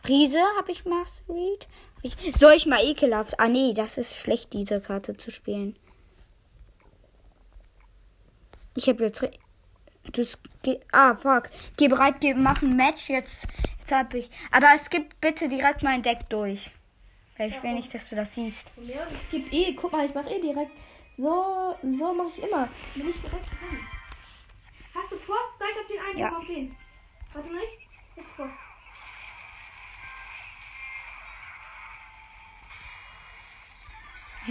Riese 0.07 0.41
habe 0.59 0.73
ich 0.73 0.85
Mastered? 0.85 1.69
Hab 1.97 2.05
ich... 2.05 2.17
Soll 2.37 2.53
ich 2.55 2.67
mal 2.67 2.85
ekelhaft? 2.85 3.39
Ah, 3.39 3.49
nee, 3.49 3.73
das 3.73 3.97
ist 3.97 4.17
schlecht, 4.17 4.53
diese 4.53 4.81
Karte 4.81 5.17
zu 5.17 5.31
spielen. 5.31 5.77
Ich 8.81 8.89
habe 8.89 9.05
jetzt. 9.05 9.23
ge- 10.63 10.81
ah, 10.93 11.15
fuck. 11.15 11.51
Geh 11.77 11.89
bereit, 11.89 12.15
geh, 12.21 12.33
mach 12.33 12.63
ein 12.63 12.75
Match. 12.77 13.11
Jetzt, 13.11 13.47
jetzt 13.79 13.93
hab 13.93 14.15
ich. 14.15 14.31
Aber 14.51 14.69
es 14.75 14.89
gibt 14.89 15.21
bitte 15.21 15.51
direkt 15.51 15.83
mein 15.83 16.03
Deck 16.03 16.31
durch. 16.31 16.71
Weil 17.37 17.51
ich 17.51 17.63
will 17.63 17.75
nicht, 17.75 17.93
dass 17.93 18.09
du 18.09 18.17
das 18.17 18.35
siehst. 18.35 18.69
Ja, 18.83 19.07
ich 19.11 19.31
gebe 19.31 19.55
eh, 19.55 19.75
guck 19.75 19.93
mal, 19.93 20.07
ich 20.07 20.15
mache 20.15 20.31
eh 20.31 20.41
direkt. 20.41 20.71
So, 21.19 21.77
so 21.83 22.15
mache 22.15 22.29
ich 22.39 22.43
immer. 22.43 22.69
Bin 22.95 23.11
ich 23.11 23.17
direkt 23.21 23.47
dran. 23.51 23.87
Hast 24.95 25.13
du 25.13 25.17
Frost? 25.19 25.59
Gleich 25.59 25.77
auf 25.79 25.87
den 25.87 26.01
einen, 26.09 26.19
Ja. 26.19 26.29
ja. 26.31 26.37
auf 26.39 26.47
den. 26.47 26.75
Warte 27.35 27.49
nicht. 27.53 27.79
Jetzt 28.17 28.31
Frost. 28.31 28.55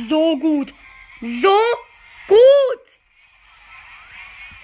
So 0.08 0.38
gut. 0.38 0.74
So. 1.22 1.58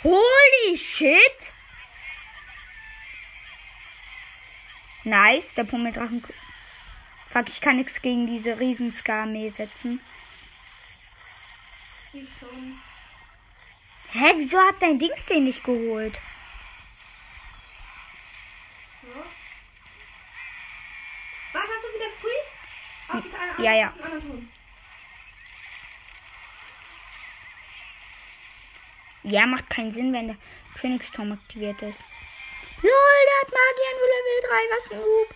Holy 0.06 0.78
shit. 0.78 1.52
Nice, 5.04 5.56
der 5.56 5.64
Pummeldrachen. 5.64 6.24
Fuck, 7.32 7.50
ich 7.50 7.60
kann 7.60 7.78
nichts 7.78 8.00
gegen 8.04 8.28
diese 8.28 8.60
riesen 8.60 8.94
Armee 9.08 9.50
setzen. 9.50 10.00
Ich 12.14 12.30
schon. 12.40 12.80
Hä, 14.12 14.34
wieso 14.38 14.60
hat 14.60 14.80
dein 14.80 15.00
Dings 15.00 15.26
den 15.26 15.46
nicht 15.46 15.64
geholt? 15.64 16.22
So. 19.02 19.24
Was 21.54 21.64
hast 21.64 21.84
du 21.84 21.94
wieder 21.96 22.12
Freeze? 22.12 22.52
Auf 23.08 23.24
das 23.32 23.42
eine, 23.42 23.66
Ja, 23.66 23.74
ja. 23.74 23.88
auf 23.90 23.96
den 23.96 24.04
anderen 24.04 24.28
Turm. 24.28 24.50
Ja, 29.28 29.48
macht 29.48 29.72
keinen 29.72 29.92
Sinn, 29.92 30.14
wenn 30.14 30.28
der 30.28 30.38
Königsturm 30.80 31.32
aktiviert 31.32 31.82
ist. 31.82 32.04
LOL, 32.84 32.92
der 33.26 33.42
hat 33.42 33.50
Magier 33.52 33.92
nur 33.98 34.10
Level 34.14 34.40
3, 34.50 34.56
was 34.76 34.92
ein 34.92 35.00
Noob. 35.00 35.36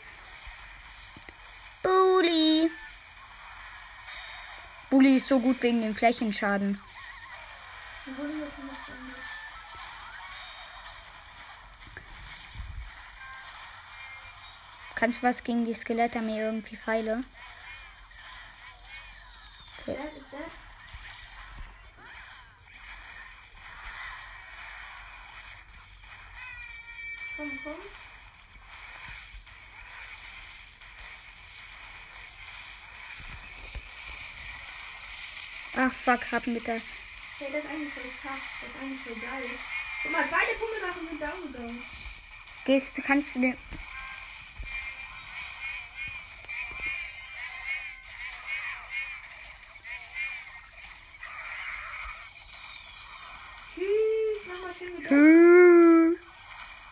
Bully. 1.81 2.71
Bully 4.91 5.15
ist 5.15 5.27
so 5.27 5.39
gut 5.39 5.59
wegen 5.63 5.81
dem 5.81 5.95
Flächenschaden. 5.95 6.79
Kannst 14.93 15.23
du 15.23 15.27
was 15.27 15.43
gegen 15.43 15.65
die 15.65 15.73
Skelettarmee 15.73 16.39
irgendwie 16.39 16.77
Pfeile? 16.77 17.23
Ist 19.77 19.87
der? 19.87 19.95
Ist 19.95 20.31
der? 20.31 20.39
Komm, 27.39 27.57
komm. 27.63 27.73
Ach 35.77 35.93
fuck, 35.93 36.31
hab 36.33 36.47
mit 36.47 36.67
der. 36.67 36.73
Hey, 36.75 36.81
das 37.53 37.63
ist 37.63 37.69
eigentlich 37.69 37.93
voll 37.93 38.03
krass. 38.21 38.39
Das 38.59 38.69
ist 38.69 38.81
eigentlich 38.81 39.01
voll 39.03 39.15
geil. 39.15 39.49
Guck 40.03 40.11
mal, 40.11 40.25
beide 40.29 40.51
Pummelsachen 40.59 41.07
sind 41.07 41.21
down 41.21 41.53
gegangen. 41.53 41.83
Gehst 42.65 42.97
du, 42.97 43.01
kannst 43.01 43.33
du 43.35 43.39
den. 43.39 43.57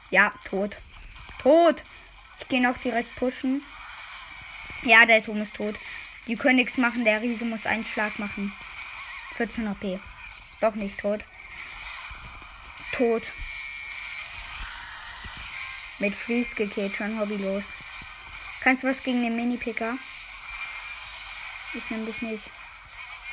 Ja, 0.10 0.32
tot. 0.45 0.78
Tot. 1.41 1.84
Ich 2.39 2.47
gehe 2.47 2.62
noch 2.62 2.78
direkt 2.78 3.16
pushen. 3.16 3.64
Ja, 4.84 5.05
der 5.05 5.24
Turm 5.24 5.41
ist 5.41 5.55
tot. 5.55 5.76
Die 6.28 6.36
können 6.36 6.58
nichts 6.58 6.78
machen. 6.78 7.05
Der 7.05 7.22
Riese 7.22 7.45
muss 7.45 7.66
einen 7.66 7.86
Schlag 7.86 8.20
machen. 8.20 8.53
14 9.36 9.70
HP. 9.70 9.99
Doch 10.62 10.76
nicht 10.76 10.99
tot. 10.99 11.24
Tot. 12.91 13.24
Mit 15.99 16.16
Freeze 16.16 16.55
gekillt, 16.55 16.95
schon 16.95 17.20
hobbylos. 17.20 17.66
Kannst 18.62 18.84
du 18.84 18.88
was 18.88 19.03
gegen 19.03 19.24
den 19.24 19.36
Mini-Picker? 19.36 19.97
Ich 21.74 21.89
nehm 21.89 22.05
dich 22.05 22.22
nicht. 22.22 22.49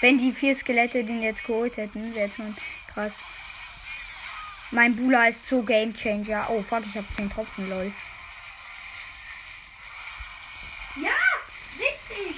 Wenn 0.00 0.18
die 0.18 0.32
vier 0.32 0.54
Skelette 0.54 1.04
den 1.04 1.22
jetzt 1.22 1.44
geholt 1.44 1.76
hätten, 1.76 2.14
wäre 2.14 2.30
schon 2.30 2.56
krass. 2.92 3.22
Mein 4.74 4.96
Bula 4.96 5.26
ist 5.28 5.46
so 5.46 5.62
Game 5.62 5.94
Changer. 5.94 6.50
Oh 6.50 6.60
fuck, 6.60 6.84
ich 6.84 6.96
habe 6.96 7.06
10 7.14 7.30
Tropfen, 7.30 7.70
lol. 7.70 7.92
Ja, 10.96 11.14
richtig. 11.78 12.34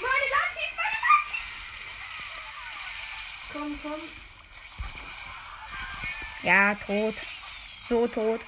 Meine 0.00 0.26
Luckys, 0.34 0.72
meine 0.76 0.98
Luckys. 1.08 1.56
Komm, 3.52 3.80
komm. 3.82 4.00
Ja, 6.44 6.76
tot. 6.76 7.26
So 7.88 8.06
tot. 8.06 8.46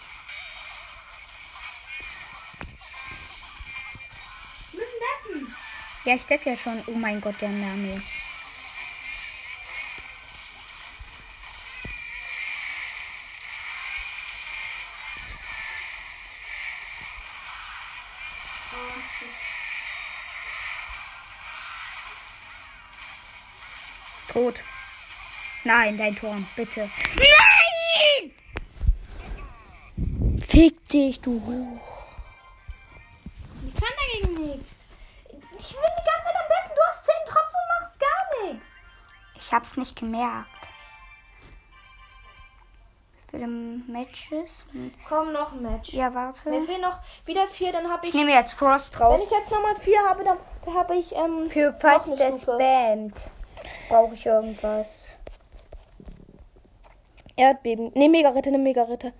Wir 4.71 4.81
müssen 4.81 5.01
dessen. 5.43 5.57
Ja, 6.05 6.15
ich 6.15 6.27
darf 6.27 6.47
ja 6.47 6.57
schon. 6.57 6.81
Oh 6.87 6.95
mein 6.95 7.21
Gott, 7.21 7.41
der 7.41 7.49
Name. 7.49 8.01
Tot. 24.33 24.63
Nein, 25.65 25.97
dein 25.97 26.15
Turm, 26.17 26.47
bitte. 26.57 26.91
Nein! 27.17 28.33
Fick 30.47 30.87
dich, 30.89 31.21
du 31.21 31.39
Ruh. 31.39 31.79
Ich 33.67 33.75
kann 33.81 33.93
dagegen 33.97 34.47
nichts. 34.47 34.73
Ich 35.29 35.37
bin 35.73 35.81
die 35.83 36.05
ganze 36.11 36.25
Zeit 36.25 36.37
am 36.37 36.49
Besten. 36.49 36.75
Du 36.75 36.83
hast 36.89 37.05
10 37.07 37.15
Tropfen 37.27 37.55
und 37.55 37.83
machst 37.83 38.01
gar 38.01 38.45
nichts. 38.53 38.67
Ich 39.37 39.53
hab's 39.53 39.77
nicht 39.77 39.97
gemerkt. 39.97 40.49
Wie 43.31 43.39
viele 43.39 43.47
Matches? 43.49 44.65
Komm, 45.09 45.33
noch 45.33 45.53
ein 45.53 45.63
Match. 45.63 45.93
Ja, 45.93 46.11
Mir 46.11 46.15
warte. 46.17 46.43
fehlen 46.65 46.81
noch 46.81 47.01
wieder 47.27 47.49
vier, 47.49 47.73
dann 47.73 47.91
habe 47.91 48.07
ich. 48.07 48.11
Ich 48.11 48.15
nehme 48.15 48.31
jetzt 48.33 48.53
Frost 48.53 48.95
Wenn 48.99 49.07
raus. 49.07 49.23
ich 49.25 49.31
jetzt 49.31 49.51
nochmal 49.51 49.75
vier 49.77 49.99
habe, 50.09 50.23
dann, 50.25 50.39
habe 50.75 50.95
ich. 50.97 51.13
Ähm, 51.13 51.51
Für 51.51 51.73
noch 51.73 51.81
falls 51.81 52.07
eine 52.07 52.17
der 52.17 52.33
Stufe. 52.33 52.53
spammt, 52.61 53.31
brauche 53.89 54.15
ich 54.15 54.27
irgendwas. 54.27 55.17
Erdbeben. 57.37 57.91
Ne, 57.95 58.09
Mega-Ritter, 58.09 58.51
ne 58.51 58.59
Mega-Ritter. 58.59 59.13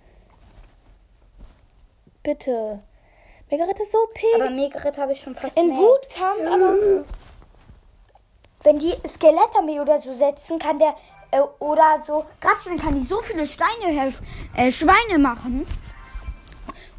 Bitte. 2.23 2.81
Mega-Ritter 3.51 3.83
ist 3.83 3.91
so 3.91 3.99
OP. 3.99 4.19
Aber 4.35 4.49
Megarit 4.49 4.97
habe 4.97 5.11
ich 5.11 5.19
schon 5.21 5.35
fast 5.35 5.57
In. 5.57 5.75
Wutkampf, 5.75 6.41
aber. 6.41 7.05
Wenn 8.63 8.79
die 8.79 8.93
Skelettarmee 9.07 9.79
oder 9.79 9.99
so 10.01 10.13
setzen, 10.15 10.57
kann 10.57 10.79
der 10.79 10.95
äh, 11.31 11.39
oder 11.59 12.01
so 12.05 12.25
Grabsteine 12.41 12.77
kann 12.77 12.99
die 12.99 13.05
so 13.05 13.19
viele 13.21 13.45
Steine 13.45 13.85
helf- 13.93 14.21
äh, 14.55 14.71
Schweine 14.71 15.19
machen. 15.19 15.67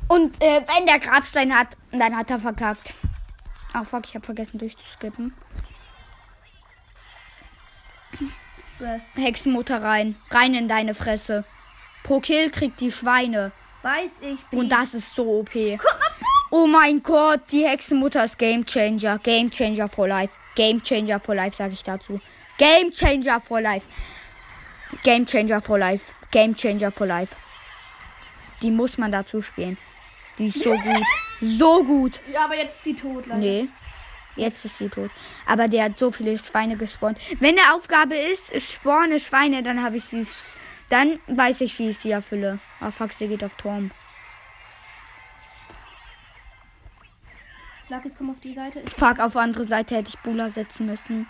Und 0.09 0.41
äh, 0.41 0.63
wenn 0.77 0.87
der 0.87 1.01
Grabstein 1.01 1.53
hat, 1.53 1.77
dann 1.91 2.17
hat 2.17 2.31
er 2.31 2.39
verkackt. 2.39 2.95
Ach 3.73 3.85
fuck, 3.85 4.05
ich 4.07 4.15
habe 4.15 4.25
vergessen 4.25 4.59
durchzuskippen. 4.59 5.35
Hexenmutter 9.15 9.83
rein, 9.83 10.17
rein 10.31 10.55
in 10.55 10.69
deine 10.69 10.95
Fresse. 10.95 11.45
Pro 12.03 12.21
Kill 12.21 12.51
kriegt 12.51 12.81
die 12.81 12.93
Schweine 12.93 13.53
Weiß 13.83 14.21
ich. 14.21 14.39
und 14.57 14.69
das 14.69 14.95
ist 14.95 15.15
so 15.15 15.41
OP. 15.41 15.51
Oh 16.51 16.67
mein 16.67 17.03
Gott, 17.03 17.41
die 17.51 17.67
Hexenmutter 17.67 18.25
ist 18.25 18.39
Game 18.39 18.65
Changer, 18.67 19.19
Game 19.19 19.51
Changer 19.51 19.89
for 19.89 20.07
Life, 20.07 20.33
Game 20.55 20.83
Changer 20.83 21.19
for 21.19 21.35
Life 21.35 21.57
sage 21.57 21.73
ich 21.73 21.83
dazu. 21.83 22.21
Game 22.59 22.91
Changer 22.91 23.41
for 23.41 23.61
Life. 23.61 23.87
Game 25.03 25.27
Changer 25.27 25.61
for 25.61 25.79
Life. 25.79 26.05
Game 26.31 26.55
Changer 26.55 26.91
for 26.91 27.07
Life. 27.07 27.35
Die 28.63 28.71
muss 28.71 28.97
man 28.99 29.13
dazu 29.13 29.43
spielen. 29.43 29.77
Die 30.39 30.47
ist 30.47 30.63
so 30.63 30.71
gut. 30.79 31.07
So 31.41 31.85
gut. 31.85 32.21
Ja, 32.33 32.45
aber 32.45 32.57
jetzt 32.57 32.77
ist 32.77 32.85
sie 32.85 32.95
tot, 32.95 33.27
leider. 33.27 33.41
Nee. 33.41 33.69
Jetzt 34.37 34.65
ist 34.65 34.79
sie 34.79 34.89
tot. 34.89 35.11
Aber 35.47 35.69
der 35.69 35.85
hat 35.85 35.99
so 35.99 36.13
viele 36.13 36.39
Schweine 36.39 36.77
gespawnt. 36.77 37.19
Wenn 37.41 37.57
der 37.57 37.75
Aufgabe 37.75 38.15
ist, 38.17 38.55
ich 38.55 38.69
spawne 38.69 39.19
Schweine, 39.19 39.63
dann 39.63 39.83
habe 39.83 39.97
ich 39.97 40.05
sie. 40.05 40.27
Dann 40.89 41.19
weiß 41.27 41.63
ich, 41.63 41.77
wie 41.79 41.89
ich 41.89 41.99
sie 41.99 42.13
erfülle. 42.13 42.61
Ah, 42.81 42.91
fuck, 42.91 43.13
sie 43.13 43.27
geht 43.27 43.43
auf 43.43 43.55
Turm. 43.57 43.91
Luckys, 47.89 48.13
komm 48.17 48.31
auf 48.31 48.41
die 48.43 48.55
Seite. 48.55 48.81
Ich 48.81 48.93
Fuck, 48.93 49.21
auf 49.21 49.37
andere 49.37 49.65
Seite 49.65 49.97
hätte 49.97 50.11
ich 50.11 50.19
Bula 50.19 50.49
setzen 50.49 50.87
müssen. 50.87 51.27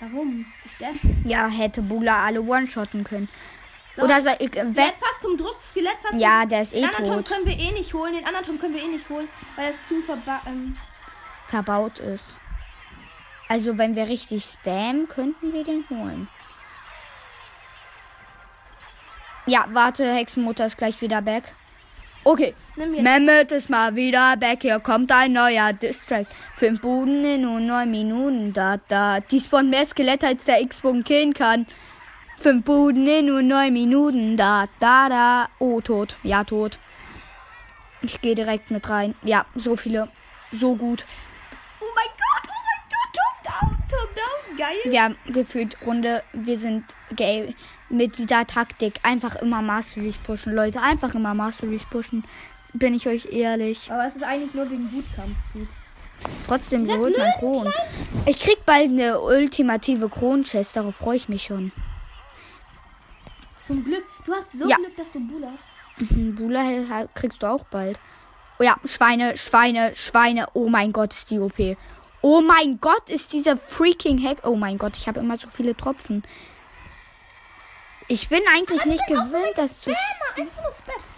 Warum? 0.00 0.46
Ich 0.64 0.78
darf. 0.78 0.96
Ja, 1.24 1.48
hätte 1.48 1.82
Bula 1.82 2.24
alle 2.24 2.42
one-shotten 2.42 3.04
können. 3.04 3.28
So. 4.00 4.06
Oder 4.06 4.20
soll 4.22 4.36
ich. 4.38 4.50
Skelett 4.50 4.94
fast 4.98 5.22
zum 5.22 5.36
Druck. 5.36 5.56
Skelett 5.70 5.96
fast 6.02 6.20
ja, 6.20 6.46
der 6.46 6.62
ist 6.62 6.74
eh 6.74 6.80
Den 6.80 6.88
anderen 6.88 7.04
Turm 7.04 7.24
tot. 7.24 7.28
können 7.28 7.46
wir 7.46 7.58
eh 7.58 7.72
nicht 7.72 7.94
holen. 7.94 8.14
Den 8.14 8.24
anderen 8.24 8.46
Turm 8.46 8.58
können 8.58 8.74
wir 8.74 8.82
eh 8.82 8.88
nicht 8.88 9.08
holen, 9.08 9.28
weil 9.56 9.70
es 9.70 9.86
zu 9.86 10.00
verba 10.00 10.40
ähm, 10.46 10.76
Verbaut 11.48 11.98
ist. 11.98 12.38
Also, 13.48 13.76
wenn 13.78 13.96
wir 13.96 14.08
richtig 14.08 14.44
spammen, 14.44 15.08
könnten 15.08 15.52
wir 15.52 15.64
den 15.64 15.84
holen. 15.90 16.28
Ja, 19.46 19.66
warte, 19.72 20.08
Hexenmutter 20.12 20.66
ist 20.66 20.78
gleich 20.78 21.00
wieder 21.00 21.20
back. 21.22 21.52
Okay. 22.22 22.54
Mehmet 22.76 23.50
ist 23.50 23.70
mal 23.70 23.96
wieder 23.96 24.36
back. 24.36 24.62
Hier 24.62 24.78
kommt 24.78 25.10
ein 25.10 25.32
neuer 25.32 25.72
Distract. 25.72 26.30
Fünf 26.56 26.80
Buden 26.80 27.24
in 27.24 27.40
nur 27.42 27.60
neun 27.60 27.90
Minuten. 27.90 28.52
Da, 28.52 28.76
da. 28.88 29.20
Die 29.20 29.40
spawnt 29.40 29.70
mehr 29.70 29.86
Skelette, 29.86 30.26
als 30.26 30.44
der 30.44 30.60
X-Bogen 30.60 31.02
killen 31.02 31.32
kann. 31.34 31.66
Fünf 32.40 32.64
Buden 32.64 33.06
in 33.06 33.26
nur 33.26 33.42
neun 33.42 33.70
Minuten. 33.74 34.38
Da, 34.38 34.66
da, 34.80 35.10
da. 35.10 35.48
Oh, 35.58 35.82
tot. 35.82 36.16
Ja, 36.22 36.42
tot. 36.42 36.78
Ich 38.00 38.22
gehe 38.22 38.34
direkt 38.34 38.70
mit 38.70 38.88
rein. 38.88 39.14
Ja, 39.22 39.44
so 39.54 39.76
viele. 39.76 40.08
So 40.50 40.74
gut. 40.74 41.04
Oh 41.80 41.84
mein 41.94 42.06
Gott, 42.06 42.48
oh 42.48 42.60
mein 42.64 42.82
Gott, 42.88 43.12
Turm 43.14 43.68
down, 43.68 43.88
Turm 43.90 44.08
down. 44.16 44.56
Geil. 44.56 44.90
Wir 44.90 45.02
haben 45.02 45.16
gefühlt 45.26 45.76
Runde. 45.84 46.22
Wir 46.32 46.56
sind 46.56 46.84
gay 47.14 47.54
mit 47.90 48.16
dieser 48.16 48.46
Taktik. 48.46 49.00
Einfach 49.02 49.36
immer 49.36 49.60
Masteries 49.60 50.16
pushen, 50.16 50.54
Leute. 50.54 50.80
Einfach 50.80 51.14
immer 51.14 51.34
Masteries 51.34 51.84
pushen. 51.90 52.24
Bin 52.72 52.94
ich 52.94 53.06
euch 53.06 53.26
ehrlich. 53.30 53.92
Aber 53.92 54.06
es 54.06 54.16
ist 54.16 54.22
eigentlich 54.22 54.54
nur 54.54 54.70
wegen 54.70 54.90
Wutkampf 54.90 55.36
gut. 55.52 55.68
Trotzdem, 56.46 56.86
so 56.86 56.96
holt 56.96 57.18
man 57.18 57.32
Kronen. 57.38 57.72
Ich 58.24 58.38
krieg 58.38 58.64
bald 58.64 58.88
eine 58.88 59.20
ultimative 59.20 60.08
Kronenchest, 60.08 60.76
darauf 60.76 60.96
freue 60.96 61.16
ich 61.16 61.28
mich 61.28 61.44
schon. 61.44 61.72
Zum 63.70 63.84
Glück. 63.84 64.04
Du 64.26 64.34
hast 64.34 64.50
so 64.58 64.68
Ja. 64.68 64.76
Glück, 64.76 64.96
dass 64.96 65.12
du 65.12 65.20
Bula. 65.20 65.52
Mhm, 65.98 66.34
Bula 66.34 66.60
he- 66.62 67.06
kriegst 67.14 67.40
du 67.40 67.46
auch 67.46 67.62
bald. 67.66 68.00
Oh 68.58 68.64
ja, 68.64 68.76
Schweine, 68.84 69.36
Schweine, 69.36 69.94
Schweine. 69.94 70.48
Oh 70.54 70.68
mein 70.68 70.92
Gott, 70.92 71.14
ist 71.14 71.30
die 71.30 71.38
OP. 71.38 71.76
Oh 72.20 72.40
mein 72.40 72.80
Gott, 72.80 73.08
ist 73.08 73.32
dieser 73.32 73.56
freaking 73.56 74.22
Hack. 74.22 74.38
Oh 74.44 74.56
mein 74.56 74.76
Gott, 74.76 74.96
ich 74.96 75.06
habe 75.06 75.20
immer 75.20 75.36
so 75.36 75.48
viele 75.48 75.76
Tropfen. 75.76 76.24
Ich 78.08 78.28
bin 78.28 78.40
eigentlich 78.52 78.84
nicht 78.86 79.06
gewöhnt, 79.06 79.56
dass 79.56 79.80
du. 79.82 79.92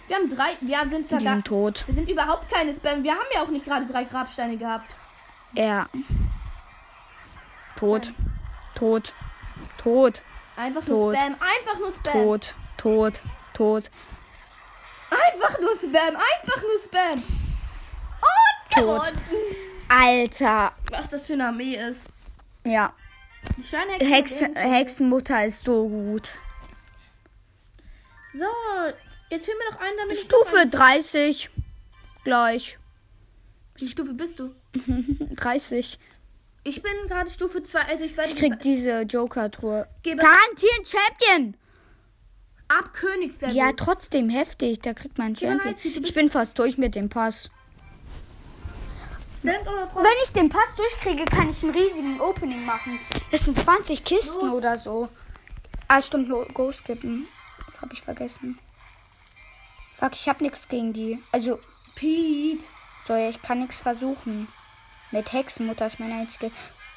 Wir 0.09 0.17
haben 0.17 0.29
drei. 0.29 0.51
Wir 0.61 0.91
sind 0.91 1.07
zwar 1.09 1.21
gar, 1.21 1.43
tot. 1.43 1.85
Wir 1.87 1.95
sind 1.95 2.11
überhaupt 2.11 2.51
keine 2.53 2.75
Spam. 2.75 3.03
Wir 3.03 3.13
haben 3.13 3.27
ja 3.35 3.43
auch 3.43 3.49
nicht 3.49 3.65
gerade 3.65 3.87
drei 3.87 4.05
Grabsteine 4.05 4.59
gehabt. 4.59 4.95
Ja. 5.55 5.89
Tot. 7.77 8.13
Tot. 8.75 9.15
Tot. 9.79 10.23
Einfach 10.57 10.87
nur 10.87 11.13
Tot. 11.13 11.17
Spam. 11.17 11.35
Einfach 11.41 11.79
nur 11.79 11.93
Spam. 11.93 12.13
Tot. 12.13 12.55
Tot. 12.77 13.21
Tot. 13.55 13.91
Einfach 15.11 15.59
nur 15.61 15.77
Spam. 15.77 16.17
Einfach 16.17 16.63
nur 16.63 16.81
Spam. 16.85 17.23
Und 18.23 18.75
Tot. 18.87 19.13
Alter. 19.89 20.73
Was 20.91 21.11
das 21.11 21.27
für 21.27 21.35
eine 21.35 21.49
Armee 21.49 21.75
ist. 21.77 22.07
Ja. 22.65 22.93
Die 23.57 23.65
Schweinehexe. 23.65 24.07
Hexe, 24.07 24.45
hat 24.45 24.51
eben- 24.53 24.73
Hexenmutter 24.75 25.45
ist 25.47 25.65
so 25.65 25.89
gut. 25.89 26.39
So, 28.33 28.45
jetzt 29.31 29.45
fehlen 29.45 29.59
mir 29.59 29.73
noch 29.75 29.81
einen, 29.81 29.97
damit 29.99 30.17
ich. 30.17 30.23
Stufe 30.23 30.67
30. 30.69 31.51
Gleich. 32.25 32.79
Wie 33.75 33.89
Stufe 33.89 34.15
bist 34.15 34.39
du? 34.39 34.55
30. 35.37 35.99
Ich 36.65 36.83
bin 36.83 36.93
gerade 37.09 37.29
Stufe 37.31 37.63
2. 37.63 37.81
Also 37.81 38.05
ich 38.05 38.17
werde 38.17 38.31
Ich 38.33 38.37
krieg 38.37 38.59
diese 38.61 39.03
Joker-Truhe. 39.03 39.89
Garantieren 40.05 40.85
Champion! 40.85 41.57
ab 42.79 42.95
Königslevel. 42.95 43.55
Ja, 43.55 43.73
trotzdem 43.73 44.29
heftig. 44.29 44.81
Da 44.81 44.95
kriegt 44.95 45.19
man 45.19 45.37
Champion. 45.37 45.75
Ich 45.83 46.15
bin 46.15 46.31
fast 46.31 46.59
durch 46.59 46.79
mit 46.79 46.95
dem 46.95 47.09
Pass. 47.09 47.51
Wenn 49.43 49.57
ich 50.25 50.33
den 50.33 50.49
Pass 50.49 50.75
durchkriege, 50.77 51.25
kann 51.25 51.51
ich 51.51 51.63
einen 51.63 51.75
riesigen 51.75 52.21
Opening 52.21 52.65
machen. 52.65 52.99
Das 53.33 53.45
sind 53.45 53.61
20 53.61 54.05
Kisten 54.05 54.47
Los. 54.47 54.55
oder 54.55 54.77
so. 54.77 55.09
Ah, 55.89 56.01
stimmt, 56.01 56.31
Go 56.55 56.71
skippen. 56.71 57.27
Das 57.67 57.83
hab 57.83 57.93
ich 57.93 58.03
vergessen. 58.03 58.59
Fuck, 59.99 60.13
ich 60.15 60.29
hab 60.29 60.41
nichts 60.41 60.69
gegen 60.69 60.93
die. 60.93 61.19
Also, 61.33 61.59
Pete. 61.97 62.65
so, 63.07 63.15
ich 63.15 63.43
kann 63.43 63.59
nichts 63.59 63.81
versuchen. 63.81 64.47
Mit 65.13 65.33
Hexenmutter 65.33 65.87
ist 65.87 66.01
meine 66.01 66.15
einzige. 66.15 66.51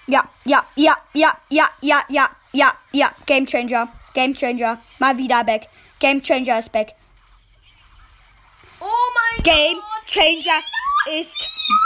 Ja, 0.07 0.23
ja, 0.45 0.63
ja, 0.75 0.95
ja, 1.13 1.33
ja, 1.49 1.69
ja, 1.81 2.03
ja, 2.07 2.29
ja, 2.53 2.73
ja. 2.91 3.11
Game 3.25 3.45
Changer. 3.45 3.89
Game 4.13 4.33
Changer. 4.33 4.79
Mal 4.99 5.17
wieder 5.17 5.43
back. 5.43 5.67
Game 5.99 6.21
Changer 6.21 6.59
ist 6.59 6.71
back. 6.71 6.95
Oh 8.79 8.85
mein 8.85 9.43
Game 9.43 9.77
Gott. 9.77 10.05
Changer 10.07 11.19
ist 11.19 11.37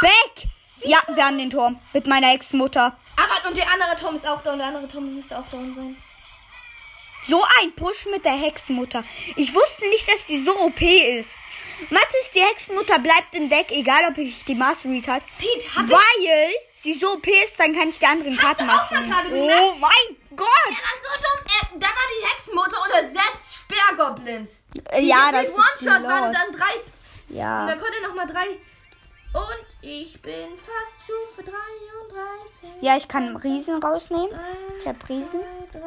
back. 0.01 0.47
Ja, 0.83 0.99
wir 1.13 1.25
haben 1.25 1.37
den 1.37 1.49
Turm. 1.49 1.79
Mit 1.93 2.07
meiner 2.07 2.33
Ex-Mutter. 2.33 2.95
Aber 3.17 3.49
und 3.49 3.57
der 3.57 3.69
andere 3.71 3.95
Tom 3.99 4.15
ist 4.15 4.27
auch 4.27 4.41
da 4.41 4.53
und 4.53 4.59
der 4.59 4.67
andere 4.67 4.87
Tom 4.87 5.15
müsste 5.15 5.37
auch 5.37 5.45
da 5.51 5.57
sein. 5.57 5.97
So 7.29 7.43
ein 7.61 7.73
Push 7.75 8.07
mit 8.07 8.25
der 8.25 8.33
Hexenmutter. 8.33 9.03
Ich 9.35 9.53
wusste 9.53 9.87
nicht, 9.89 10.07
dass 10.11 10.25
die 10.25 10.39
so 10.39 10.57
OP 10.59 10.81
ist. 10.81 11.39
Mathis, 11.89 12.31
die 12.33 12.41
Hexenmutter 12.41 12.97
bleibt 12.99 13.33
im 13.35 13.49
Deck, 13.49 13.67
egal 13.71 14.03
ob 14.09 14.17
ich 14.17 14.43
die 14.45 14.55
Mastery 14.55 15.01
hat. 15.07 15.23
Pete, 15.37 15.75
hab 15.75 15.89
Weil 15.89 16.51
sie 16.79 16.93
so 16.93 17.13
OP 17.13 17.27
ist, 17.27 17.59
dann 17.59 17.73
kann 17.75 17.89
ich 17.89 17.99
die 17.99 18.05
anderen 18.05 18.35
Karten 18.35 18.65
machen. 18.65 19.13
Oh 19.31 19.75
mein 19.79 20.17
Gott! 20.35 20.47
Ja, 20.69 20.77
was 20.81 21.01
so 21.03 21.21
dumm. 21.21 21.79
Da 21.79 21.87
war 21.87 21.93
die 21.93 22.27
Hexenmutter 22.33 22.77
und 22.81 23.11
sechs 23.11 23.55
Sperrgoblins. 23.55 24.61
Äh, 24.91 25.01
Ja, 25.01 25.27
Die 25.27 25.33
das 25.33 25.47
ist 25.49 25.55
One-Shot 25.55 26.03
waren 26.03 26.33
dann 26.33 26.51
drei. 26.57 26.73
Ja. 27.29 27.61
Und 27.61 27.67
dann 27.67 27.79
konnte 27.79 28.01
noch 28.01 28.15
mal 28.15 28.25
drei. 28.25 28.57
Und 29.33 29.65
ich 29.81 30.21
bin 30.21 30.49
fast 30.57 31.03
Stufe 31.03 31.43
33. 31.43 32.69
Ja, 32.81 32.97
ich 32.97 33.07
kann 33.07 33.35
Riesen 33.35 33.81
rausnehmen. 33.81 34.29
Ich 34.79 34.87
hab 34.87 35.07
Riesen. 35.07 35.41
2, 35.71 35.79
3, 35.79 35.83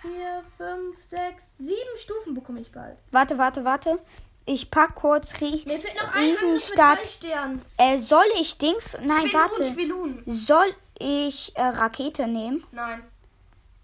4, 0.00 0.44
5, 0.56 1.02
6, 1.02 1.44
7 1.58 1.76
Stufen 1.96 2.34
bekomme 2.34 2.60
ich 2.60 2.72
bald. 2.72 2.96
Warte, 3.10 3.36
warte, 3.36 3.64
warte. 3.64 3.98
Ich 4.46 4.70
pack 4.70 4.94
kurz 4.94 5.42
Rie 5.42 5.62
Mir 5.66 5.78
fehlt 5.78 5.94
noch 5.96 6.14
ein 6.14 6.30
Riesenstadt. 6.30 7.06
Sternen. 7.06 7.60
Äh, 7.76 7.98
soll 7.98 8.24
ich 8.40 8.56
Dings? 8.56 8.96
Nein, 9.02 9.28
Spelun, 9.28 9.34
warte. 9.34 9.64
Spelun. 9.66 10.22
Soll 10.24 10.74
ich 10.98 11.54
äh, 11.54 11.62
Rakete 11.62 12.26
nehmen? 12.26 12.64
Nein. 12.72 13.02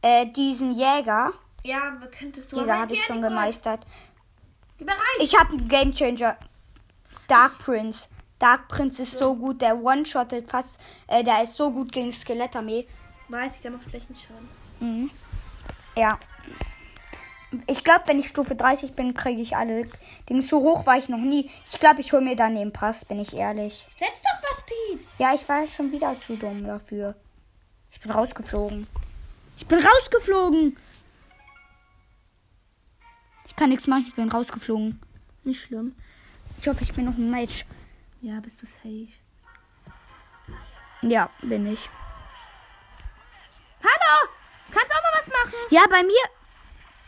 Äh, 0.00 0.26
diesen 0.26 0.72
Jäger. 0.72 1.34
Ja, 1.62 2.00
könntest 2.18 2.50
du. 2.50 2.61
Jäger 2.61 2.78
habe 2.78 2.94
ich 2.94 3.05
schon 3.05 3.20
gemeistert. 3.20 3.84
Bereit. 4.78 4.96
Ich 5.18 5.38
habe 5.38 5.50
einen 5.50 5.68
Game 5.68 5.94
Changer. 5.94 6.38
Dark 7.28 7.59
Prince. 7.59 8.09
Dark 8.39 8.68
Prince 8.68 9.03
ist 9.03 9.14
so 9.14 9.35
gut, 9.35 9.62
der 9.62 9.82
one-shottet 9.82 10.51
fast. 10.51 10.78
Äh, 11.07 11.22
der 11.22 11.43
ist 11.43 11.55
so 11.55 11.70
gut 11.70 11.93
gegen 11.93 12.12
Skelettarmee. 12.12 12.87
Weiß 13.28 13.55
ich, 13.55 13.61
der 13.61 13.70
macht 13.70 13.85
Flächenschaden. 13.85 14.49
Mhm. 14.80 15.11
Ja. 15.97 16.18
Ich 17.68 17.85
glaube, 17.85 18.03
wenn 18.07 18.18
ich 18.18 18.26
Stufe 18.26 18.57
30 18.57 18.95
bin, 18.95 19.14
kriege 19.14 19.41
ich 19.41 19.57
alle 19.57 19.87
Dings. 20.28 20.49
So 20.49 20.61
hoch 20.61 20.87
war 20.87 20.99
ich 20.99 21.09
noch 21.09 21.18
nie. 21.18 21.49
Ich 21.66 21.78
glaube, 21.78 22.01
ich 22.01 22.12
hole 22.12 22.22
mir 22.22 22.35
dann 22.35 22.57
den 22.57 22.72
Pass, 22.72 23.05
bin 23.05 23.20
ich 23.20 23.35
ehrlich. 23.35 23.87
Setz 23.97 24.22
doch 24.22 24.51
was, 24.51 24.64
Pete. 24.66 25.05
Ja, 25.18 25.35
ich 25.35 25.49
war 25.49 25.64
schon 25.66 25.93
wieder 25.93 26.16
zu 26.20 26.37
dumm 26.37 26.64
dafür. 26.64 27.14
Ich 27.93 28.01
bin 28.01 28.11
rausgeflogen. 28.11 28.89
Ich 29.57 29.66
bin 29.66 29.78
rausgeflogen. 29.78 30.76
Ich 33.47 33.55
kann 33.55 33.70
nichts 33.70 33.87
machen, 33.87 34.07
ich 34.09 34.14
bin 34.14 34.28
rausgeflogen. 34.28 35.01
Nicht 35.45 35.62
schlimm. 35.62 35.95
Ich 36.61 36.66
hoffe, 36.66 36.82
ich 36.82 36.93
bin 36.93 37.05
noch 37.05 37.16
ein 37.16 37.30
Match. 37.30 37.64
Ja, 38.25 38.41
bist 38.41 38.62
du 38.62 38.66
safe. 38.66 39.09
Ja, 41.03 41.29
bin 41.43 41.70
ich. 41.70 41.91
Hallo! 43.83 44.31
Kannst 44.72 44.95
auch 44.95 45.03
mal 45.03 45.18
was 45.18 45.29
machen? 45.29 45.59
Ja, 45.68 45.83
bei 45.91 46.03
mir. 46.03 46.25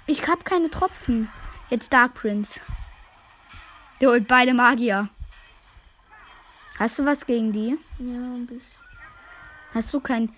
Ich 0.07 0.29
hab 0.29 0.45
keine 0.45 0.71
Tropfen. 0.71 1.31
Jetzt 1.71 1.91
Dark 1.91 2.12
Prince. 2.12 2.61
Der 3.99 4.11
holt 4.11 4.29
beide 4.29 4.53
Magier. 4.53 5.09
Hast 6.79 6.99
du 6.99 7.07
was 7.07 7.25
gegen 7.25 7.51
die? 7.51 7.79
Ja, 7.99 8.35
ein 8.35 8.47
bisschen. 8.47 8.83
Hast 9.73 9.95
du 9.95 10.01
kein. 10.01 10.35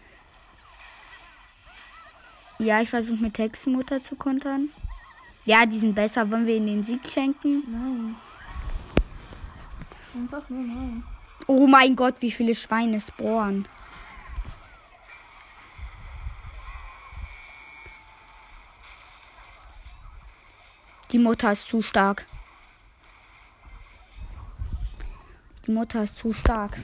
Ja, 2.61 2.81
ich 2.83 2.91
versuche 2.91 3.21
mit 3.21 3.37
Hexenmutter 3.37 4.05
zu 4.05 4.15
kontern. 4.15 4.69
Ja, 5.45 5.67
die 5.67 5.81
sind 5.81 5.97
besser. 5.97 6.31
Wollen 6.31 6.47
wir 6.47 6.55
ihnen 6.55 6.69
den 6.69 6.85
Sieg 6.85 7.11
schenken? 7.11 7.65
Nein. 7.67 8.28
Einfach 10.19 10.49
nur 10.49 10.65
nein. 10.65 11.05
Oh 11.47 11.69
mein 11.69 11.95
Gott, 11.95 12.17
wie 12.19 12.33
viele 12.33 12.53
Schweine 12.53 13.01
spawnen. 13.01 13.69
Die 21.13 21.21
Mutter 21.21 21.53
ist 21.53 21.69
zu 21.69 21.83
stark. 21.83 22.27
Die 25.67 25.71
Mutter 25.71 26.03
ist 26.03 26.17
zu 26.17 26.33
stark. 26.33 26.77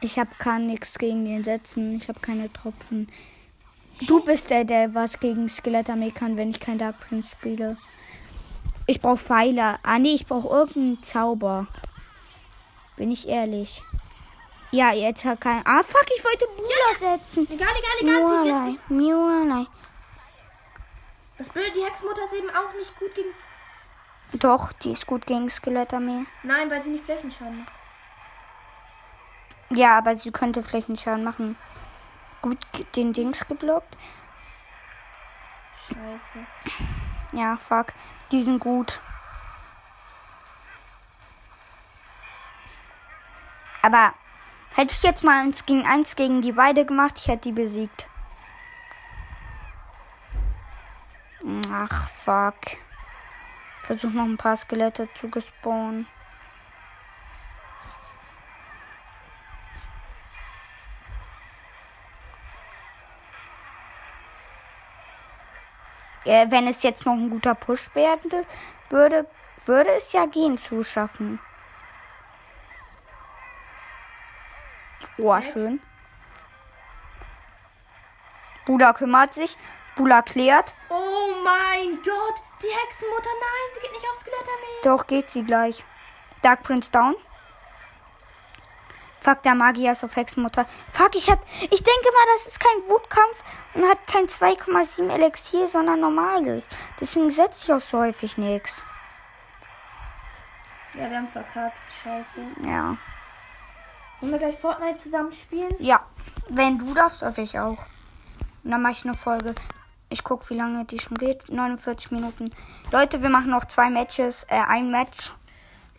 Ich 0.00 0.18
hab 0.18 0.36
kann 0.40 0.66
nichts 0.66 0.98
gegen 0.98 1.24
den 1.24 1.44
setzen. 1.44 1.96
Ich 1.96 2.08
habe 2.08 2.18
keine 2.18 2.52
Tropfen. 2.52 3.08
Du 4.08 4.24
bist 4.24 4.50
der, 4.50 4.64
der 4.64 4.94
was 4.94 5.20
gegen 5.20 5.48
Skelettarmee 5.48 6.10
kann, 6.10 6.36
wenn 6.36 6.50
ich 6.50 6.58
kein 6.58 6.78
Dark 6.78 6.98
Prince 6.98 7.30
spiele. 7.30 7.76
Ich 8.86 9.00
brauche 9.00 9.16
Pfeiler. 9.16 9.78
Ah, 9.82 9.98
nee, 9.98 10.14
ich 10.14 10.26
brauche 10.26 10.48
irgendeinen 10.48 11.02
Zauber. 11.02 11.66
Bin 12.96 13.10
ich 13.10 13.28
ehrlich. 13.28 13.82
Ja, 14.70 14.92
jetzt 14.92 15.24
hat 15.24 15.40
kein. 15.40 15.64
Ah, 15.66 15.82
fuck, 15.82 16.06
ich 16.16 16.24
wollte 16.24 16.46
Bula 16.56 17.16
setzen. 17.16 17.46
Egal, 17.50 17.68
egal, 17.78 18.42
egal. 18.46 18.78
Miauerlei. 18.88 19.66
Das 21.38 21.48
Blöde, 21.48 21.70
die 21.72 21.84
Hexmutter 21.84 22.24
ist 22.24 22.34
eben 22.34 22.50
auch 22.50 22.72
nicht 22.78 22.98
gut 22.98 23.14
gegen. 23.14 23.28
Doch, 24.40 24.72
die 24.72 24.90
ist 24.90 25.06
gut 25.06 25.26
gegen 25.26 25.48
Skelettarmee. 25.48 26.26
Nein, 26.42 26.70
weil 26.70 26.82
sie 26.82 26.90
nicht 26.90 27.04
Flächenschaden 27.04 27.60
macht. 27.60 27.72
Ja, 29.70 29.98
aber 29.98 30.14
sie 30.14 30.30
könnte 30.30 30.62
Flächenschaden 30.62 31.24
machen. 31.24 31.56
Gut 32.42 32.58
den 32.96 33.12
Dings 33.12 33.46
geblockt. 33.46 33.96
Scheiße. 35.88 36.46
Ja, 37.32 37.56
fuck. 37.56 37.86
Die 38.34 38.42
sind 38.42 38.58
gut. 38.58 38.98
Aber 43.80 44.12
hätte 44.74 44.92
ich 44.92 45.04
jetzt 45.04 45.22
mal 45.22 45.40
eins 45.40 45.64
gegen 45.64 45.86
eins 45.86 46.16
gegen 46.16 46.42
die 46.42 46.50
beide 46.50 46.84
gemacht, 46.84 47.14
ich 47.16 47.28
hätte 47.28 47.42
die 47.42 47.52
besiegt. 47.52 48.08
Ach, 51.70 52.08
fuck. 52.24 52.56
Versuch 53.84 54.10
noch 54.10 54.24
ein 54.24 54.36
paar 54.36 54.56
Skelette 54.56 55.08
zu 55.20 55.30
gespawnen. 55.30 56.08
Äh, 66.24 66.50
wenn 66.50 66.66
es 66.66 66.82
jetzt 66.82 67.04
noch 67.04 67.12
ein 67.12 67.30
guter 67.30 67.54
Push 67.54 67.94
werden 67.94 68.30
würde, 68.90 69.26
würde 69.66 69.90
es 69.90 70.12
ja 70.12 70.26
gehen 70.26 70.58
zu 70.58 70.84
schaffen. 70.84 71.38
Oh, 75.18 75.40
schön. 75.40 75.80
Bula 78.66 78.92
kümmert 78.92 79.34
sich. 79.34 79.56
Bula 79.96 80.22
klärt. 80.22 80.74
Oh 80.88 81.34
mein 81.44 82.02
Gott! 82.02 82.34
Die 82.62 82.66
Hexenmutter, 82.66 83.28
nein, 83.40 83.74
sie 83.74 83.80
geht 83.80 83.92
nicht 83.92 84.06
aufs 84.10 84.20
Skelettarmee. 84.20 84.82
Doch, 84.82 85.06
geht 85.06 85.30
sie 85.30 85.44
gleich. 85.44 85.84
Dark 86.42 86.62
Prince 86.62 86.90
down. 86.90 87.14
Fuck, 89.24 89.42
der 89.42 89.54
Magier 89.54 89.92
ist 89.92 90.04
auf 90.04 90.16
Hexenmutter. 90.16 90.66
Fuck, 90.92 91.16
ich 91.16 91.30
hab. 91.30 91.40
Ich 91.62 91.82
denke 91.82 92.04
mal, 92.12 92.26
das 92.34 92.46
ist 92.46 92.60
kein 92.60 92.90
Wutkampf 92.90 93.42
und 93.72 93.88
hat 93.88 94.06
kein 94.06 94.26
2,7 94.26 95.08
Elixier, 95.08 95.66
sondern 95.66 96.00
normales. 96.00 96.68
Deswegen 97.00 97.30
setze 97.30 97.64
ich 97.64 97.72
auch 97.72 97.80
so 97.80 98.00
häufig 98.00 98.36
nichts. 98.36 98.82
Ja, 100.92 101.08
wir 101.08 101.16
haben 101.16 101.28
verkackt. 101.28 101.78
Scheiße. 102.02 102.40
Ja. 102.66 102.98
Wollen 104.20 104.32
wir 104.32 104.38
gleich 104.38 104.58
Fortnite 104.58 104.98
zusammen 104.98 105.32
spielen? 105.32 105.74
Ja. 105.78 106.04
Wenn 106.50 106.78
du 106.78 106.92
darfst, 106.92 107.22
darf 107.22 107.38
ich 107.38 107.58
auch. 107.58 107.78
Und 108.62 108.70
dann 108.70 108.82
mache 108.82 108.92
ich 108.92 109.04
eine 109.06 109.14
Folge. 109.14 109.54
Ich 110.10 110.22
guck, 110.22 110.50
wie 110.50 110.54
lange 110.54 110.84
die 110.84 110.98
schon 110.98 111.16
geht. 111.16 111.48
49 111.48 112.10
Minuten. 112.10 112.52
Leute, 112.92 113.22
wir 113.22 113.30
machen 113.30 113.50
noch 113.50 113.64
zwei 113.64 113.88
Matches, 113.88 114.44
äh, 114.48 114.60
ein 114.60 114.90
Match. 114.90 115.32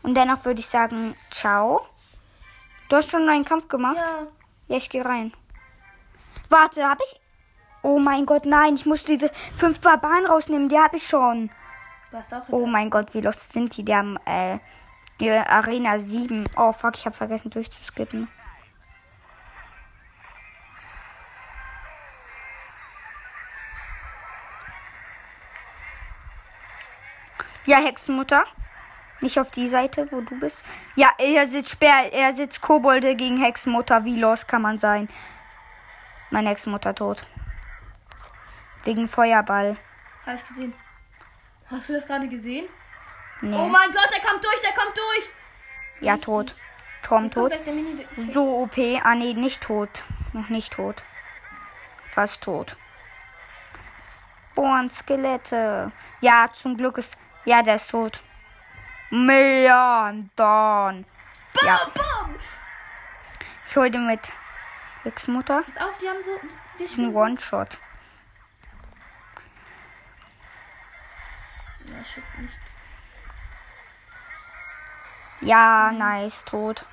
Und 0.04 0.14
dennoch 0.14 0.46
würde 0.46 0.60
ich 0.60 0.68
sagen, 0.68 1.16
ciao. 1.32 1.88
Du 2.90 2.96
hast 2.96 3.10
schon 3.10 3.28
einen 3.28 3.46
Kampf 3.46 3.68
gemacht? 3.68 3.98
Ja. 3.98 4.28
Ja, 4.68 4.78
ich 4.78 4.90
gehe 4.90 5.06
rein. 5.06 5.34
Warte, 6.50 6.88
hab 6.88 7.00
ich. 7.00 7.20
Oh 7.82 8.00
mein 8.00 8.26
Gott, 8.26 8.46
nein, 8.46 8.76
ich 8.76 8.86
muss 8.86 9.04
diese 9.04 9.30
fünf 9.56 9.80
Barbaren 9.80 10.26
rausnehmen. 10.26 10.70
Die 10.70 10.78
habe 10.78 10.98
ich 10.98 11.08
schon. 11.08 11.52
Oh 12.50 12.66
mein 12.66 12.90
Gott, 12.90 13.14
wie 13.14 13.22
lost 13.22 13.52
sind 13.52 13.76
die? 13.78 13.84
Die 13.84 13.96
haben 13.96 14.18
äh, 14.26 14.60
die 15.20 15.30
Arena 15.30 16.00
7. 16.00 16.46
Oh 16.58 16.72
fuck, 16.72 16.96
ich 16.96 17.06
habe 17.06 17.16
vergessen 17.16 17.50
durchzuskippen. 17.52 18.28
Ja, 27.66 27.78
Hexenmutter. 27.78 28.46
Nicht 29.22 29.40
auf 29.40 29.52
die 29.52 29.70
Seite, 29.70 30.08
wo 30.12 30.22
du 30.22 30.40
bist. 30.40 30.64
Ja, 30.96 31.10
er 31.18 31.48
sitzt 31.48 31.72
Sperr, 31.72 32.12
er 32.12 32.34
sitzt 32.34 32.62
Kobolde 32.62 33.16
gegen 33.16 33.38
Hexenmutter. 33.38 34.04
Wie 34.06 34.20
los 34.20 34.46
kann 34.46 34.62
man 34.62 34.78
sein? 34.78 35.10
Meine 36.30 36.50
Hexenmutter 36.50 36.94
tot. 36.94 37.26
Wegen 38.84 39.08
Feuerball. 39.08 39.78
Habe 40.26 40.38
ich 40.38 40.48
gesehen. 40.48 40.74
Hast 41.72 41.90
du 41.90 41.94
das 41.94 42.06
gerade 42.06 42.28
gesehen? 42.28 42.68
Nee. 43.42 43.56
Oh 43.56 43.68
mein 43.68 43.92
Gott, 43.92 44.10
der 44.14 44.22
kommt 44.30 44.44
durch, 44.44 44.62
der 44.62 44.74
kommt 44.74 44.96
durch. 44.98 45.30
ja, 46.02 46.18
tot. 46.18 46.56
Tom 47.04 47.30
tot. 47.30 47.54
So 48.34 48.64
OP. 48.64 48.78
Ah, 49.04 49.14
nee, 49.16 49.34
nicht 49.34 49.62
tot. 49.62 50.04
Noch 50.34 50.50
nicht 50.50 50.74
tot. 50.74 50.96
Fast 52.12 52.42
tot. 52.42 52.76
Spawn 54.52 54.90
Skelette. 54.90 55.92
Ja, 56.22 56.50
zum 56.54 56.78
Glück 56.78 56.98
ist. 56.98 57.16
Ja, 57.46 57.62
der 57.62 57.76
ist 57.76 57.92
tot. 57.92 58.24
Million 59.10 60.30
Don. 60.36 61.06
Ja, 61.64 61.80
Boom! 61.94 62.36
ich 63.70 63.76
hol 63.76 63.90
den 63.90 64.08
mit. 64.08 64.32
Hexmutter. 65.04 65.64
Pass 65.64 65.78
auf, 65.78 65.98
die 65.98 66.08
haben 66.08 66.24
so. 66.26 66.32
Wir 66.78 67.06
Ein. 67.06 67.16
One-Shot. 67.16 67.78
Ja, 71.86 71.94
nicht. 72.42 72.54
Ja, 75.42 75.92
nice, 75.92 76.44
tot. 76.46 76.84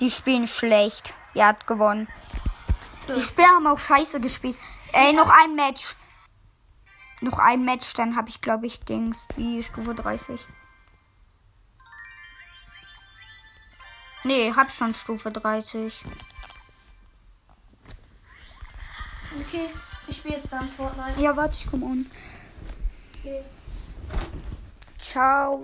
Die 0.00 0.10
spielen 0.10 0.46
schlecht. 0.46 1.14
Ihr 1.34 1.46
habt 1.46 1.66
gewonnen. 1.66 2.08
Die 3.08 3.20
Speer 3.20 3.46
haben 3.46 3.66
auch 3.66 3.78
scheiße 3.78 4.20
gespielt. 4.20 4.58
Ey, 4.92 5.12
noch 5.12 5.30
ein 5.30 5.54
Match. 5.54 5.96
Noch 7.22 7.38
ein 7.38 7.64
Match, 7.64 7.94
dann 7.94 8.16
habe 8.16 8.28
ich, 8.28 8.40
glaube 8.40 8.66
ich, 8.66 8.80
Dings, 8.80 9.28
die 9.36 9.62
Stufe 9.62 9.94
30. 9.94 10.40
Nee, 14.24 14.52
hab 14.54 14.70
schon 14.72 14.92
Stufe 14.92 15.30
30. 15.30 16.04
Okay, 19.40 19.68
ich 20.08 20.16
spiele 20.16 20.36
jetzt 20.36 20.52
dann 20.52 20.68
Fortnite. 20.68 21.20
Ja, 21.20 21.36
warte, 21.36 21.56
ich 21.58 21.70
komme 21.70 21.86
on. 21.86 22.10
Okay. 23.20 23.42
Ciao. 24.98 25.62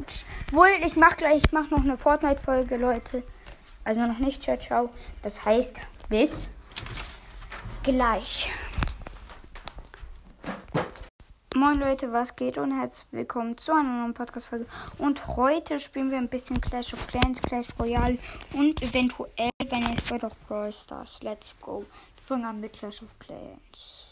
Wohl, 0.53 0.69
ich 0.87 0.95
mach 0.95 1.17
gleich, 1.17 1.45
ich 1.45 1.53
mach 1.53 1.71
noch 1.71 1.81
eine 1.81 1.99
Fortnite-Folge, 1.99 2.77
Leute. 2.77 3.25
Also 3.83 4.01
noch 4.01 4.19
nicht, 4.19 4.45
ciao, 4.45 4.57
ciao. 4.59 4.91
Das 5.23 5.45
heißt, 5.45 5.81
bis 6.09 6.51
gleich. 7.83 8.49
Moin 11.59 11.81
Leute, 11.81 12.13
was 12.13 12.37
geht 12.37 12.57
und 12.57 12.71
herzlich 12.71 13.09
willkommen 13.11 13.59
zu 13.59 13.73
einer 13.73 14.03
neuen 14.03 14.15
Podcast-Folge. 14.15 14.67
Und 14.97 15.27
heute 15.37 15.81
spielen 15.81 16.09
wir 16.09 16.19
ein 16.19 16.29
bisschen 16.29 16.61
Clash 16.61 16.95
of 16.95 17.05
Clans, 17.09 17.43
Clash 17.43 17.67
Royale 17.81 18.17
und 18.53 18.81
eventuell, 18.81 19.51
wenn 19.69 19.83
es 19.93 20.09
wird, 20.09 20.25
auch 20.25 20.37
Brawl 20.47 20.73
Stars. 20.73 21.19
Let's 21.21 21.57
go. 21.61 21.81
Wir 21.81 22.23
fangen 22.29 22.45
an 22.45 22.61
mit 22.61 22.75
Clash 22.75 23.03
of 23.03 23.09
Clans. 23.19 24.07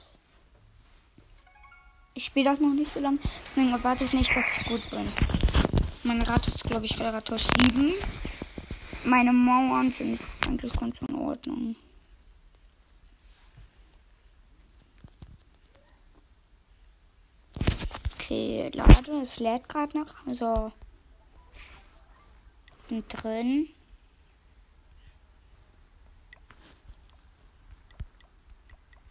Ich 2.15 2.25
spiele 2.25 2.51
das 2.51 2.59
noch 2.59 2.75
nicht 2.75 2.93
so 2.93 2.99
lange, 2.99 3.19
deswegen 3.47 3.71
erwarte 3.71 4.03
ich 4.03 4.13
nicht, 4.13 4.35
dass 4.35 4.57
ich 4.57 4.67
gut 4.67 4.91
bin. 4.91 5.13
Mein 6.03 6.23
Rat 6.23 6.49
ist, 6.49 6.65
glaube 6.65 6.87
ich, 6.87 6.99
Ratos 6.99 7.47
7. 7.63 7.93
Meine 9.05 9.33
Mauern 9.33 9.95
sind 9.97 10.19
eigentlich 10.45 10.73
ganz 10.73 10.99
in 11.01 11.15
Ordnung. 11.15 11.77
Okay, 18.27 18.73
lade, 18.75 19.21
es 19.23 19.39
lädt 19.39 19.69
gerade 19.69 19.97
noch. 19.97 20.13
So. 20.33 20.73
Sind 22.89 23.07
drin. 23.09 23.69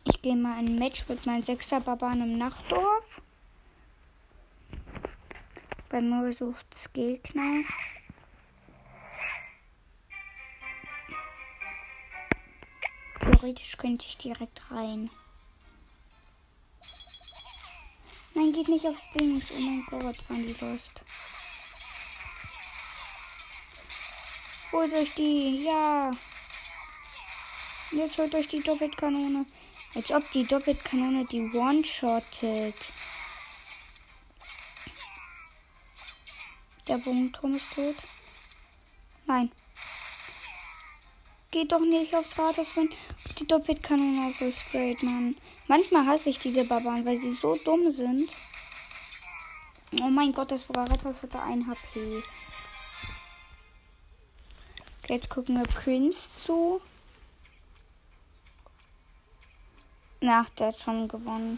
Ich 0.03 0.21
gehe 0.21 0.35
mal 0.35 0.57
ein 0.57 0.77
Match 0.77 1.07
mit 1.07 1.25
meinen 1.25 1.43
Sechser-Barbaren 1.43 2.23
im 2.23 2.37
Nachtdorf. 2.37 3.21
Bei 5.87 6.01
mir 6.01 6.33
sucht's 6.33 6.91
Gegner. 6.91 7.63
Theoretisch 13.21 13.77
könnte 13.77 14.07
ich 14.07 14.17
direkt 14.17 14.69
rein. 14.71 15.09
Nein, 18.35 18.51
geht 18.51 18.67
nicht 18.67 18.85
aufs 18.85 19.09
Dings. 19.11 19.49
Oh 19.49 19.57
mein 19.57 19.85
Gott, 19.89 20.17
waren 20.29 20.45
die 20.45 20.55
lost. 20.59 21.01
Holt 24.73 24.93
euch 24.93 25.13
die, 25.13 25.63
ja. 25.63 26.11
Jetzt 27.91 28.17
holt 28.17 28.35
euch 28.35 28.49
die 28.49 28.61
Doppelkanone. 28.61 29.45
Als 29.95 30.11
ob 30.11 30.29
die 30.31 30.43
Doppelkanone 30.43 31.23
die 31.25 31.49
One-Shottet. 31.53 32.91
Der 36.89 36.97
Bogenturm 36.97 37.55
ist 37.55 37.71
tot. 37.73 37.95
Nein. 39.27 39.49
Geht 41.55 41.71
doch 41.71 41.79
nicht 41.79 42.13
aufs 42.13 42.37
Rathaus, 42.37 42.75
wenn 42.75 42.89
die 43.39 43.47
Doppelkanone 43.47 44.27
aufgesprayt, 44.27 45.01
Mann. 45.01 45.37
Manchmal 45.67 46.05
hasse 46.05 46.29
ich 46.29 46.37
diese 46.37 46.65
Barbaren, 46.65 47.05
weil 47.05 47.15
sie 47.15 47.31
so 47.31 47.55
dumm 47.55 47.89
sind. 47.91 48.35
Oh 50.01 50.09
mein 50.09 50.33
Gott, 50.33 50.51
das 50.51 50.65
Rathaus 50.69 51.21
hatte 51.23 51.41
1 51.41 51.65
HP. 51.65 52.23
Jetzt 55.07 55.29
gucken 55.29 55.55
wir 55.55 55.63
Prince 55.63 56.27
zu. 56.43 56.81
Na, 60.19 60.45
der 60.59 60.67
hat 60.67 60.81
schon 60.81 61.07
gewonnen. 61.07 61.57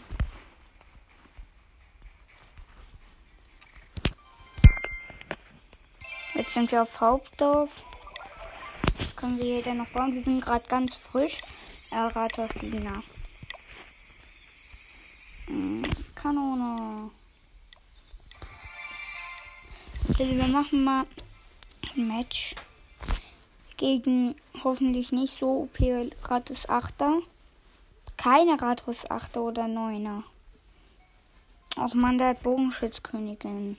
Jetzt 6.34 6.54
sind 6.54 6.70
wir 6.70 6.82
auf 6.82 7.00
Hauptdorf. 7.00 7.70
Können 9.18 9.36
wir 9.38 9.46
jeder 9.46 9.74
noch 9.74 9.88
bauen. 9.88 10.14
Wir 10.14 10.22
sind 10.22 10.44
gerade 10.44 10.64
ganz 10.68 10.94
frisch. 10.94 11.40
Äh, 11.90 11.96
Rathaus 11.96 12.62
Lina. 12.62 13.02
Hm, 15.46 15.82
Kanone. 16.14 17.10
Also 20.06 20.24
wir 20.24 20.46
machen 20.46 20.84
mal 20.84 21.04
ein 21.96 22.06
Match 22.06 22.54
gegen 23.76 24.36
hoffentlich 24.62 25.10
nicht 25.10 25.36
so 25.36 25.62
OP 25.62 25.80
Ratus 26.22 26.68
8er. 26.68 27.20
Keine 28.16 28.62
Ratus 28.62 29.04
8er 29.10 29.40
oder 29.40 29.64
9er. 29.64 30.22
Auch 31.76 31.94
man, 31.94 32.18
der 32.18 32.34
Bogenschützkönigin. 32.34 33.78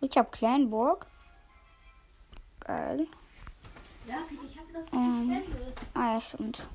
Ich 0.00 0.16
hab 0.18 0.32
Kleinburg. 0.32 1.06
Geil. 2.66 3.06
Ja, 4.08 4.16
ich 4.44 4.58
habe 4.58 4.72
das 4.72 4.92
Ähm. 4.92 5.42
Ah 5.94 6.14
ja, 6.14 6.20
stimmt. 6.20 6.68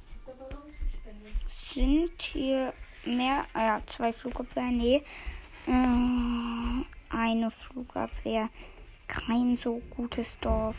Sind 1.74 2.22
hier 2.22 2.74
mehr? 3.04 3.46
Ah 3.54 3.62
ja, 3.62 3.82
zwei 3.88 4.14
Flugabwehr. 4.14 4.72
Nee. 4.72 5.04
Äh, 5.68 6.86
eine 7.10 7.52
Flugabwehr. 7.52 8.50
Kein 9.08 9.58
so 9.58 9.82
gutes 9.90 10.40
Dorf. 10.40 10.78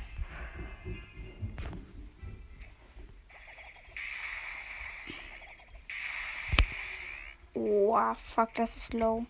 Oh, 7.52 8.14
fuck, 8.14 8.54
das 8.54 8.76
ist 8.78 8.94
low. 8.94 9.26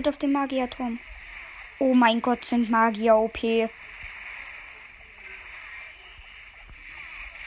Geht 0.00 0.08
auf 0.08 0.16
den 0.16 0.32
Magierturm. 0.32 0.98
Oh 1.78 1.92
mein 1.92 2.22
Gott, 2.22 2.42
sind 2.46 2.70
Magier 2.70 3.16
OP. 3.16 3.38
Die 3.38 3.68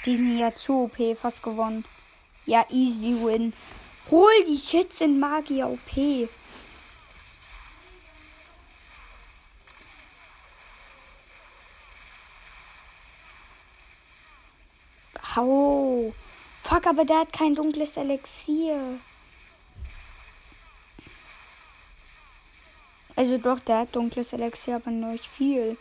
sind 0.05 0.37
ja 0.37 0.53
zu 0.53 0.83
OP, 0.83 1.17
fast 1.19 1.41
gewonnen. 1.41 1.83
Ja, 2.45 2.63
easy 2.69 3.15
win. 3.25 3.53
Hol 4.11 4.29
die 4.47 4.59
Shit 4.59 4.93
sind 4.93 5.19
Magier 5.19 5.67
OP. 5.67 6.29
Hau. 15.35 16.13
Fuck, 16.61 16.85
aber 16.85 17.03
der 17.03 17.21
hat 17.21 17.33
kein 17.33 17.55
dunkles 17.55 17.97
Elixier. 17.97 18.99
Also 23.15 23.37
doch, 23.37 23.59
der 23.59 23.79
hat 23.79 23.95
dunkles 23.95 24.33
Elixier, 24.33 24.77
aber 24.77 24.91
nicht 24.91 25.27
viel. 25.27 25.77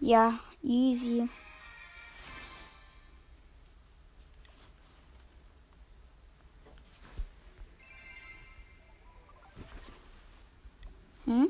Ja, 0.00 0.38
easy. 0.62 1.28
Hm? 11.24 11.48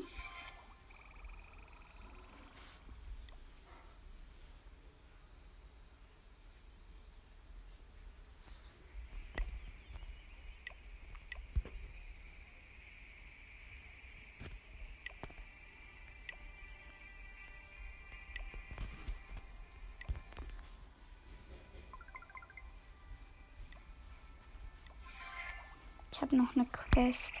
Habe 26.25 26.35
noch 26.37 26.55
eine 26.55 26.65
Quest. 26.65 27.33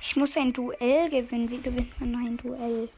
Ich 0.00 0.14
muss 0.16 0.36
ein 0.36 0.52
Duell 0.52 1.08
gewinnen. 1.08 1.50
Wie 1.50 1.60
gewinnt 1.60 1.98
man 2.00 2.14
ein 2.16 2.36
Duell? 2.36 2.90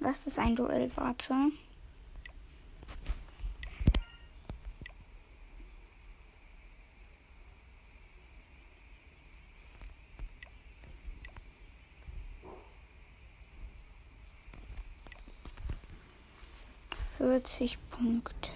Was 0.00 0.26
ist 0.26 0.38
ein 0.38 0.56
Duell? 0.56 0.90
Warte. 0.94 1.34
Vierzig 17.20 17.76
Punkte. 17.90 18.50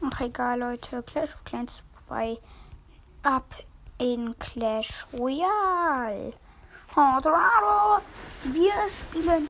Ach 0.00 0.20
egal, 0.20 0.60
Leute. 0.60 1.02
Clash 1.02 1.34
of 1.34 1.44
Clans 1.44 1.82
vorbei. 2.06 2.38
Ab 3.24 3.52
in 3.98 4.38
Clash 4.38 5.04
Royale. 5.12 6.34
Hordrado. 6.94 8.00
Wir 8.44 8.72
spielen 8.88 9.48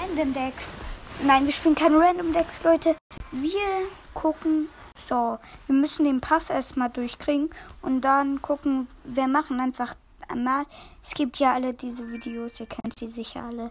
Random 0.00 0.32
Decks. 0.32 0.78
Nein, 1.22 1.44
wir 1.44 1.52
spielen 1.52 1.74
keine 1.74 1.98
Random 2.00 2.32
Decks, 2.32 2.62
Leute. 2.62 2.96
Wir 3.40 3.88
gucken. 4.14 4.68
So, 5.08 5.38
wir 5.66 5.74
müssen 5.74 6.04
den 6.04 6.20
Pass 6.20 6.48
erstmal 6.48 6.90
durchkriegen 6.90 7.50
und 7.82 8.00
dann 8.00 8.40
gucken. 8.40 8.88
Wir 9.04 9.28
machen 9.28 9.60
einfach 9.60 9.94
einmal. 10.28 10.64
Es 11.02 11.14
gibt 11.14 11.38
ja 11.38 11.52
alle 11.52 11.74
diese 11.74 12.10
Videos, 12.10 12.58
ihr 12.60 12.66
kennt 12.66 12.98
sie 12.98 13.08
sicher 13.08 13.42
alle. 13.44 13.70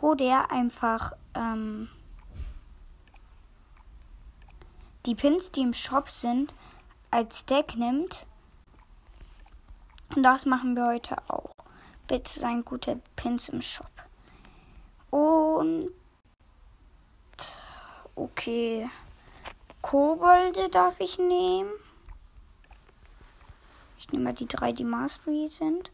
Wo 0.00 0.14
der 0.14 0.50
einfach. 0.50 1.12
Ähm, 1.34 1.88
die 5.04 5.14
Pins, 5.14 5.50
die 5.50 5.62
im 5.62 5.74
Shop 5.74 6.08
sind, 6.08 6.54
als 7.10 7.44
Deck 7.44 7.76
nimmt. 7.76 8.24
Und 10.14 10.22
das 10.22 10.46
machen 10.46 10.76
wir 10.76 10.86
heute 10.86 11.16
auch. 11.28 11.54
Bitte 12.06 12.38
sein 12.38 12.64
gute 12.64 13.00
Pins 13.16 13.48
im 13.48 13.60
Shop. 13.60 13.90
Und 15.10 15.90
okay. 18.14 18.90
Kobolde 19.80 20.68
darf 20.68 21.00
ich 21.00 21.18
nehmen. 21.18 21.70
Ich 23.98 24.10
nehme 24.12 24.24
mal 24.24 24.32
die 24.34 24.46
drei, 24.46 24.72
die 24.72 24.84
Mastery 24.84 25.48
sind. 25.48 25.90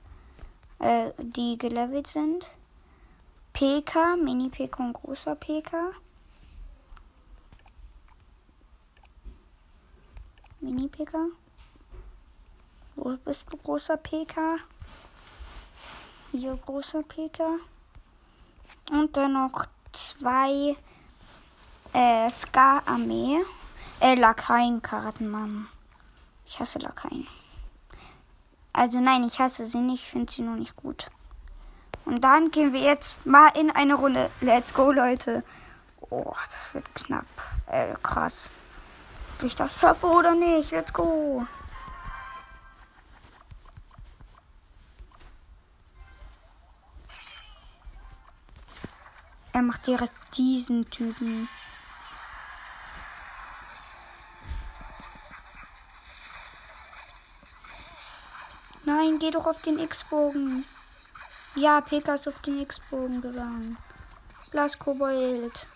Äh, 0.78 1.10
die 1.18 1.58
gelevelt 1.58 2.06
sind. 2.06 2.50
PK, 3.52 4.16
Mini-PK 4.16 4.78
und 4.82 4.92
großer 4.92 5.34
PK. 5.34 5.92
Mini-PK. 10.60 11.28
Wo 12.94 13.16
bist 13.16 13.46
du, 13.50 13.56
großer 13.56 13.96
PK? 13.96 14.58
Hier, 16.32 16.56
großer 16.56 17.02
PK. 17.02 17.58
Und 18.90 19.16
dann 19.16 19.32
noch 19.32 19.66
zwei 19.92 20.76
äh, 21.92 22.30
Ska-Armee. 22.30 23.38
Äh, 24.00 24.14
Lakaien-Karten, 24.14 25.28
Mann. 25.28 25.68
Ich 26.46 26.60
hasse 26.60 26.78
Lakaien. 26.78 27.26
Also 28.72 29.00
nein, 29.00 29.24
ich 29.24 29.40
hasse 29.40 29.66
sie 29.66 29.78
nicht, 29.78 30.04
ich 30.04 30.10
finde 30.10 30.32
sie 30.32 30.42
nur 30.42 30.56
nicht 30.56 30.76
gut. 30.76 31.10
Und 32.04 32.22
dann 32.22 32.50
gehen 32.50 32.72
wir 32.72 32.80
jetzt 32.80 33.14
mal 33.26 33.48
in 33.58 33.70
eine 33.70 33.94
Runde. 33.94 34.30
Let's 34.40 34.72
go, 34.72 34.92
Leute. 34.92 35.42
Oh, 36.10 36.34
das 36.46 36.72
wird 36.74 36.94
knapp. 36.94 37.26
Äh, 37.66 37.94
krass 38.02 38.50
ob 39.38 39.44
ich 39.44 39.54
das 39.54 39.78
schaffe 39.78 40.06
oder 40.06 40.34
nicht. 40.34 40.72
Let's 40.72 40.92
go. 40.92 41.46
Er 49.52 49.62
macht 49.62 49.86
direkt 49.86 50.12
diesen 50.36 50.88
Typen. 50.90 51.48
Nein, 58.88 59.18
geh 59.18 59.30
doch 59.30 59.44
auf 59.46 59.60
den 59.60 59.78
X-Bogen. 59.78 60.64
Ja, 61.54 61.82
Pekka 61.82 62.14
ist 62.14 62.26
auf 62.26 62.40
den 62.40 62.62
X-Bogen 62.62 63.20
gegangen. 63.20 63.76
Blas 64.50 64.78
Kobold. 64.78 65.66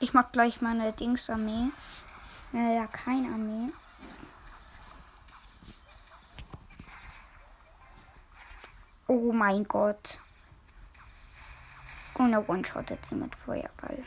Ich 0.00 0.14
mach 0.14 0.32
gleich 0.32 0.62
meine 0.62 0.94
Dings-Armee. 0.94 1.72
Naja, 2.52 2.86
keine 2.86 3.28
Armee. 3.28 3.70
Oh 9.08 9.30
mein 9.30 9.68
Gott. 9.68 10.20
Und 12.14 12.32
er 12.32 12.48
one-shottet 12.48 13.04
sie 13.04 13.14
mit 13.14 13.36
Feuerball. 13.36 14.02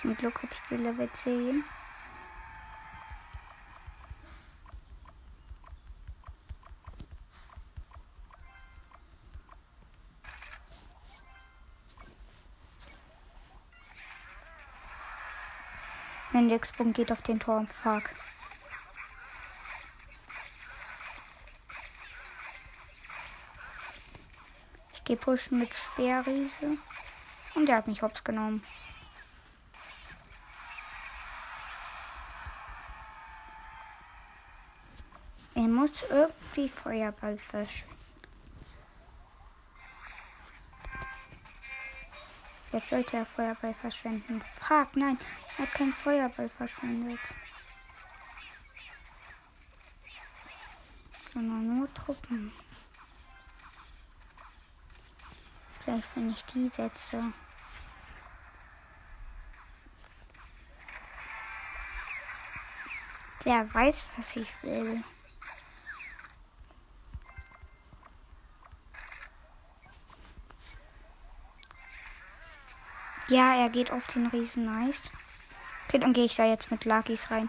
Zum 0.00 0.16
Glück 0.16 0.42
habe 0.42 0.54
ich 0.54 0.60
die 0.70 0.76
Level 0.76 1.12
10. 1.12 1.62
Mein 16.32 16.48
Lexpunkt 16.48 16.96
geht 16.96 17.12
auf 17.12 17.20
den 17.20 17.38
Turm. 17.38 17.66
Fuck. 17.66 18.04
Ich 24.94 25.04
gehe 25.04 25.18
pushen 25.18 25.58
mit 25.58 25.74
Speerriese. 25.74 26.78
Und 27.54 27.66
der 27.66 27.76
hat 27.76 27.86
mich 27.86 28.00
hops 28.00 28.24
genommen. 28.24 28.64
Er 35.60 35.68
muss 35.90 36.02
irgendwie 36.08 36.68
Feuerball 36.68 37.36
verschwinden. 37.36 37.96
Jetzt 42.72 42.88
sollte 42.88 43.16
er 43.16 43.26
Feuerball 43.26 43.74
verschwenden. 43.74 44.42
Fuck, 44.60 44.94
nein. 44.94 45.18
Er 45.58 45.66
hat 45.66 45.74
keinen 45.74 45.92
Feuerball 45.92 46.48
verschwendet. 46.48 47.18
Sondern 51.32 51.78
nur 51.78 51.92
Truppen. 51.94 52.52
Vielleicht, 55.82 56.16
wenn 56.16 56.30
ich 56.30 56.44
die 56.44 56.68
setze. 56.68 57.32
Wer 63.42 63.74
weiß, 63.74 64.04
was 64.16 64.36
ich 64.36 64.62
will. 64.62 65.02
Ja, 73.30 73.54
er 73.54 73.68
geht 73.68 73.92
auf 73.92 74.08
den 74.08 74.26
Riesen. 74.26 74.64
Nice. 74.64 75.08
Okay, 75.86 75.98
dann 75.98 76.12
gehe 76.12 76.24
ich 76.24 76.34
da 76.34 76.44
jetzt 76.44 76.70
mit 76.72 76.84
Lakis 76.84 77.30
rein. 77.30 77.48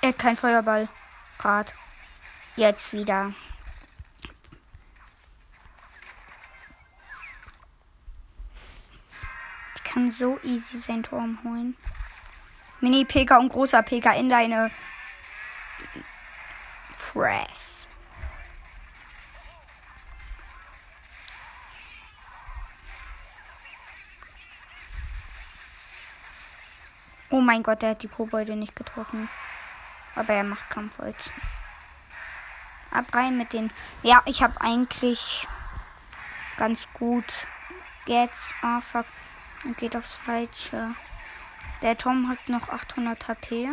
Er 0.00 0.08
hat 0.08 0.18
kein 0.18 0.36
Feuerball. 0.38 0.88
Grad. 1.36 1.74
Jetzt 2.56 2.94
wieder. 2.94 3.34
Ich 9.74 9.84
kann 9.84 10.10
so 10.10 10.40
easy 10.42 10.78
sein 10.78 11.02
Turm 11.02 11.38
holen. 11.44 11.76
Mini-PK 12.80 13.36
und 13.38 13.52
großer 13.52 13.82
PK 13.82 14.14
in 14.14 14.30
deine 14.30 14.70
Fress. 16.94 17.77
Mein 27.48 27.62
Gott, 27.62 27.80
der 27.80 27.92
hat 27.92 28.02
die 28.02 28.08
Kobolde 28.08 28.56
nicht 28.56 28.76
getroffen. 28.76 29.26
Aber 30.14 30.34
er 30.34 30.44
macht 30.44 30.68
Kampfholz. 30.68 31.16
Ab 32.90 33.06
rein 33.14 33.38
mit 33.38 33.54
den. 33.54 33.70
Ja, 34.02 34.20
ich 34.26 34.42
habe 34.42 34.60
eigentlich 34.60 35.48
ganz 36.58 36.78
gut. 36.92 37.46
Jetzt. 38.04 38.38
Ah, 38.60 38.78
oh, 38.78 38.80
fuck. 38.82 39.06
Und 39.64 39.78
geht 39.78 39.96
aufs 39.96 40.14
Falsche. 40.14 40.94
Der 41.80 41.96
Tom 41.96 42.28
hat 42.28 42.50
noch 42.50 42.68
800 42.68 43.28
HP. 43.28 43.70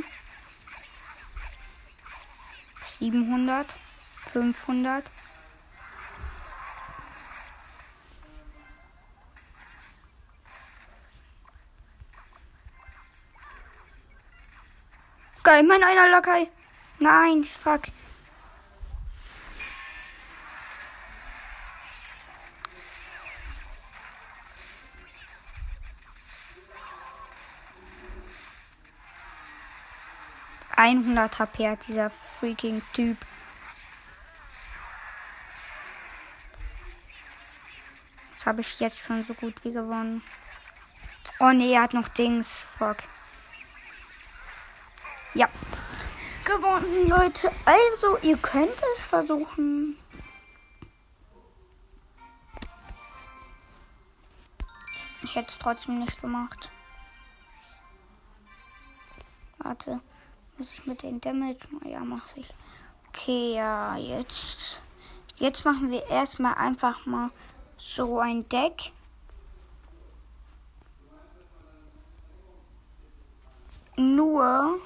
700. 2.98 3.78
500. 4.32 5.12
Geil, 15.46 15.62
mein 15.62 15.84
einer 15.84 16.10
Lakai. 16.10 16.50
Nein, 16.98 17.44
fuck. 17.44 17.82
Einhundert 30.76 31.38
HP 31.38 31.70
hat 31.70 31.88
dieser 31.88 32.10
freaking 32.10 32.82
Typ. 32.94 33.18
Das 38.36 38.48
habe 38.48 38.62
ich 38.62 38.80
jetzt 38.80 38.98
schon 38.98 39.24
so 39.26 39.36
gut 39.36 39.64
wie 39.64 39.72
gewonnen. 39.72 40.24
Oh 41.40 41.52
nee, 41.52 41.76
er 41.76 41.84
hat 41.84 41.94
noch 41.94 42.08
Dings. 42.08 42.66
Fuck. 42.80 42.98
Ja. 45.36 45.50
Gewonnen, 46.46 47.08
Leute. 47.10 47.52
Also, 47.66 48.18
ihr 48.22 48.38
könnt 48.38 48.82
es 48.94 49.04
versuchen. 49.04 49.98
Ich 55.24 55.36
hätte 55.36 55.50
es 55.50 55.58
trotzdem 55.60 56.00
nicht 56.00 56.22
gemacht. 56.22 56.70
Warte. 59.58 60.00
Muss 60.58 60.72
ich 60.72 60.86
mit 60.86 61.04
den 61.04 61.20
Damage? 61.20 61.68
Ja, 61.84 62.00
mache 62.00 62.40
ich. 62.40 62.50
Okay, 63.10 63.56
ja, 63.56 63.98
jetzt. 63.98 64.80
Jetzt 65.36 65.66
machen 65.66 65.92
wir 65.92 66.08
erstmal 66.08 66.54
einfach 66.54 67.06
mal 67.06 67.30
so 67.78 68.20
ein 68.20 68.48
Deck. 68.48 68.94
Nur 73.98 74.80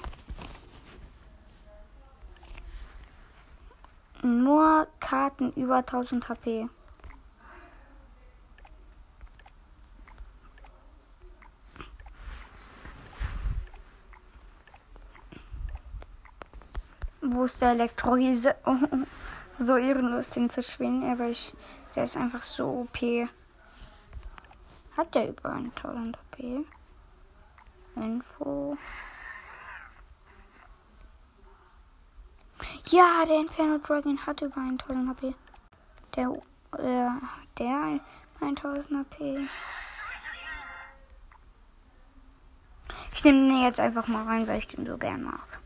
nur 4.30 4.86
Karten 5.00 5.52
über 5.52 5.78
1000 5.78 6.28
HP. 6.28 6.68
Wo 17.22 17.44
ist 17.44 17.60
der 17.60 17.72
Elektroriese? 17.72 18.56
so 19.58 19.76
ehrenlos 19.76 20.30
den 20.30 20.50
zu 20.50 20.62
schwingen, 20.62 21.12
aber 21.12 21.28
ich, 21.28 21.54
der 21.94 22.04
ist 22.04 22.16
einfach 22.16 22.42
so 22.42 22.88
OP. 22.88 23.28
Hat 24.96 25.14
der 25.14 25.28
über 25.28 25.52
1000 25.52 26.16
HP? 26.16 26.64
Info. 27.96 28.76
Ja, 32.86 33.24
der 33.26 33.40
Inferno 33.40 33.78
Dragon 33.78 34.26
hat 34.26 34.42
über 34.42 34.60
1000 34.60 35.08
HP. 35.08 35.34
Der, 36.16 36.28
äh, 36.78 37.10
der 37.58 38.00
1000 38.40 38.90
HP. 38.90 39.46
Ich 43.12 43.24
nehme 43.24 43.48
den 43.48 43.62
jetzt 43.62 43.80
einfach 43.80 44.06
mal 44.06 44.24
rein, 44.24 44.46
weil 44.48 44.58
ich 44.58 44.68
den 44.68 44.86
so 44.86 44.96
gern 44.96 45.22
mag. 45.22 45.60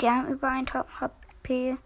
Der 0.00 0.26
über 0.28 0.48
1000 0.48 1.00
HP. 1.00 1.76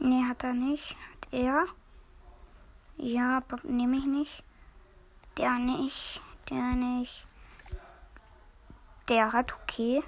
Nee, 0.00 0.24
hat 0.24 0.44
er 0.44 0.54
nicht. 0.54 0.90
Hat 0.92 1.32
er. 1.32 1.66
Ja, 3.00 3.42
nehme 3.62 3.96
ich 3.96 4.06
nicht. 4.06 4.42
Der 5.36 5.52
nicht. 5.52 6.20
Der 6.50 6.74
nicht. 6.74 7.24
Der 9.08 9.32
hat 9.32 9.54
okay. 9.54 10.02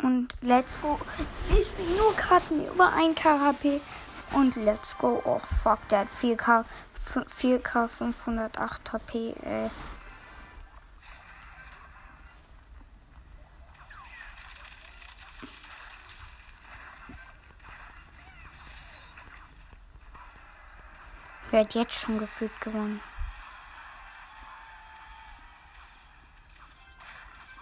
Und 0.00 0.27
let's 0.40 0.80
go. 0.80 0.98
Ich 1.50 1.66
spiele 1.66 1.96
nur 1.96 2.14
Karten 2.14 2.66
über 2.66 2.92
1 2.92 3.14
KHP. 3.16 3.80
Und 4.32 4.56
let's 4.56 4.96
go. 4.98 5.22
Oh 5.24 5.40
fuck, 5.62 5.78
der 5.88 6.00
hat 6.00 6.08
4K, 6.20 6.64
4K 7.40 7.88
508 7.88 8.92
HP. 8.92 9.34
Ey. 9.42 9.70
Wer 21.50 21.60
hat 21.60 21.74
jetzt 21.74 21.94
schon 21.94 22.18
gefühlt 22.18 22.60
gewonnen? 22.60 23.00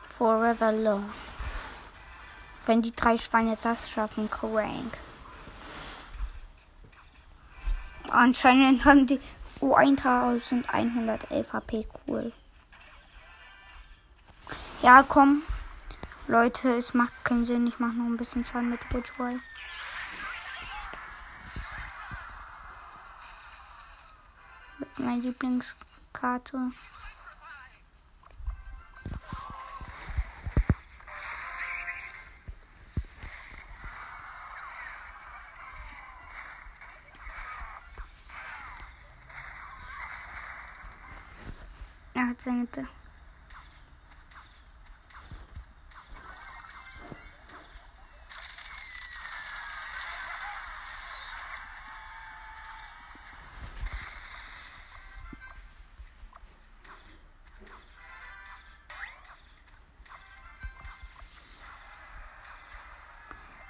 Forever 0.02 0.72
Love. 0.72 1.04
Wenn 2.66 2.82
die 2.82 2.94
drei 2.94 3.16
Schweine 3.16 3.56
das 3.62 3.88
schaffen, 3.88 4.28
crank. 4.28 4.98
Anscheinend 8.10 8.84
haben 8.84 9.06
die 9.06 9.20
oh, 9.60 9.74
1111 9.74 11.52
HP, 11.52 11.86
cool. 12.06 12.32
Ja, 14.82 15.04
komm. 15.04 15.42
Leute, 16.26 16.76
es 16.76 16.92
macht 16.92 17.12
keinen 17.24 17.46
Sinn. 17.46 17.68
Ich 17.68 17.78
mache 17.78 17.94
noch 17.94 18.06
ein 18.06 18.16
bisschen 18.16 18.44
Schaden 18.44 18.70
mit 18.70 18.88
Butchwell. 18.88 19.40
Mit 24.78 24.98
meiner 24.98 25.22
Lieblingskarte. 25.22 26.72
ಯಾಕೆ 42.18 42.36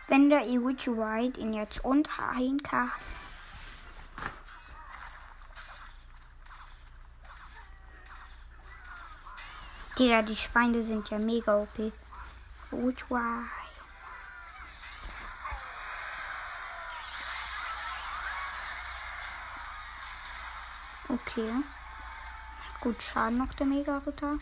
Wenn 0.09 0.31
der 0.31 0.47
Ewitch 0.47 0.87
Ride 0.89 1.39
ihn 1.41 1.53
jetzt 1.53 1.85
unterhin 1.85 2.63
kann, 2.63 2.91
Digga, 9.99 10.21
die 10.21 10.37
Schweine 10.37 10.85
sind 10.85 11.09
ja 11.09 11.19
mega 11.19 11.57
OP. 11.57 11.93
White. 12.71 13.47
Okay. 21.09 21.51
Gut, 22.81 23.03
Schaden 23.03 23.39
noch 23.39 23.55
der 23.55 23.67
Mega-Ritter. 23.67 24.39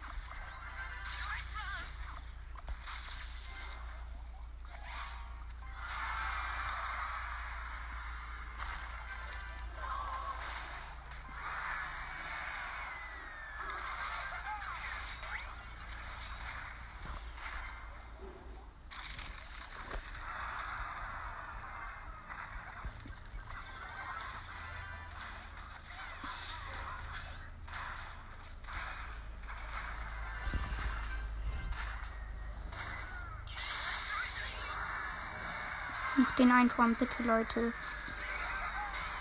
Den 36.44 36.52
Einturm, 36.52 36.94
bitte, 36.94 37.22
Leute. 37.22 37.72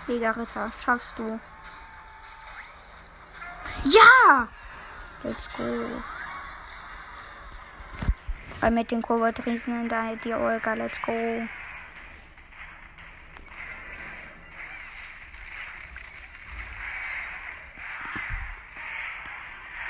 Mega 0.06 0.30
Ritter, 0.32 0.70
schaffst 0.84 1.18
du. 1.18 1.40
Ja! 3.84 4.48
Let's 5.22 5.48
go. 5.56 6.02
Weil 8.60 8.70
mit 8.70 8.90
den 8.90 9.00
Kobold-Riesen 9.00 9.82
in 9.82 9.88
der 9.88 10.16
die 10.16 10.34
Olga, 10.34 10.74
let's 10.74 11.00
go. 11.02 11.48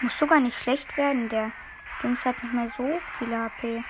Muss 0.01 0.19
sogar 0.19 0.39
nicht 0.39 0.59
schlecht 0.59 0.97
werden, 0.97 1.29
der 1.29 1.51
Dings 2.03 2.25
hat 2.25 2.41
nicht 2.43 2.55
mehr 2.55 2.71
so 2.77 3.01
viele 3.19 3.39
HP. 3.39 3.83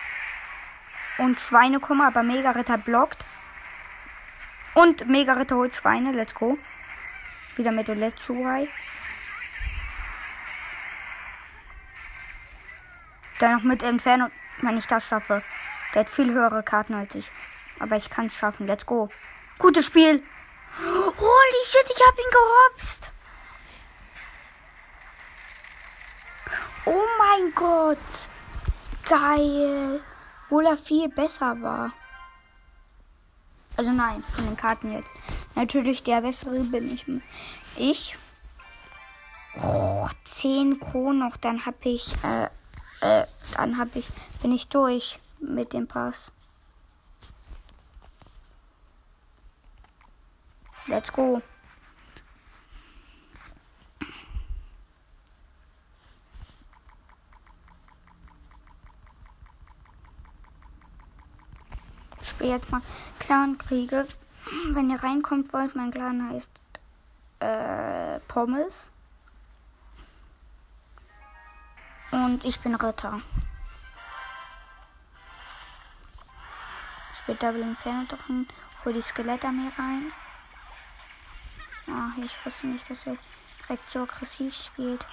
Und 1.19 1.41
Schweine 1.41 1.79
kommen, 1.81 2.03
aber 2.03 2.23
Mega-Ritter 2.23 2.79
blockt. 2.79 3.25
Und 4.75 5.09
Mega-Ritter 5.09 5.57
holt 5.57 5.75
Schweine. 5.75 6.13
Let's 6.13 6.35
go. 6.35 6.59
Wieder 7.57 7.71
mit 7.71 7.89
der 7.89 7.95
Let's 7.95 8.27
Go. 8.27 8.67
Dann 13.39 13.57
noch 13.57 13.63
mit 13.63 13.83
Inferno, 13.83 14.29
wenn 14.63 14.77
ich 14.77 14.87
das 14.87 15.07
schaffe. 15.07 15.43
Der 15.93 16.01
hat 16.01 16.11
viel 16.11 16.33
höhere 16.33 16.63
Karten 16.63 16.95
als 16.95 17.15
ich. 17.15 17.31
Aber 17.79 17.97
ich 17.97 18.11
kann 18.11 18.27
es 18.27 18.35
schaffen. 18.35 18.67
Let's 18.67 18.87
go. 18.87 19.09
Gutes 19.59 19.87
Spiel. 19.87 20.23
Holy 20.79 21.65
shit, 21.67 21.91
ich 21.91 22.03
hab 22.07 22.19
ihn 22.19 22.31
gehopst. 22.31 23.13
Oh 26.87 27.05
mein 27.19 27.55
Gott. 27.55 27.99
Geil 29.09 30.01
obwohl 30.55 30.67
er 30.67 30.77
viel 30.77 31.09
besser 31.09 31.61
war. 31.63 31.93
Also 33.77 33.91
nein, 33.91 34.23
von 34.23 34.45
den 34.47 34.57
Karten 34.57 34.93
jetzt. 34.93 35.11
Natürlich 35.55 36.03
der 36.03 36.21
bessere 36.21 36.61
bin 36.61 36.95
ich. 36.95 37.05
Ich. 37.77 38.17
Oh, 39.63 40.09
10 40.25 40.81
Kronen 40.81 41.21
noch, 41.21 41.37
dann 41.37 41.65
hab 41.65 41.85
ich, 41.85 42.13
äh, 42.25 42.49
äh, 43.01 43.27
dann 43.57 43.79
hab 43.79 43.95
ich, 43.95 44.09
bin 44.43 44.53
ich 44.53 44.69
durch 44.69 45.21
mit 45.39 45.73
dem 45.73 45.87
Pass. 45.87 46.33
Let's 50.87 51.13
go. 51.13 51.41
spiele 62.34 62.34
jetzt 62.49 62.71
mal 62.71 62.83
Clan-Kriege. 63.19 64.07
Wenn 64.73 64.91
ihr 64.91 65.03
reinkommt 65.03 65.53
wollt, 65.53 65.75
mein 65.75 65.91
Clan 65.91 66.31
heißt 66.31 66.51
äh, 67.41 68.21
Pommes. 68.29 68.91
Und 72.11 72.45
ich 72.45 72.61
bin 72.61 72.75
Ritter. 72.75 73.21
Ich 77.13 77.29
will 77.29 77.37
Double 77.37 77.63
Inferno 77.63 78.05
drücken. 78.09 78.47
Hol 78.85 78.93
die 78.93 79.03
Skelettarmee 79.03 79.71
rein. 79.79 80.13
Ach, 81.89 82.17
ich 82.23 82.37
wusste 82.45 82.67
nicht, 82.67 82.89
dass 82.89 83.07
er 83.07 83.17
direkt 83.63 83.91
so 83.91 84.03
aggressiv 84.03 84.55
spielt. 84.55 85.07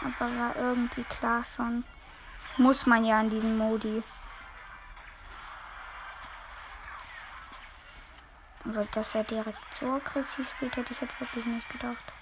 Aber 0.00 0.30
war 0.36 0.56
irgendwie 0.56 1.04
klar 1.04 1.44
schon. 1.54 1.84
Muss 2.56 2.86
man 2.86 3.04
ja 3.04 3.20
in 3.20 3.30
diesem 3.30 3.58
Modi. 3.58 4.02
Aber 8.68 8.84
dass 8.84 9.14
er 9.14 9.24
direkt 9.24 9.58
so 9.80 9.94
aggressiv 9.94 10.50
spielt, 10.50 10.76
hätte 10.76 10.92
ich 10.92 11.00
jetzt 11.00 11.18
wirklich 11.18 11.46
nicht 11.46 11.68
gedacht. 11.70 12.12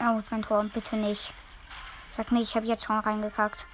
Oh, 0.00 0.20
mein 0.30 0.42
Tor, 0.42 0.64
bitte 0.64 0.96
nicht. 0.96 1.32
Sag 2.12 2.30
nicht, 2.30 2.50
ich 2.50 2.56
habe 2.56 2.66
jetzt 2.66 2.84
schon 2.84 2.98
reingekackt. 2.98 3.66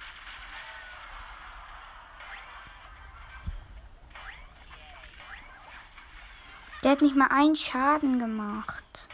Der 6.83 6.91
hat 6.91 7.01
nicht 7.01 7.17
mal 7.17 7.27
einen 7.27 7.55
Schaden 7.55 8.19
gemacht. 8.19 9.09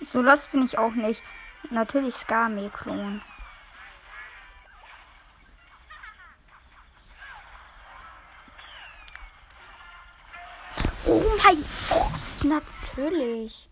So 0.00 0.22
lost 0.22 0.50
bin 0.50 0.64
ich 0.64 0.78
auch 0.78 0.92
nicht. 0.92 1.22
Natürlich 1.70 2.14
Skame-Klon. 2.14 3.22
Oh 11.06 11.22
mein 11.42 11.64
Gott, 11.88 12.44
natürlich. 12.44 13.68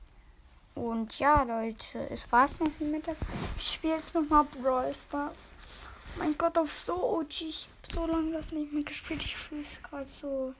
Und 0.76 1.18
ja, 1.18 1.42
Leute, 1.42 2.08
es 2.10 2.30
war's 2.30 2.58
noch 2.60 2.70
mit 2.78 3.04
der. 3.04 3.16
Ich 3.56 3.72
spiele 3.74 3.96
jetzt 3.96 4.14
nochmal 4.14 4.44
Brawl 4.44 4.94
Stars. 4.94 5.54
Mein 6.18 6.38
Gott, 6.38 6.56
auf 6.56 6.72
so 6.72 6.94
OG. 7.18 7.40
Ich 7.40 7.68
hab 7.82 7.92
so 7.92 8.06
lange 8.06 8.32
das 8.32 8.50
nicht 8.52 8.72
mehr 8.72 8.84
gespielt. 8.84 9.22
Ich 9.24 9.36
fühle 9.36 9.62
es 9.62 9.82
gerade 9.82 10.08
so. 10.20 10.54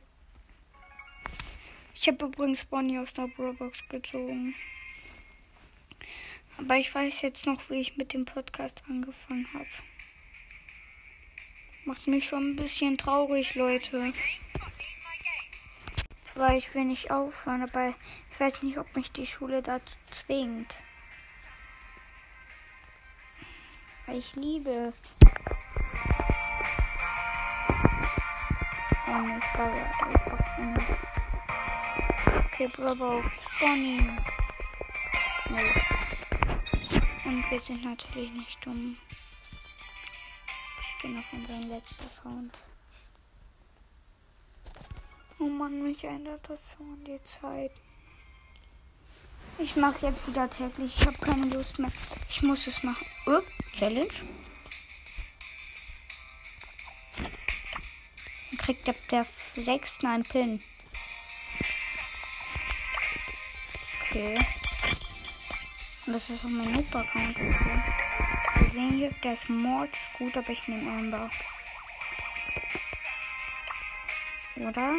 Ich 1.94 2.09
habe 2.09 2.27
übrigens 2.27 2.65
Bonnie 2.65 2.98
aus 2.98 3.12
der 3.12 3.28
Brawlbox 3.28 3.89
gezogen. 3.89 4.55
Aber 6.59 6.77
ich 6.77 6.95
weiß 6.95 7.23
jetzt 7.23 7.47
noch, 7.47 7.71
wie 7.71 7.81
ich 7.81 7.97
mit 7.97 8.13
dem 8.13 8.25
Podcast 8.25 8.83
angefangen 8.89 9.47
habe. 9.55 9.67
Macht 11.85 12.07
mich 12.07 12.27
schon 12.27 12.51
ein 12.51 12.57
bisschen 12.57 12.99
traurig, 12.99 13.55
Leute. 13.55 14.13
Weil 16.35 16.59
ich 16.59 16.75
will 16.75 16.85
nicht 16.85 17.11
aufhören, 17.11 17.63
aber 17.63 17.95
ich 18.31 18.41
weiß 18.41 18.63
nicht, 18.63 18.79
ob 18.79 18.95
mich 18.95 19.11
die 19.13 19.27
Schule 19.27 19.63
dazu 19.63 19.95
zwingt. 20.11 20.83
Weil 24.07 24.19
ich 24.19 24.35
liebe. 24.37 24.93
Oh, 29.07 29.39
ich 29.39 29.53
glaube, 29.55 29.99
Okay, 32.61 32.69
Bravo, 32.75 33.23
Bonnie. 33.61 34.11
Nee. 35.51 35.88
Und 37.29 37.51
wir 37.51 37.61
sind 37.61 37.85
natürlich 37.85 38.31
nicht 38.33 38.65
dumm. 38.65 38.97
Ich 40.81 41.03
bin 41.03 41.19
auf 41.19 41.31
unserem 41.31 41.69
letzten 41.69 42.05
Account. 42.05 42.59
Oh 45.39 45.45
Mann, 45.45 45.83
mich 45.83 46.05
ändert 46.05 46.49
das 46.49 46.71
so 46.73 46.83
in 46.83 47.05
die 47.05 47.23
Zeit. 47.25 47.73
Ich 49.59 49.77
mache 49.77 50.07
jetzt 50.07 50.27
wieder 50.27 50.49
täglich. 50.49 50.97
Ich 50.99 51.07
habe 51.07 51.19
keine 51.19 51.49
Lust 51.49 51.79
mehr. 51.79 51.93
Ich 52.31 52.41
muss 52.41 52.67
es 52.67 52.83
machen. 52.83 53.07
Oh, 53.27 53.41
Challenge. 53.75 54.09
Dann 57.19 58.59
kriegt 58.59 58.89
ab 58.89 58.97
der 59.11 59.27
sechsten 59.55 60.07
ein 60.07 60.23
Pin. 60.23 60.63
Okay. 64.07 64.39
Das 66.11 66.31
ist 66.31 66.43
auch 66.43 66.49
mein 66.49 66.73
Noob-Account. 66.73 67.37
Okay. 67.37 67.83
Wen 68.73 68.97
hier? 68.97 69.11
Der 69.23 69.35
ist 69.35 69.51
Mords 69.51 69.99
gut, 70.17 70.35
aber 70.39 70.49
ich 70.49 70.67
nehme 70.67 70.91
Amber. 70.91 71.29
Oder? 74.57 74.95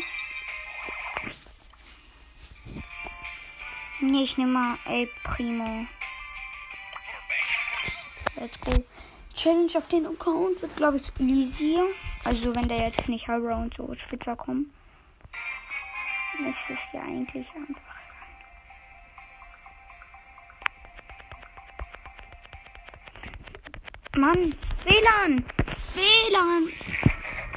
Nee, 4.01 4.21
ich 4.21 4.37
nehme 4.37 4.51
mal 4.51 4.77
El 4.85 5.09
Primo. 5.23 5.87
Let's 8.35 8.59
go. 8.61 8.83
Challenge 9.33 9.71
auf 9.77 9.87
den 9.87 10.05
Account 10.05 10.61
wird, 10.61 10.75
glaube 10.77 10.97
ich, 10.97 11.11
easy. 11.19 11.79
Also, 12.23 12.55
wenn 12.55 12.67
da 12.67 12.75
jetzt 12.75 13.09
nicht 13.09 13.27
Hara 13.27 13.55
und 13.55 13.73
so 13.73 13.91
Schwitzer 13.95 14.35
kommen. 14.35 14.71
ist 16.47 16.69
ja 16.93 17.01
eigentlich 17.01 17.51
einfach. 17.55 18.08
Mann, 24.15 24.55
WLAN! 24.85 25.45
WLAN! 25.93 26.73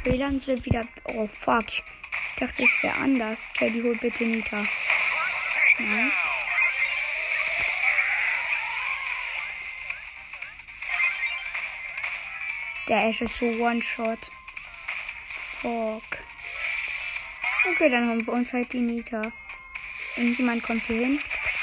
WLAN 0.05 0.39
sind 0.39 0.65
wieder. 0.67 0.87
Oh 1.05 1.27
fuck. 1.27 1.67
Ich 1.69 1.83
dachte, 2.37 2.65
es 2.65 2.83
wäre 2.83 2.95
anders. 2.95 3.43
Teddy, 3.55 3.81
hol 3.81 3.97
bitte 3.97 4.25
Nita. 4.25 4.67
Nice. 5.79 6.13
Der 12.87 13.09
Ash 13.09 13.23
ist 13.23 13.39
so 13.39 13.47
One-Shot. 13.47 14.31
Fuck. 15.63 16.03
Okay, 17.71 17.89
dann 17.89 18.11
haben 18.11 18.27
wir 18.27 18.33
uns 18.35 18.53
halt 18.53 18.71
die 18.75 18.81
Nita. 18.81 19.33
Irgendjemand 20.17 20.63
kommt 20.63 20.87
hier 20.87 21.07
hin. 21.07 21.21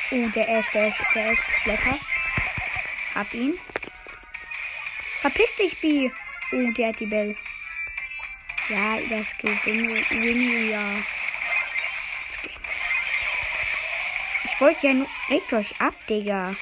Oh, 0.10 0.30
der 0.30 0.50
Ash, 0.50 0.72
der 0.72 0.88
Ash, 0.88 1.00
der 1.14 1.32
Ash 1.32 1.40
ist 1.40 1.66
lecker. 1.68 2.00
Hab 3.14 3.32
ihn. 3.36 3.60
Verpiss 5.22 5.56
dich, 5.58 5.80
B. 5.82 6.10
Oh, 6.52 6.72
der 6.72 6.90
hat 6.90 7.00
die 7.00 7.06
Bell. 7.06 7.36
Ja, 8.70 8.98
das 9.10 9.36
geht. 9.38 9.66
Winnie, 9.66 10.72
ja. 10.72 11.04
Ich 14.46 14.62
wollte 14.62 14.88
ja 14.88 14.94
nur. 14.94 15.08
Regt 15.30 15.52
euch 15.54 15.80
ab, 15.82 15.94
Digga. 16.08 16.56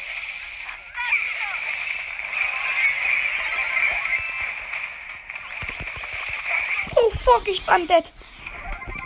Oh, 6.95 7.11
fuck, 7.23 7.47
ich 7.47 7.63
bin 7.65 7.87
dead. 7.87 8.11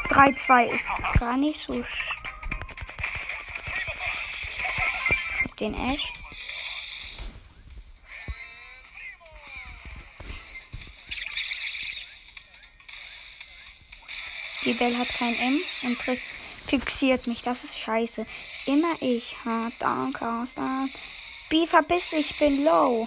3-2 0.10 0.66
ist 0.66 0.90
gar 1.20 1.38
nicht 1.38 1.60
so. 1.60 1.84
Den 5.60 5.74
Ash. 5.74 6.14
Die 14.72 14.78
Bell 14.78 14.98
hat 14.98 15.10
kein 15.10 15.36
M 15.36 15.60
und 15.84 15.98
fixiert 16.66 17.28
mich. 17.28 17.42
Das 17.42 17.66
ist 17.66 17.78
scheiße. 17.78 18.26
Immer 18.68 18.94
ich. 19.02 19.36
Hart, 19.44 19.74
danke, 19.80 20.26
B, 21.50 21.68
verbiss 21.68 22.14
ich 22.14 22.40
bin 22.40 22.64
low. 22.64 23.06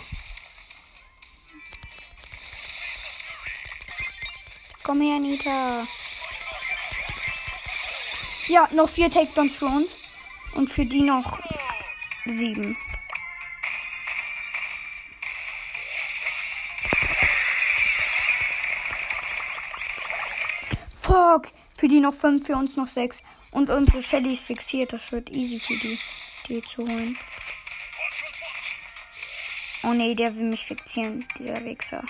Komm 4.82 5.01
her, 5.01 5.19
Nita. 5.19 5.86
Ja, 8.49 8.69
noch 8.73 8.91
vier 8.91 9.11
Takedowns 9.11 9.57
für 9.57 9.65
uns. 9.65 9.89
Und 10.53 10.69
für 10.69 10.85
die 10.85 11.01
noch 11.01 11.41
sieben. 12.27 12.77
Fuck. 21.15 21.53
Für 21.77 21.86
die 21.86 22.01
noch 22.01 22.12
fünf, 22.12 22.45
für 22.45 22.57
uns 22.57 22.77
noch 22.77 22.89
sechs. 22.89 23.23
Und 23.53 23.70
unsere 23.70 24.03
Shelly 24.03 24.32
ist 24.32 24.47
fixiert. 24.47 24.93
Das 24.93 25.12
wird 25.12 25.31
easy 25.31 25.61
für 25.61 25.74
die, 25.74 25.97
die 26.49 26.61
zu 26.61 26.82
holen. 26.82 27.16
Oh 29.85 29.93
nee, 29.93 30.16
der 30.16 30.35
will 30.35 30.43
mich 30.51 30.65
fixieren, 30.65 31.24
dieser 31.39 31.65
Wichser. 31.65 32.03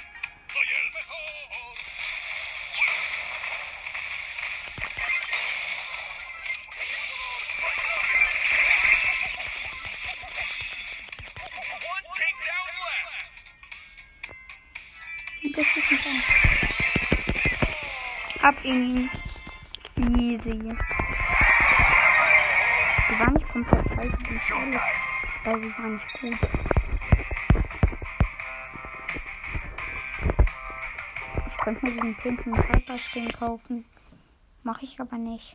Ihn. 18.64 19.10
Easy. 19.96 20.52
Die 20.52 20.72
war 23.18 23.30
nicht 23.30 23.48
komplett 23.50 23.88
scheiße, 23.94 24.16
die 24.30 24.38
Schale. 24.40 24.80
Weil 25.44 25.60
sie 25.60 25.78
war 25.78 25.86
nicht 25.88 26.20
gut. 26.20 26.38
Ich 31.46 31.56
könnte 31.58 31.84
mir 31.84 31.92
diesen 31.92 32.14
pinken 32.16 32.56
Hyper-Skin 32.56 33.32
kaufen. 33.32 33.84
Mache 34.62 34.84
ich 34.86 34.98
aber 34.98 35.18
nicht. 35.18 35.54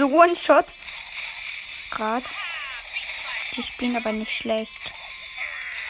So 0.00 0.06
One-Shot. 0.06 0.74
Grad. 1.90 2.24
Die 3.54 3.62
spielen 3.62 3.96
aber 3.96 4.12
nicht 4.12 4.34
schlecht. 4.34 4.80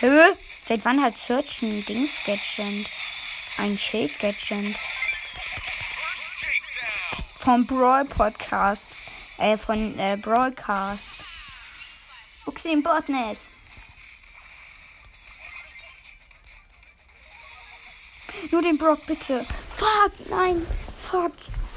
Hä? 0.00 0.32
Seit 0.62 0.84
wann 0.84 1.00
hat 1.00 1.16
Search 1.16 1.62
ein 1.62 1.84
Dings-Gadget? 1.84 2.88
Ein 3.56 3.78
Schild-Gadget? 3.78 4.74
Vom 7.38 7.64
Brawl 7.66 8.04
Podcast. 8.04 8.96
Äh, 9.38 9.56
von 9.56 9.96
äh, 9.96 10.16
Broadcast. 10.20 11.24
Uxin 12.46 12.82
Botness. 12.82 13.48
Nur 18.50 18.62
den 18.62 18.76
Brock, 18.76 19.06
bitte. 19.06 19.46
Fuck, 19.76 20.30
nein. 20.30 20.66
Fuck, 20.96 21.34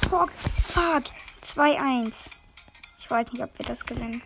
fuck, 0.09 0.31
fuck. 0.73 1.03
2-1. 1.43 2.29
Ich 2.99 3.11
weiß 3.11 3.31
nicht, 3.31 3.43
ob 3.43 3.57
wir 3.57 3.65
das 3.65 3.85
gewinnen. 3.85 4.21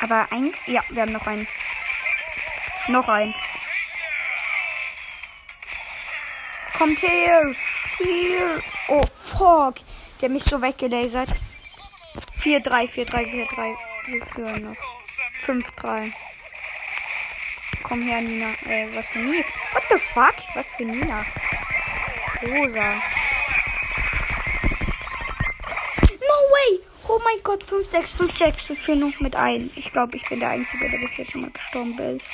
Aber 0.00 0.26
eigentlich. 0.32 0.66
Ja, 0.66 0.82
wir 0.88 1.02
haben 1.02 1.12
noch 1.12 1.26
einen. 1.26 1.46
Noch 2.88 3.08
einen. 3.08 3.34
Kommt 6.76 7.00
her! 7.02 7.54
Hier! 7.98 8.60
Oh, 8.88 9.06
fuck! 9.06 9.76
Der 10.20 10.28
mich 10.28 10.42
so 10.42 10.60
weggelasert. 10.60 11.28
4-3, 12.40 12.88
4-3, 12.88 13.46
4-3. 13.46 13.76
Wir 14.34 14.58
noch. 14.58 14.76
5-3. 15.46 16.12
Komm 17.84 18.02
her, 18.02 18.20
Nina. 18.20 18.54
Äh, 18.66 18.88
was 18.94 19.06
für 19.06 19.20
Nina? 19.20 19.44
What 19.72 19.84
the 19.90 19.98
fuck? 19.98 20.34
Was 20.54 20.74
für 20.74 20.84
Nina? 20.84 21.24
Rosa. 22.42 22.94
No 26.10 26.36
way! 26.52 26.80
Oh 27.08 27.20
mein 27.24 27.42
Gott, 27.42 27.64
5, 27.64 27.88
6, 27.88 28.12
5, 28.12 28.36
6. 28.36 28.68
Wir 28.70 28.76
führen 28.76 29.00
noch 29.00 29.20
mit 29.20 29.36
ein. 29.36 29.70
Ich 29.76 29.92
glaube, 29.92 30.16
ich 30.16 30.28
bin 30.28 30.40
der 30.40 30.50
Einzige, 30.50 30.88
der 30.88 30.98
bis 30.98 31.16
jetzt 31.16 31.32
schon 31.32 31.42
mal 31.42 31.50
gestorben 31.50 31.98
ist. 32.16 32.28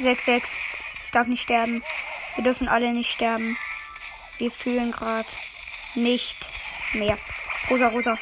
6, 0.00 0.24
6. 0.24 0.58
Ich 1.04 1.10
darf 1.10 1.26
nicht 1.26 1.42
sterben. 1.42 1.82
Wir 2.36 2.44
dürfen 2.44 2.68
alle 2.68 2.92
nicht 2.92 3.10
sterben. 3.10 3.56
Wir 4.38 4.50
fühlen 4.50 4.92
gerade 4.92 5.28
nicht 5.94 6.48
mehr. 6.92 7.18
Rosa, 7.68 7.88
rosa. 7.88 8.16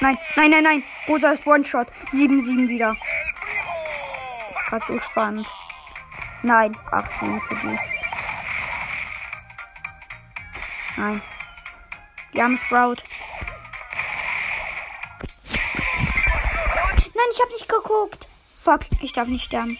Nein, 0.00 0.18
nein, 0.36 0.50
nein, 0.50 0.64
nein. 0.64 0.84
Rosa 1.06 1.32
ist 1.32 1.46
One-Shot. 1.46 1.88
7-7 2.10 2.68
wieder. 2.68 2.96
Gerade 4.70 4.86
so 4.86 5.00
spannend. 5.00 5.52
Nein, 6.44 6.76
18 6.92 7.40
für 7.40 7.54
die. 7.56 7.78
Nein. 10.96 11.22
Die 12.32 12.40
haben 12.40 12.56
Sprout. 12.56 12.98
Nein, 17.14 17.26
ich 17.32 17.40
habe 17.40 17.52
nicht 17.52 17.68
geguckt. 17.68 18.28
Fuck, 18.62 18.82
ich 19.02 19.12
darf 19.12 19.26
nicht 19.26 19.44
sterben. 19.44 19.76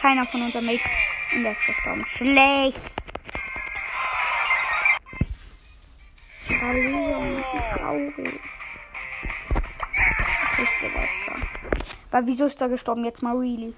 Keiner 0.00 0.24
von 0.24 0.42
unseren 0.42 0.66
Mates. 0.66 0.86
Und 1.34 1.42
der 1.42 1.50
ist 1.50 1.66
gestorben. 1.66 2.04
Schlecht. 2.06 2.92
Weil 12.12 12.26
wieso 12.26 12.44
ist 12.46 12.60
er 12.60 12.68
gestorben? 12.68 13.04
Jetzt 13.04 13.20
mal 13.20 13.36
really. 13.36 13.74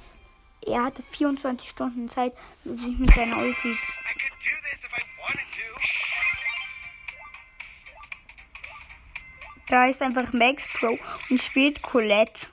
Er 0.71 0.85
hatte 0.85 1.03
24 1.11 1.71
Stunden 1.71 2.09
Zeit, 2.09 2.33
sich 2.65 2.97
mit 2.99 3.13
seiner 3.13 3.39
Ulti. 3.39 3.77
Da 9.69 9.87
ist 9.87 10.03
einfach 10.03 10.33
Max 10.33 10.69
Pro 10.69 10.99
und 11.29 11.43
spielt 11.43 11.83
Colette. 11.83 12.49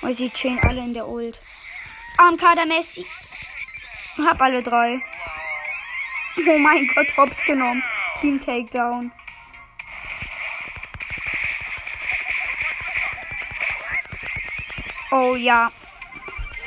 Und 0.00 0.14
sie 0.14 0.30
chillen 0.30 0.58
alle 0.60 0.80
in 0.80 0.94
der 0.94 1.06
Ult. 1.06 1.40
AMK 2.18 2.54
der 2.54 2.66
Messi. 2.66 3.06
Hab 4.18 4.40
alle 4.40 4.62
drei. 4.62 5.00
Oh 6.36 6.58
mein 6.58 6.86
Gott, 6.94 7.16
hops 7.16 7.44
genommen. 7.44 7.82
Team 8.20 8.40
Takedown. 8.40 9.12
Oh 15.10 15.36
ja. 15.36 15.70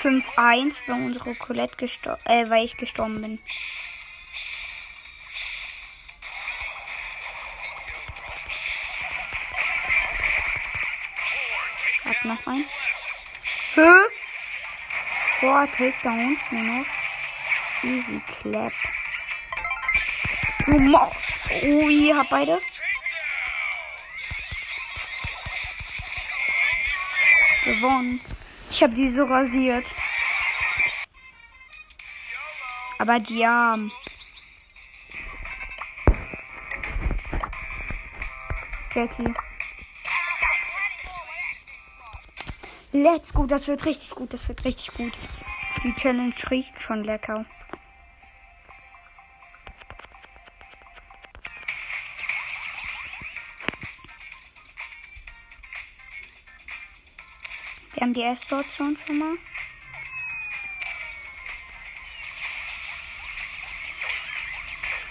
5-1, 0.05 0.83
weil 0.85 1.03
unsere 1.03 1.33
Colette 1.33 1.77
gestorben, 1.77 2.21
äh, 2.25 2.47
weil 2.47 2.63
ich 2.63 2.77
gestorben 2.77 3.21
bin. 3.21 3.39
Hat 12.05 12.23
noch 12.23 12.45
ein. 12.45 12.65
Hä? 13.73 13.89
Vor 15.39 15.67
Takedowns 15.71 16.39
nur 16.51 16.61
noch. 16.61 16.85
Easy 17.81 18.21
Clap. 18.27 18.73
Oh, 20.67 21.11
oh 21.63 21.89
ihr 21.89 22.15
habt 22.15 22.29
beide. 22.29 22.61
Gewonnen. 27.63 28.21
Ich 28.75 28.83
habe 28.83 28.93
die 28.93 29.07
so 29.07 29.23
rasiert. 29.23 29.95
Aber 32.99 33.19
die 33.19 33.47
haben. 33.47 33.89
Jackie. 38.93 39.33
Let's 42.91 43.33
go, 43.33 43.45
das 43.45 43.69
wird 43.69 43.85
richtig 43.85 44.09
gut, 44.09 44.33
das 44.33 44.45
wird 44.49 44.65
richtig 44.65 44.91
gut. 44.91 45.13
Die 45.85 45.95
Challenge 45.95 46.33
riecht 46.51 46.81
schon 46.81 47.05
lecker. 47.05 47.45
Die 58.15 58.21
erste 58.21 58.57
Option 58.57 58.97
schon 59.05 59.17
mal. 59.19 59.35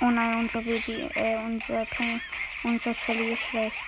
Oh 0.00 0.10
nein, 0.10 0.38
unser 0.38 0.60
Baby, 0.60 1.08
äh, 1.14 1.36
unser, 1.36 1.84
Pen- 1.86 2.20
unser 2.62 2.92
Shelly 2.94 3.32
ist 3.32 3.42
schlecht. 3.42 3.82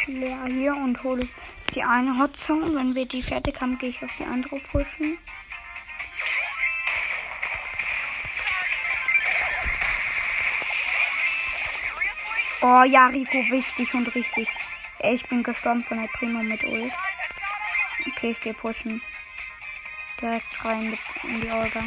Ich 0.00 0.06
leer 0.06 0.44
hier 0.46 0.74
und 0.76 1.02
hole 1.02 1.28
die 1.74 1.82
eine 1.82 2.18
Hotzone. 2.18 2.74
Wenn 2.74 2.94
wir 2.94 3.06
die 3.06 3.22
fertig 3.22 3.60
haben, 3.60 3.78
gehe 3.78 3.88
ich 3.90 4.02
auf 4.02 4.10
die 4.18 4.24
andere 4.24 4.60
pushen. 4.60 5.18
Oh 12.66 12.82
ja, 12.82 13.08
Rico, 13.08 13.36
wichtig 13.50 13.92
und 13.92 14.14
richtig. 14.14 14.48
Ey, 15.00 15.16
Ich 15.16 15.28
bin 15.28 15.42
gestorben 15.42 15.84
von 15.84 16.00
der 16.00 16.08
Primo 16.08 16.42
mit 16.42 16.64
Ult. 16.64 16.94
Okay, 18.08 18.30
ich 18.30 18.40
gehe 18.40 18.54
pushen. 18.54 19.02
Direkt 20.18 20.64
rein 20.64 20.92
mit 20.92 20.98
in 21.24 21.42
die 21.42 21.50
Olga. 21.50 21.82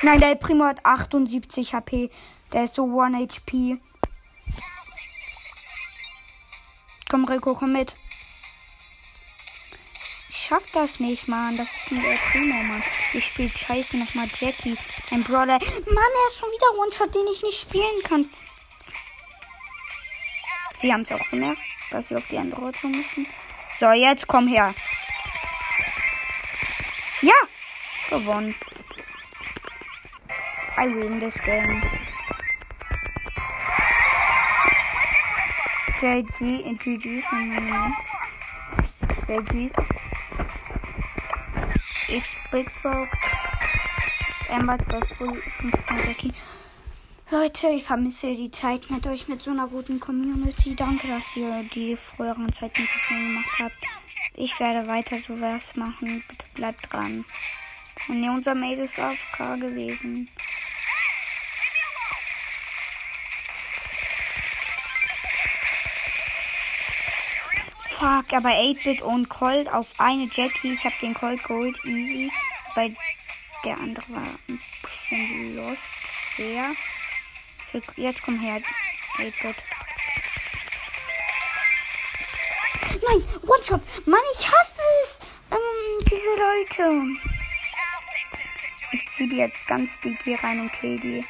Nein, 0.00 0.20
der 0.20 0.34
Primo 0.36 0.64
hat 0.64 0.82
78 0.82 1.74
HP. 1.74 2.10
Der 2.54 2.64
ist 2.64 2.74
so 2.74 2.98
1 2.98 3.18
HP. 3.18 3.76
Komm, 7.10 7.26
Rico, 7.26 7.54
komm 7.54 7.72
mit. 7.72 7.98
Schaff 10.50 10.66
das 10.72 10.98
nicht, 10.98 11.28
Mann. 11.28 11.56
Das 11.56 11.72
ist 11.76 11.92
ein 11.92 12.04
El 12.04 12.18
Primo, 12.32 12.60
Mann. 12.64 12.82
Ich 13.12 13.26
spiele 13.26 13.56
scheiße 13.56 13.96
nochmal 13.96 14.28
Jackie. 14.36 14.76
Ein 15.12 15.22
Brawler. 15.22 15.60
Mann, 15.60 15.60
er 15.60 16.26
ist 16.26 16.40
schon 16.40 16.50
wieder 16.50 16.76
One-Shot, 16.76 17.14
den 17.14 17.28
ich 17.32 17.40
nicht 17.44 17.60
spielen 17.60 18.02
kann. 18.02 18.28
Sie 20.74 20.92
haben 20.92 21.02
es 21.02 21.12
auch 21.12 21.30
gemerkt, 21.30 21.60
dass 21.92 22.08
sie 22.08 22.16
auf 22.16 22.26
die 22.26 22.36
andere 22.36 22.62
Option 22.62 22.90
müssen. 22.90 23.28
So, 23.78 23.92
jetzt 23.92 24.26
komm 24.26 24.48
her. 24.48 24.74
Ja! 27.22 27.34
Gewonnen. 28.08 28.56
I 30.76 30.92
win 30.92 31.20
this 31.20 31.40
game. 31.40 31.80
JG 36.02 36.64
und 36.64 36.82
GG's. 36.82 37.24
JG's. 39.28 39.74
Xbox. 42.10 42.74
Amber 44.50 44.78
12 44.78 45.08
15 45.08 45.98
Jackie. 46.06 46.32
Leute, 47.30 47.68
ich 47.68 47.84
vermisse 47.84 48.34
die 48.34 48.50
Zeit 48.50 48.90
mit 48.90 49.06
euch, 49.06 49.28
mit 49.28 49.40
so 49.40 49.52
einer 49.52 49.68
guten 49.68 50.00
Community. 50.00 50.74
Danke, 50.74 51.06
dass 51.06 51.36
ihr 51.36 51.62
die 51.72 51.96
früheren 51.96 52.52
Zeiten 52.52 52.88
gemacht 53.08 53.58
habt. 53.60 53.76
Ich 54.34 54.58
werde 54.58 54.88
weiter 54.88 55.18
sowas 55.18 55.76
machen. 55.76 56.24
Bitte 56.26 56.46
bleibt 56.54 56.92
dran. 56.92 57.24
Und 58.08 58.20
nee, 58.20 58.28
unser 58.28 58.56
Mate 58.56 58.82
ist 58.82 58.98
AFK 58.98 59.60
gewesen. 59.60 60.28
Fuck, 68.00 68.32
aber 68.32 68.48
8-Bit 68.48 69.02
und 69.02 69.28
Colt 69.28 69.70
auf 69.70 69.88
eine 69.98 70.26
Jackie. 70.32 70.72
Ich 70.72 70.86
habe 70.86 70.94
den 71.02 71.12
Colt 71.12 71.44
geholt, 71.44 71.78
easy. 71.84 72.32
Weil 72.74 72.96
der 73.62 73.76
andere 73.76 74.08
war 74.08 74.22
ein 74.48 74.58
bisschen 74.82 75.54
lost, 75.54 75.92
schwer. 76.34 76.72
Jetzt 77.96 78.22
komm 78.22 78.40
her, 78.40 78.62
8-Bit. 79.18 79.56
Nein, 83.06 83.22
One-Shot. 83.42 83.82
Mann, 84.06 84.20
ich 84.32 84.50
hasse 84.50 84.80
es. 85.02 85.20
Ähm, 85.50 86.04
diese 86.10 86.30
Leute. 86.30 87.20
Ich 88.92 89.10
zieh 89.10 89.28
die 89.28 89.36
jetzt 89.36 89.66
ganz 89.66 90.00
dick 90.00 90.22
hier 90.24 90.42
rein 90.42 90.60
und 90.60 90.72
kill 90.72 90.98
die. 90.98 91.22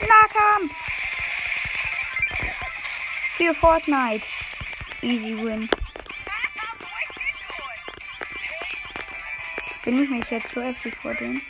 Nahkampf. 0.00 0.95
Für 3.36 3.54
Fortnite. 3.54 4.26
Easy 5.02 5.36
win. 5.36 5.68
Jetzt 9.66 9.82
bin 9.82 10.02
ich 10.02 10.08
mich 10.08 10.30
jetzt 10.30 10.48
so 10.48 10.62
heftig 10.62 10.96
vor 10.96 11.12
denen. 11.12 11.42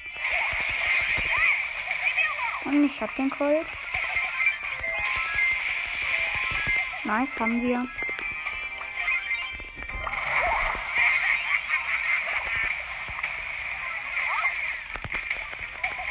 Und 2.65 2.85
ich 2.85 3.01
hab 3.01 3.15
den 3.15 3.31
Colt. 3.31 3.69
Nice, 7.05 7.39
haben 7.39 7.63
wir. 7.63 7.87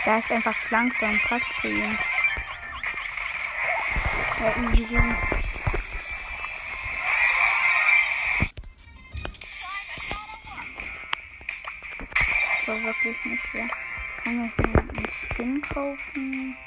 Da 0.06 0.20
ist 0.20 0.32
einfach 0.32 0.56
Plankton, 0.70 1.20
passt 1.28 1.54
zu 1.60 1.68
ihm. 1.68 2.00
Ja, 4.40 4.72
easy 4.72 4.90
win. 4.90 5.35
Wirklich 13.06 13.26
nicht 13.26 13.48
schwer. 13.48 13.68
Kann 14.24 14.46
ich 14.46 14.66
mir 14.66 14.80
einen 14.80 15.08
Skin 15.10 15.62
kaufen? 15.62 16.58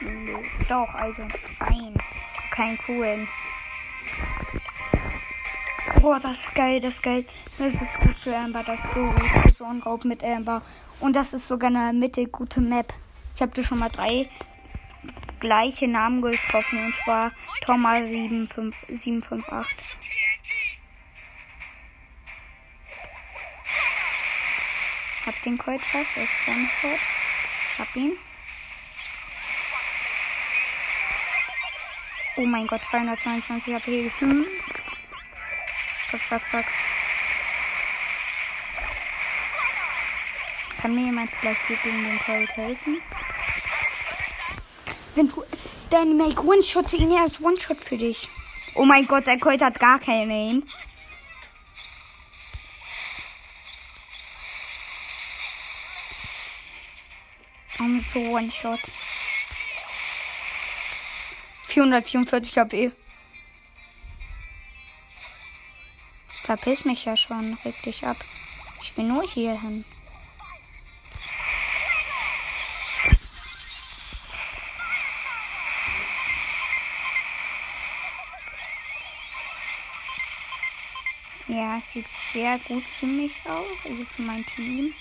Nö. 0.00 0.36
Doch, 0.68 0.94
also 0.94 1.22
nein. 1.60 1.94
Kein 2.50 2.78
coolen. 2.78 3.28
Boah, 6.00 6.18
das 6.20 6.38
ist 6.44 6.54
geil, 6.54 6.80
das 6.80 6.94
ist 6.94 7.02
geil. 7.02 7.24
Das 7.58 7.74
ist 7.74 8.00
gut 8.00 8.16
für 8.18 8.36
Amber, 8.36 8.62
das 8.62 8.82
ist 8.84 8.94
so 8.94 9.00
gut 9.00 9.56
so 9.56 9.64
ein 9.64 9.82
Raub 9.82 10.04
mit 10.04 10.24
Amber. 10.24 10.62
Und 11.00 11.14
das 11.14 11.34
ist 11.34 11.46
sogar 11.46 11.68
eine 11.68 11.92
mittel 11.92 12.26
gute 12.26 12.60
Map. 12.60 12.92
Ich 13.34 13.42
habe 13.42 13.52
da 13.54 13.62
schon 13.62 13.78
mal 13.78 13.90
drei 13.90 14.28
gleiche 15.40 15.86
Namen 15.86 16.22
getroffen 16.22 16.86
und 16.86 16.96
zwar 16.96 17.32
Thomas 17.60 18.08
758. 18.08 20.05
Hab 25.26 25.42
den 25.42 25.58
Colt 25.58 25.82
fast. 25.82 26.16
Er 26.16 26.22
ist 26.22 26.30
One-Shot. 26.46 27.00
Hab 27.78 27.96
ihn. 27.96 28.12
Oh 32.36 32.46
mein 32.46 32.66
Gott, 32.66 32.84
222 32.84 33.74
HP 33.74 34.04
gefühlt. 34.04 34.46
Fuck, 36.10 36.20
fuck, 36.20 36.42
fuck. 36.42 36.64
Kann 40.80 40.94
mir 40.94 41.06
jemand 41.06 41.30
vielleicht 41.32 41.66
hier 41.66 41.76
gegen 41.78 42.04
den 42.04 42.18
Colt 42.20 42.56
helfen? 42.56 43.02
Wenn 45.16 45.28
du 45.28 45.42
dein 45.90 46.16
Make 46.16 46.44
One-Shot 46.44 46.92
ihn, 46.92 47.10
er 47.10 47.24
ist 47.24 47.40
One-Shot 47.40 47.80
für 47.80 47.96
dich. 47.96 48.28
Oh 48.74 48.84
mein 48.84 49.06
Gott, 49.06 49.26
der 49.26 49.38
Colt 49.38 49.62
hat 49.62 49.80
gar 49.80 49.98
keinen 49.98 50.30
Aim. 50.30 50.62
So 58.16 58.22
One-Shot. 58.30 58.80
444 61.66 62.56
HP. 62.56 62.92
Verpiss 66.44 66.86
mich 66.86 67.04
ja 67.04 67.14
schon, 67.14 67.58
reg 67.62 67.82
dich 67.82 68.06
ab. 68.06 68.16
Ich 68.80 68.96
will 68.96 69.04
nur 69.04 69.22
hier 69.28 69.60
hin. 69.60 69.84
Ja, 81.48 81.76
es 81.76 81.92
sieht 81.92 82.06
sehr 82.32 82.58
gut 82.60 82.84
für 82.98 83.04
mich 83.04 83.34
aus, 83.44 83.76
also 83.84 84.06
für 84.06 84.22
mein 84.22 84.46
Team. 84.46 84.94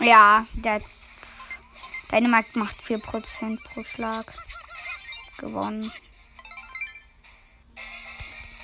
Ja, 0.00 0.46
der 0.52 0.80
Dänemark 2.10 2.54
macht 2.54 2.76
4% 2.82 3.58
pro 3.64 3.82
Schlag. 3.82 4.32
Gewonnen. 5.38 5.92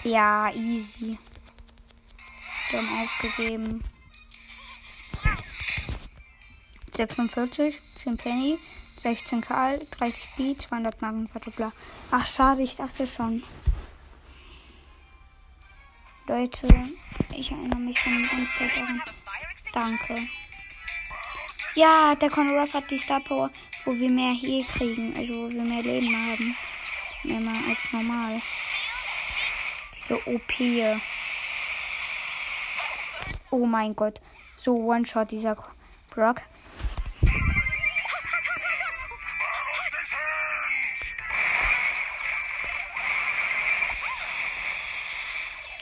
Ja, 0.05 0.53
easy. 0.53 1.19
Wir 2.71 2.79
haben 2.79 3.03
aufgegeben. 3.03 3.85
46, 6.93 7.81
10 7.97 8.17
Penny, 8.17 8.59
16 9.01 9.41
Karl, 9.41 9.85
30 9.91 10.29
B, 10.37 10.57
200 10.57 11.03
Marken, 11.03 11.29
bla. 11.57 11.73
Ach, 12.11 12.27
schade, 12.27 12.63
ich 12.63 12.77
dachte 12.77 13.07
schon. 13.07 13.43
Leute, 16.27 16.69
ich 17.37 17.51
erinnere 17.51 17.81
mich 17.81 18.03
ganze 18.03 18.31
Zeit 18.59 18.77
daran. 18.77 19.03
Danke. 19.73 20.29
Ja, 21.77 22.15
der 22.15 22.31
Ruff 22.31 22.73
hat 22.73 22.89
die 22.89 22.99
Star 22.99 23.19
Power, 23.19 23.51
wo 23.85 23.93
wir 23.93 24.09
mehr 24.09 24.33
Heal 24.33 24.65
kriegen, 24.65 25.13
also 25.17 25.35
wo 25.35 25.49
wir 25.51 25.63
mehr 25.63 25.83
Leben 25.83 26.15
haben. 26.15 26.57
Mehr 27.25 27.53
als 27.69 27.93
normal. 27.93 28.41
Diese 29.97 30.15
OP. 30.29 31.01
Oh 33.51 33.67
mein 33.67 33.97
Gott. 33.97 34.21
So 34.57 34.77
One-Shot 34.77 35.33
dieser 35.33 35.57
Brock. 36.11 36.43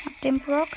Hab 0.06 0.20
den 0.22 0.40
Brock. 0.40 0.68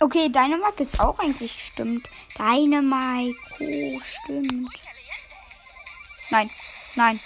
Okay, 0.00 0.28
Dynamite 0.28 0.82
ist 0.82 0.98
auch 1.00 1.18
eigentlich 1.18 1.52
stimmt. 1.52 2.08
Dynamite, 2.36 3.38
oh, 3.60 4.00
stimmt. 4.00 4.82
Nein, 6.30 6.50
nein. 6.94 7.20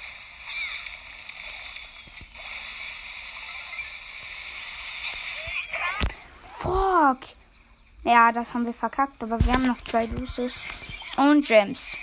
Fuck. 6.58 7.18
Ja, 8.04 8.32
das 8.32 8.52
haben 8.52 8.66
wir 8.66 8.74
verkackt, 8.74 9.22
aber 9.22 9.44
wir 9.44 9.52
haben 9.52 9.66
noch 9.66 9.80
zwei 9.84 10.06
Luces 10.06 10.54
und 11.16 11.46
Gems. 11.46 11.96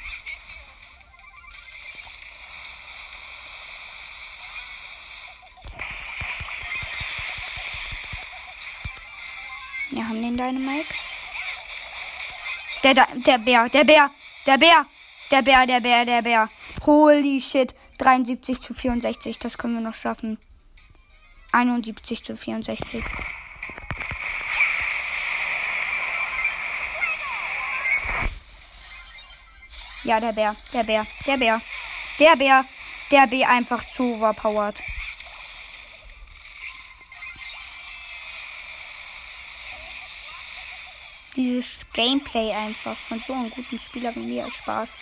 Dynamite. 10.37 10.93
Der, 12.83 12.93
der, 12.93 13.07
der 13.15 13.37
Bär, 13.39 13.69
der 13.69 13.83
Bär, 13.83 14.09
der 14.45 14.57
Bär, 14.57 14.85
der 15.31 15.41
Bär, 15.41 15.65
der 15.65 15.79
Bär, 15.79 16.05
der 16.05 16.21
Bär. 16.21 16.49
Holy 16.85 17.41
shit. 17.41 17.73
73 17.97 18.61
zu 18.61 18.73
64, 18.73 19.39
das 19.39 19.57
können 19.57 19.75
wir 19.75 19.81
noch 19.81 19.93
schaffen. 19.93 20.37
71 21.51 22.23
zu 22.23 22.35
64. 22.35 23.03
Ja, 30.03 30.19
der 30.19 30.33
Bär, 30.33 30.55
der 30.73 30.83
Bär, 30.83 31.07
der 31.25 31.37
Bär, 31.37 31.61
der 32.19 32.35
Bär, 32.35 32.65
der 33.11 33.27
Bär 33.27 33.49
einfach 33.49 33.83
zu 33.87 34.15
overpowered. 34.15 34.83
Dieses 41.35 41.85
Gameplay 41.91 42.51
einfach 42.51 42.97
von 42.97 43.21
so 43.27 43.33
einem 43.33 43.49
guten 43.49 43.77
Spieler 43.77 44.15
wie 44.15 44.19
mir 44.19 44.49
Spaß. 44.49 44.95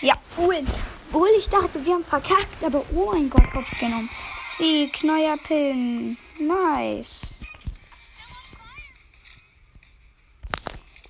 Ja, 0.00 0.14
Uhl. 0.36 0.64
Uhl, 1.12 1.28
ich 1.38 1.48
dachte, 1.48 1.84
wir 1.84 1.94
haben 1.94 2.04
verkackt, 2.04 2.62
aber 2.62 2.84
oh 2.94 3.12
mein 3.12 3.30
Gott, 3.30 3.52
Hops 3.54 3.78
genommen. 3.78 4.10
Sieg, 4.44 5.02
neuer 5.04 5.36
Pin. 5.38 6.16
Nice. 6.38 7.34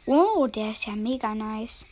Oh, 0.07 0.47
der 0.47 0.71
ist 0.71 0.87
ja 0.87 0.95
mega 0.95 1.35
nice. 1.35 1.87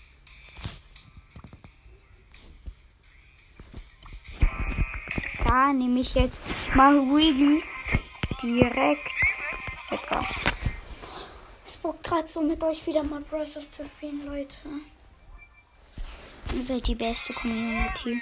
Da 5.44 5.72
nehme 5.72 6.00
ich 6.00 6.14
jetzt 6.14 6.40
mal 6.74 6.94
Willy 6.94 7.62
direkt 8.42 9.14
Edgar. 9.90 10.26
Es 11.64 11.76
bockt 11.76 12.04
gerade 12.04 12.28
so 12.28 12.42
mit 12.42 12.62
euch 12.62 12.86
wieder 12.86 13.02
mal 13.02 13.20
Bros. 13.20 13.52
zu 13.52 13.84
spielen, 13.84 14.24
Leute. 14.24 14.56
Ihr 16.54 16.62
seid 16.62 16.86
die 16.86 16.94
beste 16.94 17.32
Community. 17.32 18.20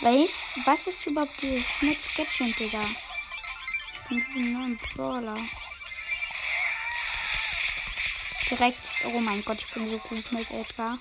Was, 0.00 0.54
was 0.64 0.86
ist 0.86 1.06
überhaupt 1.06 1.42
dieses 1.42 1.66
Schmutz-Gadget, 1.66 2.58
Digga? 2.58 2.84
Mit 4.08 4.26
diesem 4.28 4.52
neuen 4.52 4.78
Brawler. 4.78 5.38
Direkt, 8.48 8.94
oh 9.04 9.20
mein 9.20 9.44
Gott, 9.44 9.58
ich 9.58 9.74
bin 9.74 9.90
so 9.90 9.98
gut 9.98 10.32
mit 10.32 10.50
Edgar. 10.50 10.98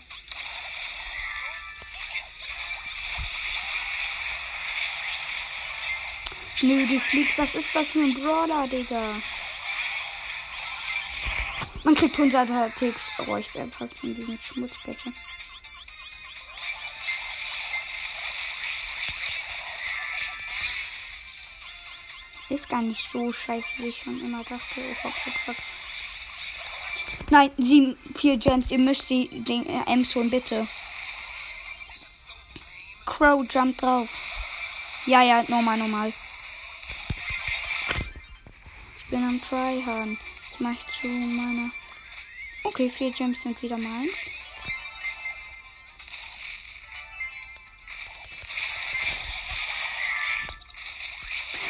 Nö, 6.61 6.87
die 6.87 6.99
fliegt. 6.99 7.37
Was 7.37 7.53
ist 7.53 7.75
das 7.75 7.89
für 7.89 7.99
ein 7.99 8.13
Brawler, 8.15 8.67
Digga? 8.67 9.15
Man 11.83 11.93
kriegt 11.93 12.17
100 12.17 12.75
Ticks. 12.75 13.11
Oh, 13.27 13.35
ich 13.37 13.53
wäre 13.53 13.69
fast 13.69 14.03
in 14.03 14.15
diesem 14.15 14.39
Schmutzgadget. 14.39 15.13
Ist 22.49 22.69
gar 22.69 22.81
nicht 22.81 23.11
so 23.11 23.31
scheiße, 23.31 23.77
wie 23.77 23.89
ich 23.89 23.97
schon 23.97 24.19
immer 24.19 24.43
dachte. 24.43 24.81
Oh, 24.81 24.95
fuck, 25.01 25.13
fuck, 25.13 25.33
fuck. 25.45 25.55
Nein, 27.29 27.51
sieben, 27.57 27.97
vier 28.15 28.37
Gems. 28.37 28.71
Ihr 28.71 28.79
müsst 28.79 29.09
die, 29.09 29.27
den 29.43 29.65
äh, 29.67 29.83
Ems 29.85 30.15
holen, 30.15 30.29
bitte. 30.29 30.67
Crow, 33.05 33.45
jump 33.49 33.77
drauf. 33.77 34.09
Ja, 35.05 35.21
ja, 35.21 35.43
normal, 35.47 35.77
normal. 35.77 36.13
Ich 39.17 39.23
bin 39.23 39.29
am 39.29 39.41
Tryhard. 39.41 40.09
Das 40.51 40.59
mache 40.59 40.75
ich 40.75 40.87
zu 40.89 41.07
meiner. 41.07 41.71
Okay, 42.63 42.87
vier 42.87 43.11
Gems 43.11 43.41
sind 43.41 43.59
wieder 43.63 43.75
meins. 43.75 44.29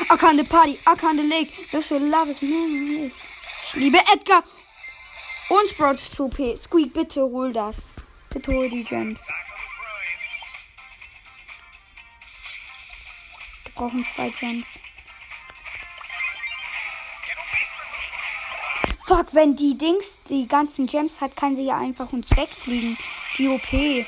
Akande 0.10 0.44
Party, 0.44 0.78
Akande 0.84 1.24
Lake, 1.24 1.54
das 1.72 1.88
so 1.88 1.98
Love 1.98 2.32
is 2.32 2.42
Memories. 2.42 3.18
Ich 3.64 3.74
liebe 3.76 4.00
Edgar. 4.14 4.44
Und 5.48 5.70
Sprout 5.70 5.94
ist 5.94 6.18
zu 6.18 6.26
OP. 6.26 6.58
Squeak, 6.58 6.94
bitte 6.94 7.22
hol 7.22 7.54
das. 7.54 7.90
Bitte 8.30 8.52
hol 8.52 8.70
die 8.70 8.84
Gems. 8.84 9.26
Wir 13.64 13.74
brauchen 13.74 14.06
zwei 14.14 14.32
Gems. 14.32 14.78
Fuck, 19.08 19.34
wenn 19.34 19.56
die 19.56 19.78
Dings 19.78 20.20
die 20.28 20.50
ganzen 20.50 20.86
Gems 20.86 21.22
hat, 21.22 21.34
kann 21.38 21.56
sie 21.56 21.64
ja 21.64 21.78
einfach 21.78 22.12
uns 22.12 22.30
wegfliegen. 22.32 22.98
Die 23.38 23.48
OP. 23.48 24.06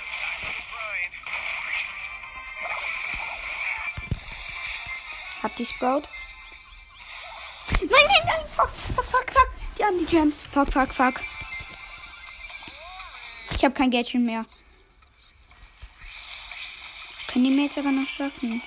Habt 5.41 5.57
ihr 5.57 5.65
Sprout? 5.65 6.01
Nein, 7.79 7.89
nein, 7.89 8.01
nein. 8.25 8.45
Fuck, 8.49 8.69
fuck, 8.69 9.05
fuck, 9.05 9.31
fuck. 9.31 9.49
Die 9.77 9.85
haben 9.85 9.99
die 9.99 10.05
Gems. 10.05 10.43
Fuck, 10.43 10.73
fuck, 10.73 10.93
fuck. 10.93 11.21
Ich 13.55 13.63
habe 13.63 13.73
kein 13.73 13.91
Gadget 13.91 14.19
mehr. 14.19 14.45
Können 17.27 17.45
die 17.45 17.51
mir 17.51 17.65
jetzt 17.67 17.77
aber 17.77 17.91
noch 17.91 18.07
schaffen? 18.09 18.61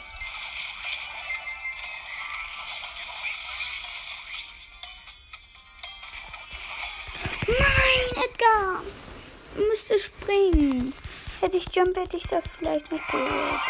Springen. 10.33 10.93
Hätte 11.41 11.57
ich 11.57 11.75
Jump, 11.75 11.97
hätte 11.97 12.17
ich 12.17 12.27
das 12.27 12.47
vielleicht 12.47 12.91
nicht 12.91 13.07
gehört. 13.09 13.61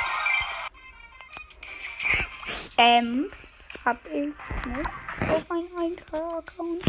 Ems 2.76 3.52
hab 3.84 4.05
ich 4.06 4.26
nicht 4.26 5.30
auf 5.30 5.48
meinem 5.48 5.76
Einkauf-Account. 5.76 6.84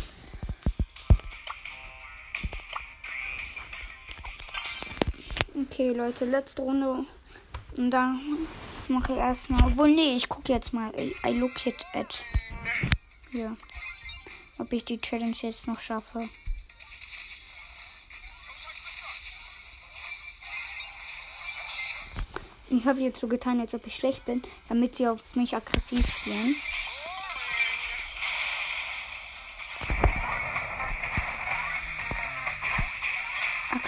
Okay, 5.56 5.90
Leute, 5.90 6.26
letzte 6.26 6.62
Runde. 6.62 7.06
Und 7.78 7.92
dann 7.92 8.48
mache 8.88 9.14
ich 9.14 9.20
erstmal. 9.20 9.72
Obwohl, 9.72 9.94
nee, 9.94 10.16
ich 10.16 10.28
gucke 10.28 10.52
jetzt 10.52 10.74
mal. 10.74 10.92
I 10.98 11.32
look 11.32 11.66
it 11.66 11.86
at. 11.94 12.24
Ja. 13.32 13.56
Ob 14.58 14.72
ich 14.74 14.86
die 14.86 15.00
Challenge 15.00 15.36
jetzt 15.42 15.68
noch 15.68 15.80
schaffe. 15.80 16.30
Ich 22.76 22.86
habe 22.88 23.02
jetzt 23.02 23.20
so 23.20 23.28
getan, 23.28 23.60
als 23.60 23.76
ob 23.76 23.86
ich 23.86 23.96
schlecht 23.96 24.26
bin, 24.26 24.42
damit 24.68 24.96
sie 24.96 25.08
auf 25.08 25.20
mich 25.36 25.56
aggressiv 25.56 26.08
spielen. 26.08 26.56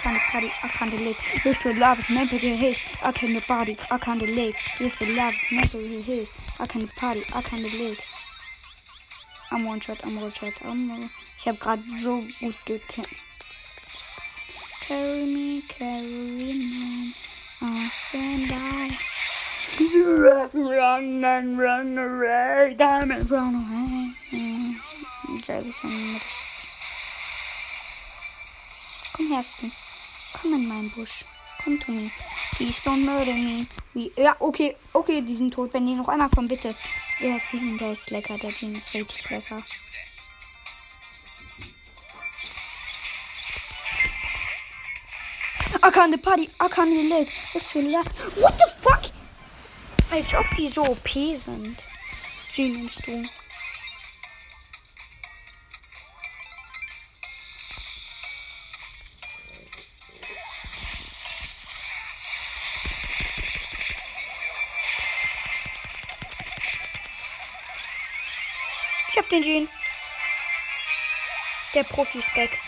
Can't 0.06 0.20
party, 0.30 0.52
I 0.62 0.68
can't 0.68 0.92
live. 0.92 1.16
Used 1.44 1.62
to 1.62 1.74
love 1.74 1.98
is 1.98 2.08
never 2.08 2.36
his. 2.36 2.80
I 3.02 3.10
can't 3.10 3.44
party, 3.44 3.76
I 3.90 3.98
can't 3.98 4.22
live. 4.22 4.54
Used 4.78 4.98
to 4.98 5.06
love 5.16 5.34
is 5.34 5.46
never 5.50 5.78
his. 5.78 6.32
I 6.60 6.66
can't 6.68 6.94
party, 6.94 7.24
I 7.32 7.42
can't 7.42 7.62
live. 7.62 7.98
Am 9.50 9.64
One 9.64 9.80
Shot, 9.80 10.04
am 10.04 10.20
One 10.20 10.32
Shot, 10.32 10.62
am 10.62 10.88
One- 10.90 11.10
Ich 11.40 11.48
habe 11.48 11.58
gerade 11.58 11.82
so 12.04 12.22
gut 12.40 12.54
gekämpft. 12.66 13.16
Carry 14.86 15.24
me, 15.24 15.62
carry 15.68 16.54
me. 16.54 17.25
I'll 17.66 17.90
stand 17.90 18.48
by. 18.48 18.96
Run 20.54 21.24
and 21.24 21.58
run 21.58 21.98
away, 21.98 22.74
diamond, 22.78 23.28
run 23.28 23.54
away. 23.56 24.76
Jackson 25.42 26.12
mit. 26.12 26.22
Komm 29.12 29.32
her, 29.32 29.42
Stu. 29.42 29.70
Komm 30.32 30.54
in 30.54 30.68
meinen 30.68 30.90
Busch. 30.90 31.24
Komm 31.64 31.80
to 31.80 31.90
me. 31.90 32.12
Please 32.52 32.80
don't 32.82 33.04
murder 33.04 33.34
me. 33.34 33.66
Wie, 33.94 34.12
ja, 34.16 34.36
okay, 34.38 34.76
okay, 34.92 35.20
die 35.20 35.34
sind 35.34 35.52
tot. 35.52 35.74
Wenn 35.74 35.86
die 35.86 35.94
noch 35.94 36.08
einmal 36.08 36.28
kommen, 36.28 36.48
bitte. 36.48 36.74
Der 37.20 37.40
Jean, 37.50 37.78
der 37.78 37.92
ist 37.92 38.10
lecker. 38.10 38.38
Der 38.38 38.52
Jean 38.52 38.76
ist 38.76 38.94
richtig 38.94 39.28
lecker. 39.28 39.62
I 45.86 45.90
can't 45.92 46.20
party, 46.20 46.50
I 46.58 46.66
can't 46.66 47.08
live. 47.08 47.28
Was 47.54 47.70
für 47.70 47.80
la 47.80 48.02
What 48.40 48.58
the 48.58 48.66
fuck? 48.80 49.02
Als 50.10 50.34
ob 50.34 50.44
die 50.56 50.66
so 50.66 50.82
OP 50.82 51.08
sind. 51.32 51.86
Jean 52.52 52.80
und 52.80 53.06
du. 53.06 53.28
Ich 69.10 69.18
hab 69.18 69.28
den 69.28 69.42
Jean. 69.44 69.68
Der 71.74 71.84
Profi 71.84 72.18
ist 72.18 72.34
back. 72.34 72.58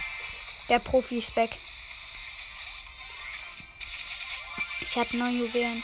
Der 0.68 0.78
Profi 0.78 1.18
Ich 4.98 5.04
hab 5.04 5.14
neun 5.14 5.38
Juwelen. 5.38 5.80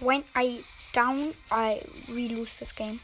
When 0.00 0.24
I 0.34 0.64
down, 0.92 1.32
I 1.48 1.80
we 2.08 2.26
lose 2.26 2.58
this 2.58 2.74
game. 2.74 2.98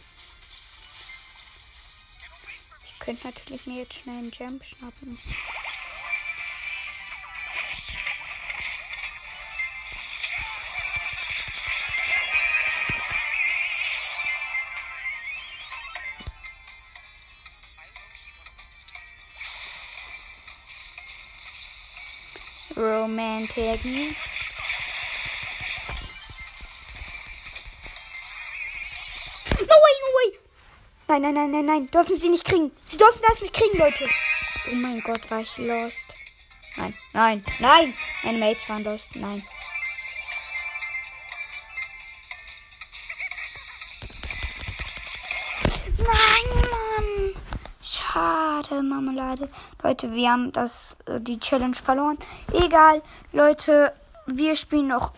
Ich 2.84 2.98
könnte 2.98 3.28
natürlich 3.28 3.66
mir 3.66 3.82
jetzt 3.82 4.00
schnell 4.00 4.18
einen 4.18 4.32
Jump 4.32 4.64
schnappen. 4.64 5.16
Romantic. 23.40 23.84
No 29.60 29.76
way, 29.76 29.94
no 30.02 30.10
way. 30.16 30.38
Nein, 31.08 31.22
nein, 31.22 31.34
nein, 31.34 31.50
nein, 31.50 31.66
nein. 31.66 31.90
Dürfen 31.90 32.16
sie 32.16 32.28
nicht 32.28 32.44
kriegen. 32.44 32.70
Sie 32.86 32.98
dürfen 32.98 33.20
das 33.26 33.40
nicht 33.40 33.54
kriegen, 33.54 33.78
Leute. 33.78 34.08
Oh 34.70 34.74
mein 34.74 35.00
Gott, 35.00 35.30
war 35.30 35.40
ich 35.40 35.56
lost. 35.58 36.14
Nein, 36.76 36.94
nein, 37.12 37.44
nein. 37.60 37.94
Meine 38.22 38.38
Mates 38.38 38.68
waren 38.68 38.84
lost. 38.84 39.16
Nein, 39.16 39.42
Schade, 48.80 48.82
Marmelade. 48.82 49.48
Leute, 49.82 50.12
wir 50.12 50.30
haben 50.30 50.52
das, 50.52 50.96
äh, 51.06 51.20
die 51.20 51.38
Challenge 51.38 51.74
verloren. 51.74 52.18
Egal, 52.52 53.02
Leute, 53.32 53.92
wir 54.26 54.56
spielen 54.56 54.88
noch 54.88 55.12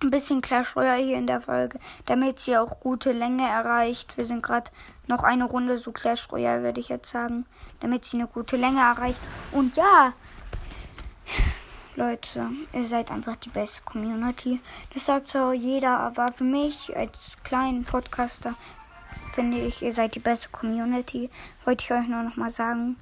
ein 0.00 0.10
bisschen 0.10 0.40
Clash 0.40 0.74
Royale 0.74 1.04
hier 1.04 1.18
in 1.18 1.28
der 1.28 1.40
Folge, 1.40 1.78
damit 2.06 2.40
sie 2.40 2.56
auch 2.56 2.80
gute 2.80 3.12
Länge 3.12 3.46
erreicht. 3.48 4.16
Wir 4.16 4.24
sind 4.24 4.42
gerade 4.42 4.70
noch 5.06 5.22
eine 5.22 5.44
Runde 5.44 5.78
so 5.78 5.92
Clash 5.92 6.28
Royale, 6.32 6.62
würde 6.62 6.80
ich 6.80 6.88
jetzt 6.88 7.10
sagen, 7.10 7.46
damit 7.80 8.04
sie 8.04 8.16
eine 8.16 8.26
gute 8.26 8.56
Länge 8.56 8.80
erreicht. 8.80 9.18
Und 9.52 9.76
ja, 9.76 10.12
Leute, 11.94 12.50
ihr 12.72 12.84
seid 12.84 13.12
einfach 13.12 13.36
die 13.36 13.50
beste 13.50 13.82
Community. 13.82 14.60
Das 14.92 15.06
sagt 15.06 15.28
zwar 15.28 15.52
jeder, 15.52 16.00
aber 16.00 16.32
für 16.32 16.44
mich 16.44 16.96
als 16.96 17.36
kleinen 17.44 17.84
Podcaster 17.84 18.54
finde 19.32 19.58
ich, 19.58 19.82
ihr 19.82 19.92
seid 19.92 20.14
die 20.14 20.20
beste 20.20 20.48
Community. 20.50 21.30
Wollte 21.64 21.84
ich 21.84 21.92
euch 21.92 22.06
nur 22.06 22.22
noch 22.22 22.36
mal 22.36 22.50
sagen. 22.50 22.96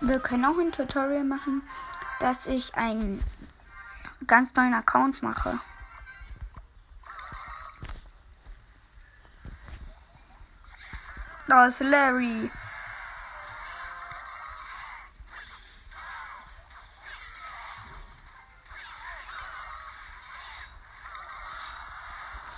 Wir 0.00 0.18
können 0.18 0.44
auch 0.44 0.58
ein 0.58 0.70
Tutorial 0.70 1.24
machen, 1.24 1.62
dass 2.20 2.46
ich 2.46 2.74
einen 2.74 3.22
ganz 4.26 4.54
neuen 4.54 4.74
Account 4.74 5.22
mache. 5.22 5.60
Da 11.48 11.66
ist 11.66 11.80
Larry. 11.80 12.50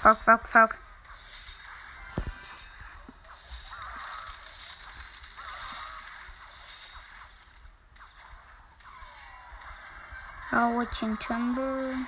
fuck, 0.07 0.23
fuck, 0.23 0.47
fuck. 0.47 0.79
I'll 10.53 10.77
watch 10.77 11.03
in 11.03 11.17
timber. 11.17 12.07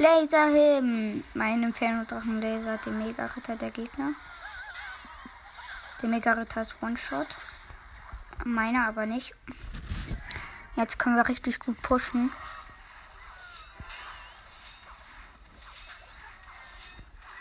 Laserheben! 0.00 1.24
Mein 1.34 1.62
Inferno-Drachen 1.62 2.40
lasert 2.40 2.86
den 2.86 2.96
Mega-Ritter 2.96 3.56
der 3.56 3.70
Gegner. 3.70 4.14
Der 6.00 6.08
Mega-Ritter 6.08 6.62
ist 6.62 6.74
One-Shot. 6.80 7.26
Meiner 8.42 8.88
aber 8.88 9.04
nicht. 9.04 9.34
Jetzt 10.74 10.98
können 10.98 11.16
wir 11.16 11.28
richtig 11.28 11.60
gut 11.60 11.82
pushen. 11.82 12.32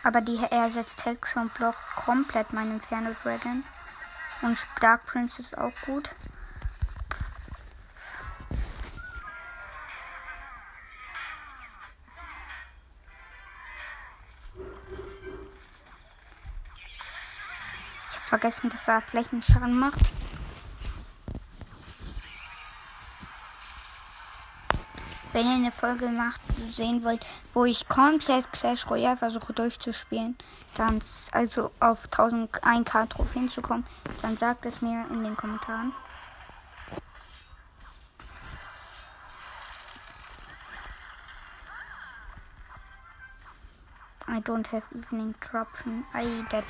Aber 0.03 0.19
die 0.19 0.37
er 0.51 0.69
setzt 0.69 1.05
Hex 1.05 1.37
und 1.37 1.53
Block 1.53 1.77
komplett 1.95 2.51
meinen 2.51 2.73
Inferno 2.73 3.15
Dragon. 3.23 3.63
Und 4.41 4.57
Dark 4.81 5.05
Prince 5.05 5.41
ist 5.41 5.57
auch 5.57 5.71
gut. 5.85 6.13
Vergessen, 18.29 18.69
dass 18.69 18.87
er 18.87 19.01
Flächenschaden 19.01 19.77
macht. 19.77 19.99
Wenn 25.33 25.45
ihr 25.45 25.55
eine 25.55 25.71
Folge 25.71 26.07
macht, 26.07 26.41
sehen 26.71 27.03
wollt, 27.03 27.25
wo 27.53 27.65
ich 27.65 27.87
komplett 27.87 28.51
Clash 28.51 28.89
Royale 28.89 29.17
versuche 29.17 29.53
durchzuspielen, 29.53 30.35
dann 30.75 30.99
also 31.31 31.71
auf 31.79 32.07
1001k 32.07 33.09
Trophäen 33.09 33.49
zu 33.49 33.61
kommen, 33.61 33.85
dann 34.21 34.37
sagt 34.37 34.65
es 34.65 34.81
mir 34.81 35.05
in 35.11 35.23
den 35.23 35.37
Kommentaren. 35.37 35.93
I 44.39 44.41
don't 44.41 44.67
have 44.67 44.85
evening 44.95 45.35
Tropfen. 45.41 46.05
I 46.13 46.45
dead. 46.49 46.63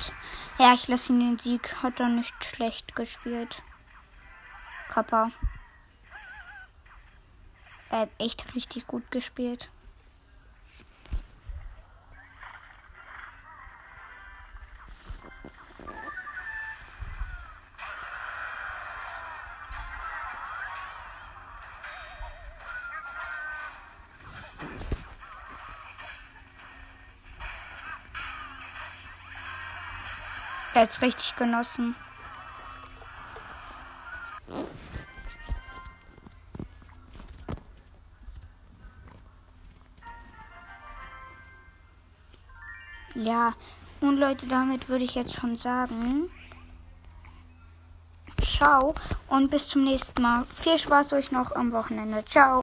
Ja, 0.58 0.74
ich 0.74 0.88
lasse 0.88 1.12
ihn 1.12 1.20
den 1.20 1.38
Sieg. 1.38 1.80
Hat 1.84 2.00
er 2.00 2.08
nicht 2.08 2.34
schlecht 2.44 2.96
gespielt. 2.96 3.62
Kappa. 4.88 5.30
Er 7.90 8.00
hat 8.00 8.08
echt 8.18 8.56
richtig 8.56 8.88
gut 8.88 9.08
gespielt. 9.12 9.70
Hat's 30.80 31.02
richtig 31.02 31.36
genossen. 31.36 31.94
Ja, 43.14 43.52
und 44.00 44.16
Leute, 44.16 44.46
damit 44.46 44.88
würde 44.88 45.04
ich 45.04 45.14
jetzt 45.14 45.34
schon 45.34 45.54
sagen. 45.54 46.30
Ciao 48.40 48.94
und 49.28 49.50
bis 49.50 49.68
zum 49.68 49.84
nächsten 49.84 50.22
Mal. 50.22 50.46
Viel 50.54 50.78
Spaß 50.78 51.12
euch 51.12 51.30
noch 51.30 51.52
am 51.52 51.72
Wochenende. 51.72 52.24
Ciao. 52.24 52.58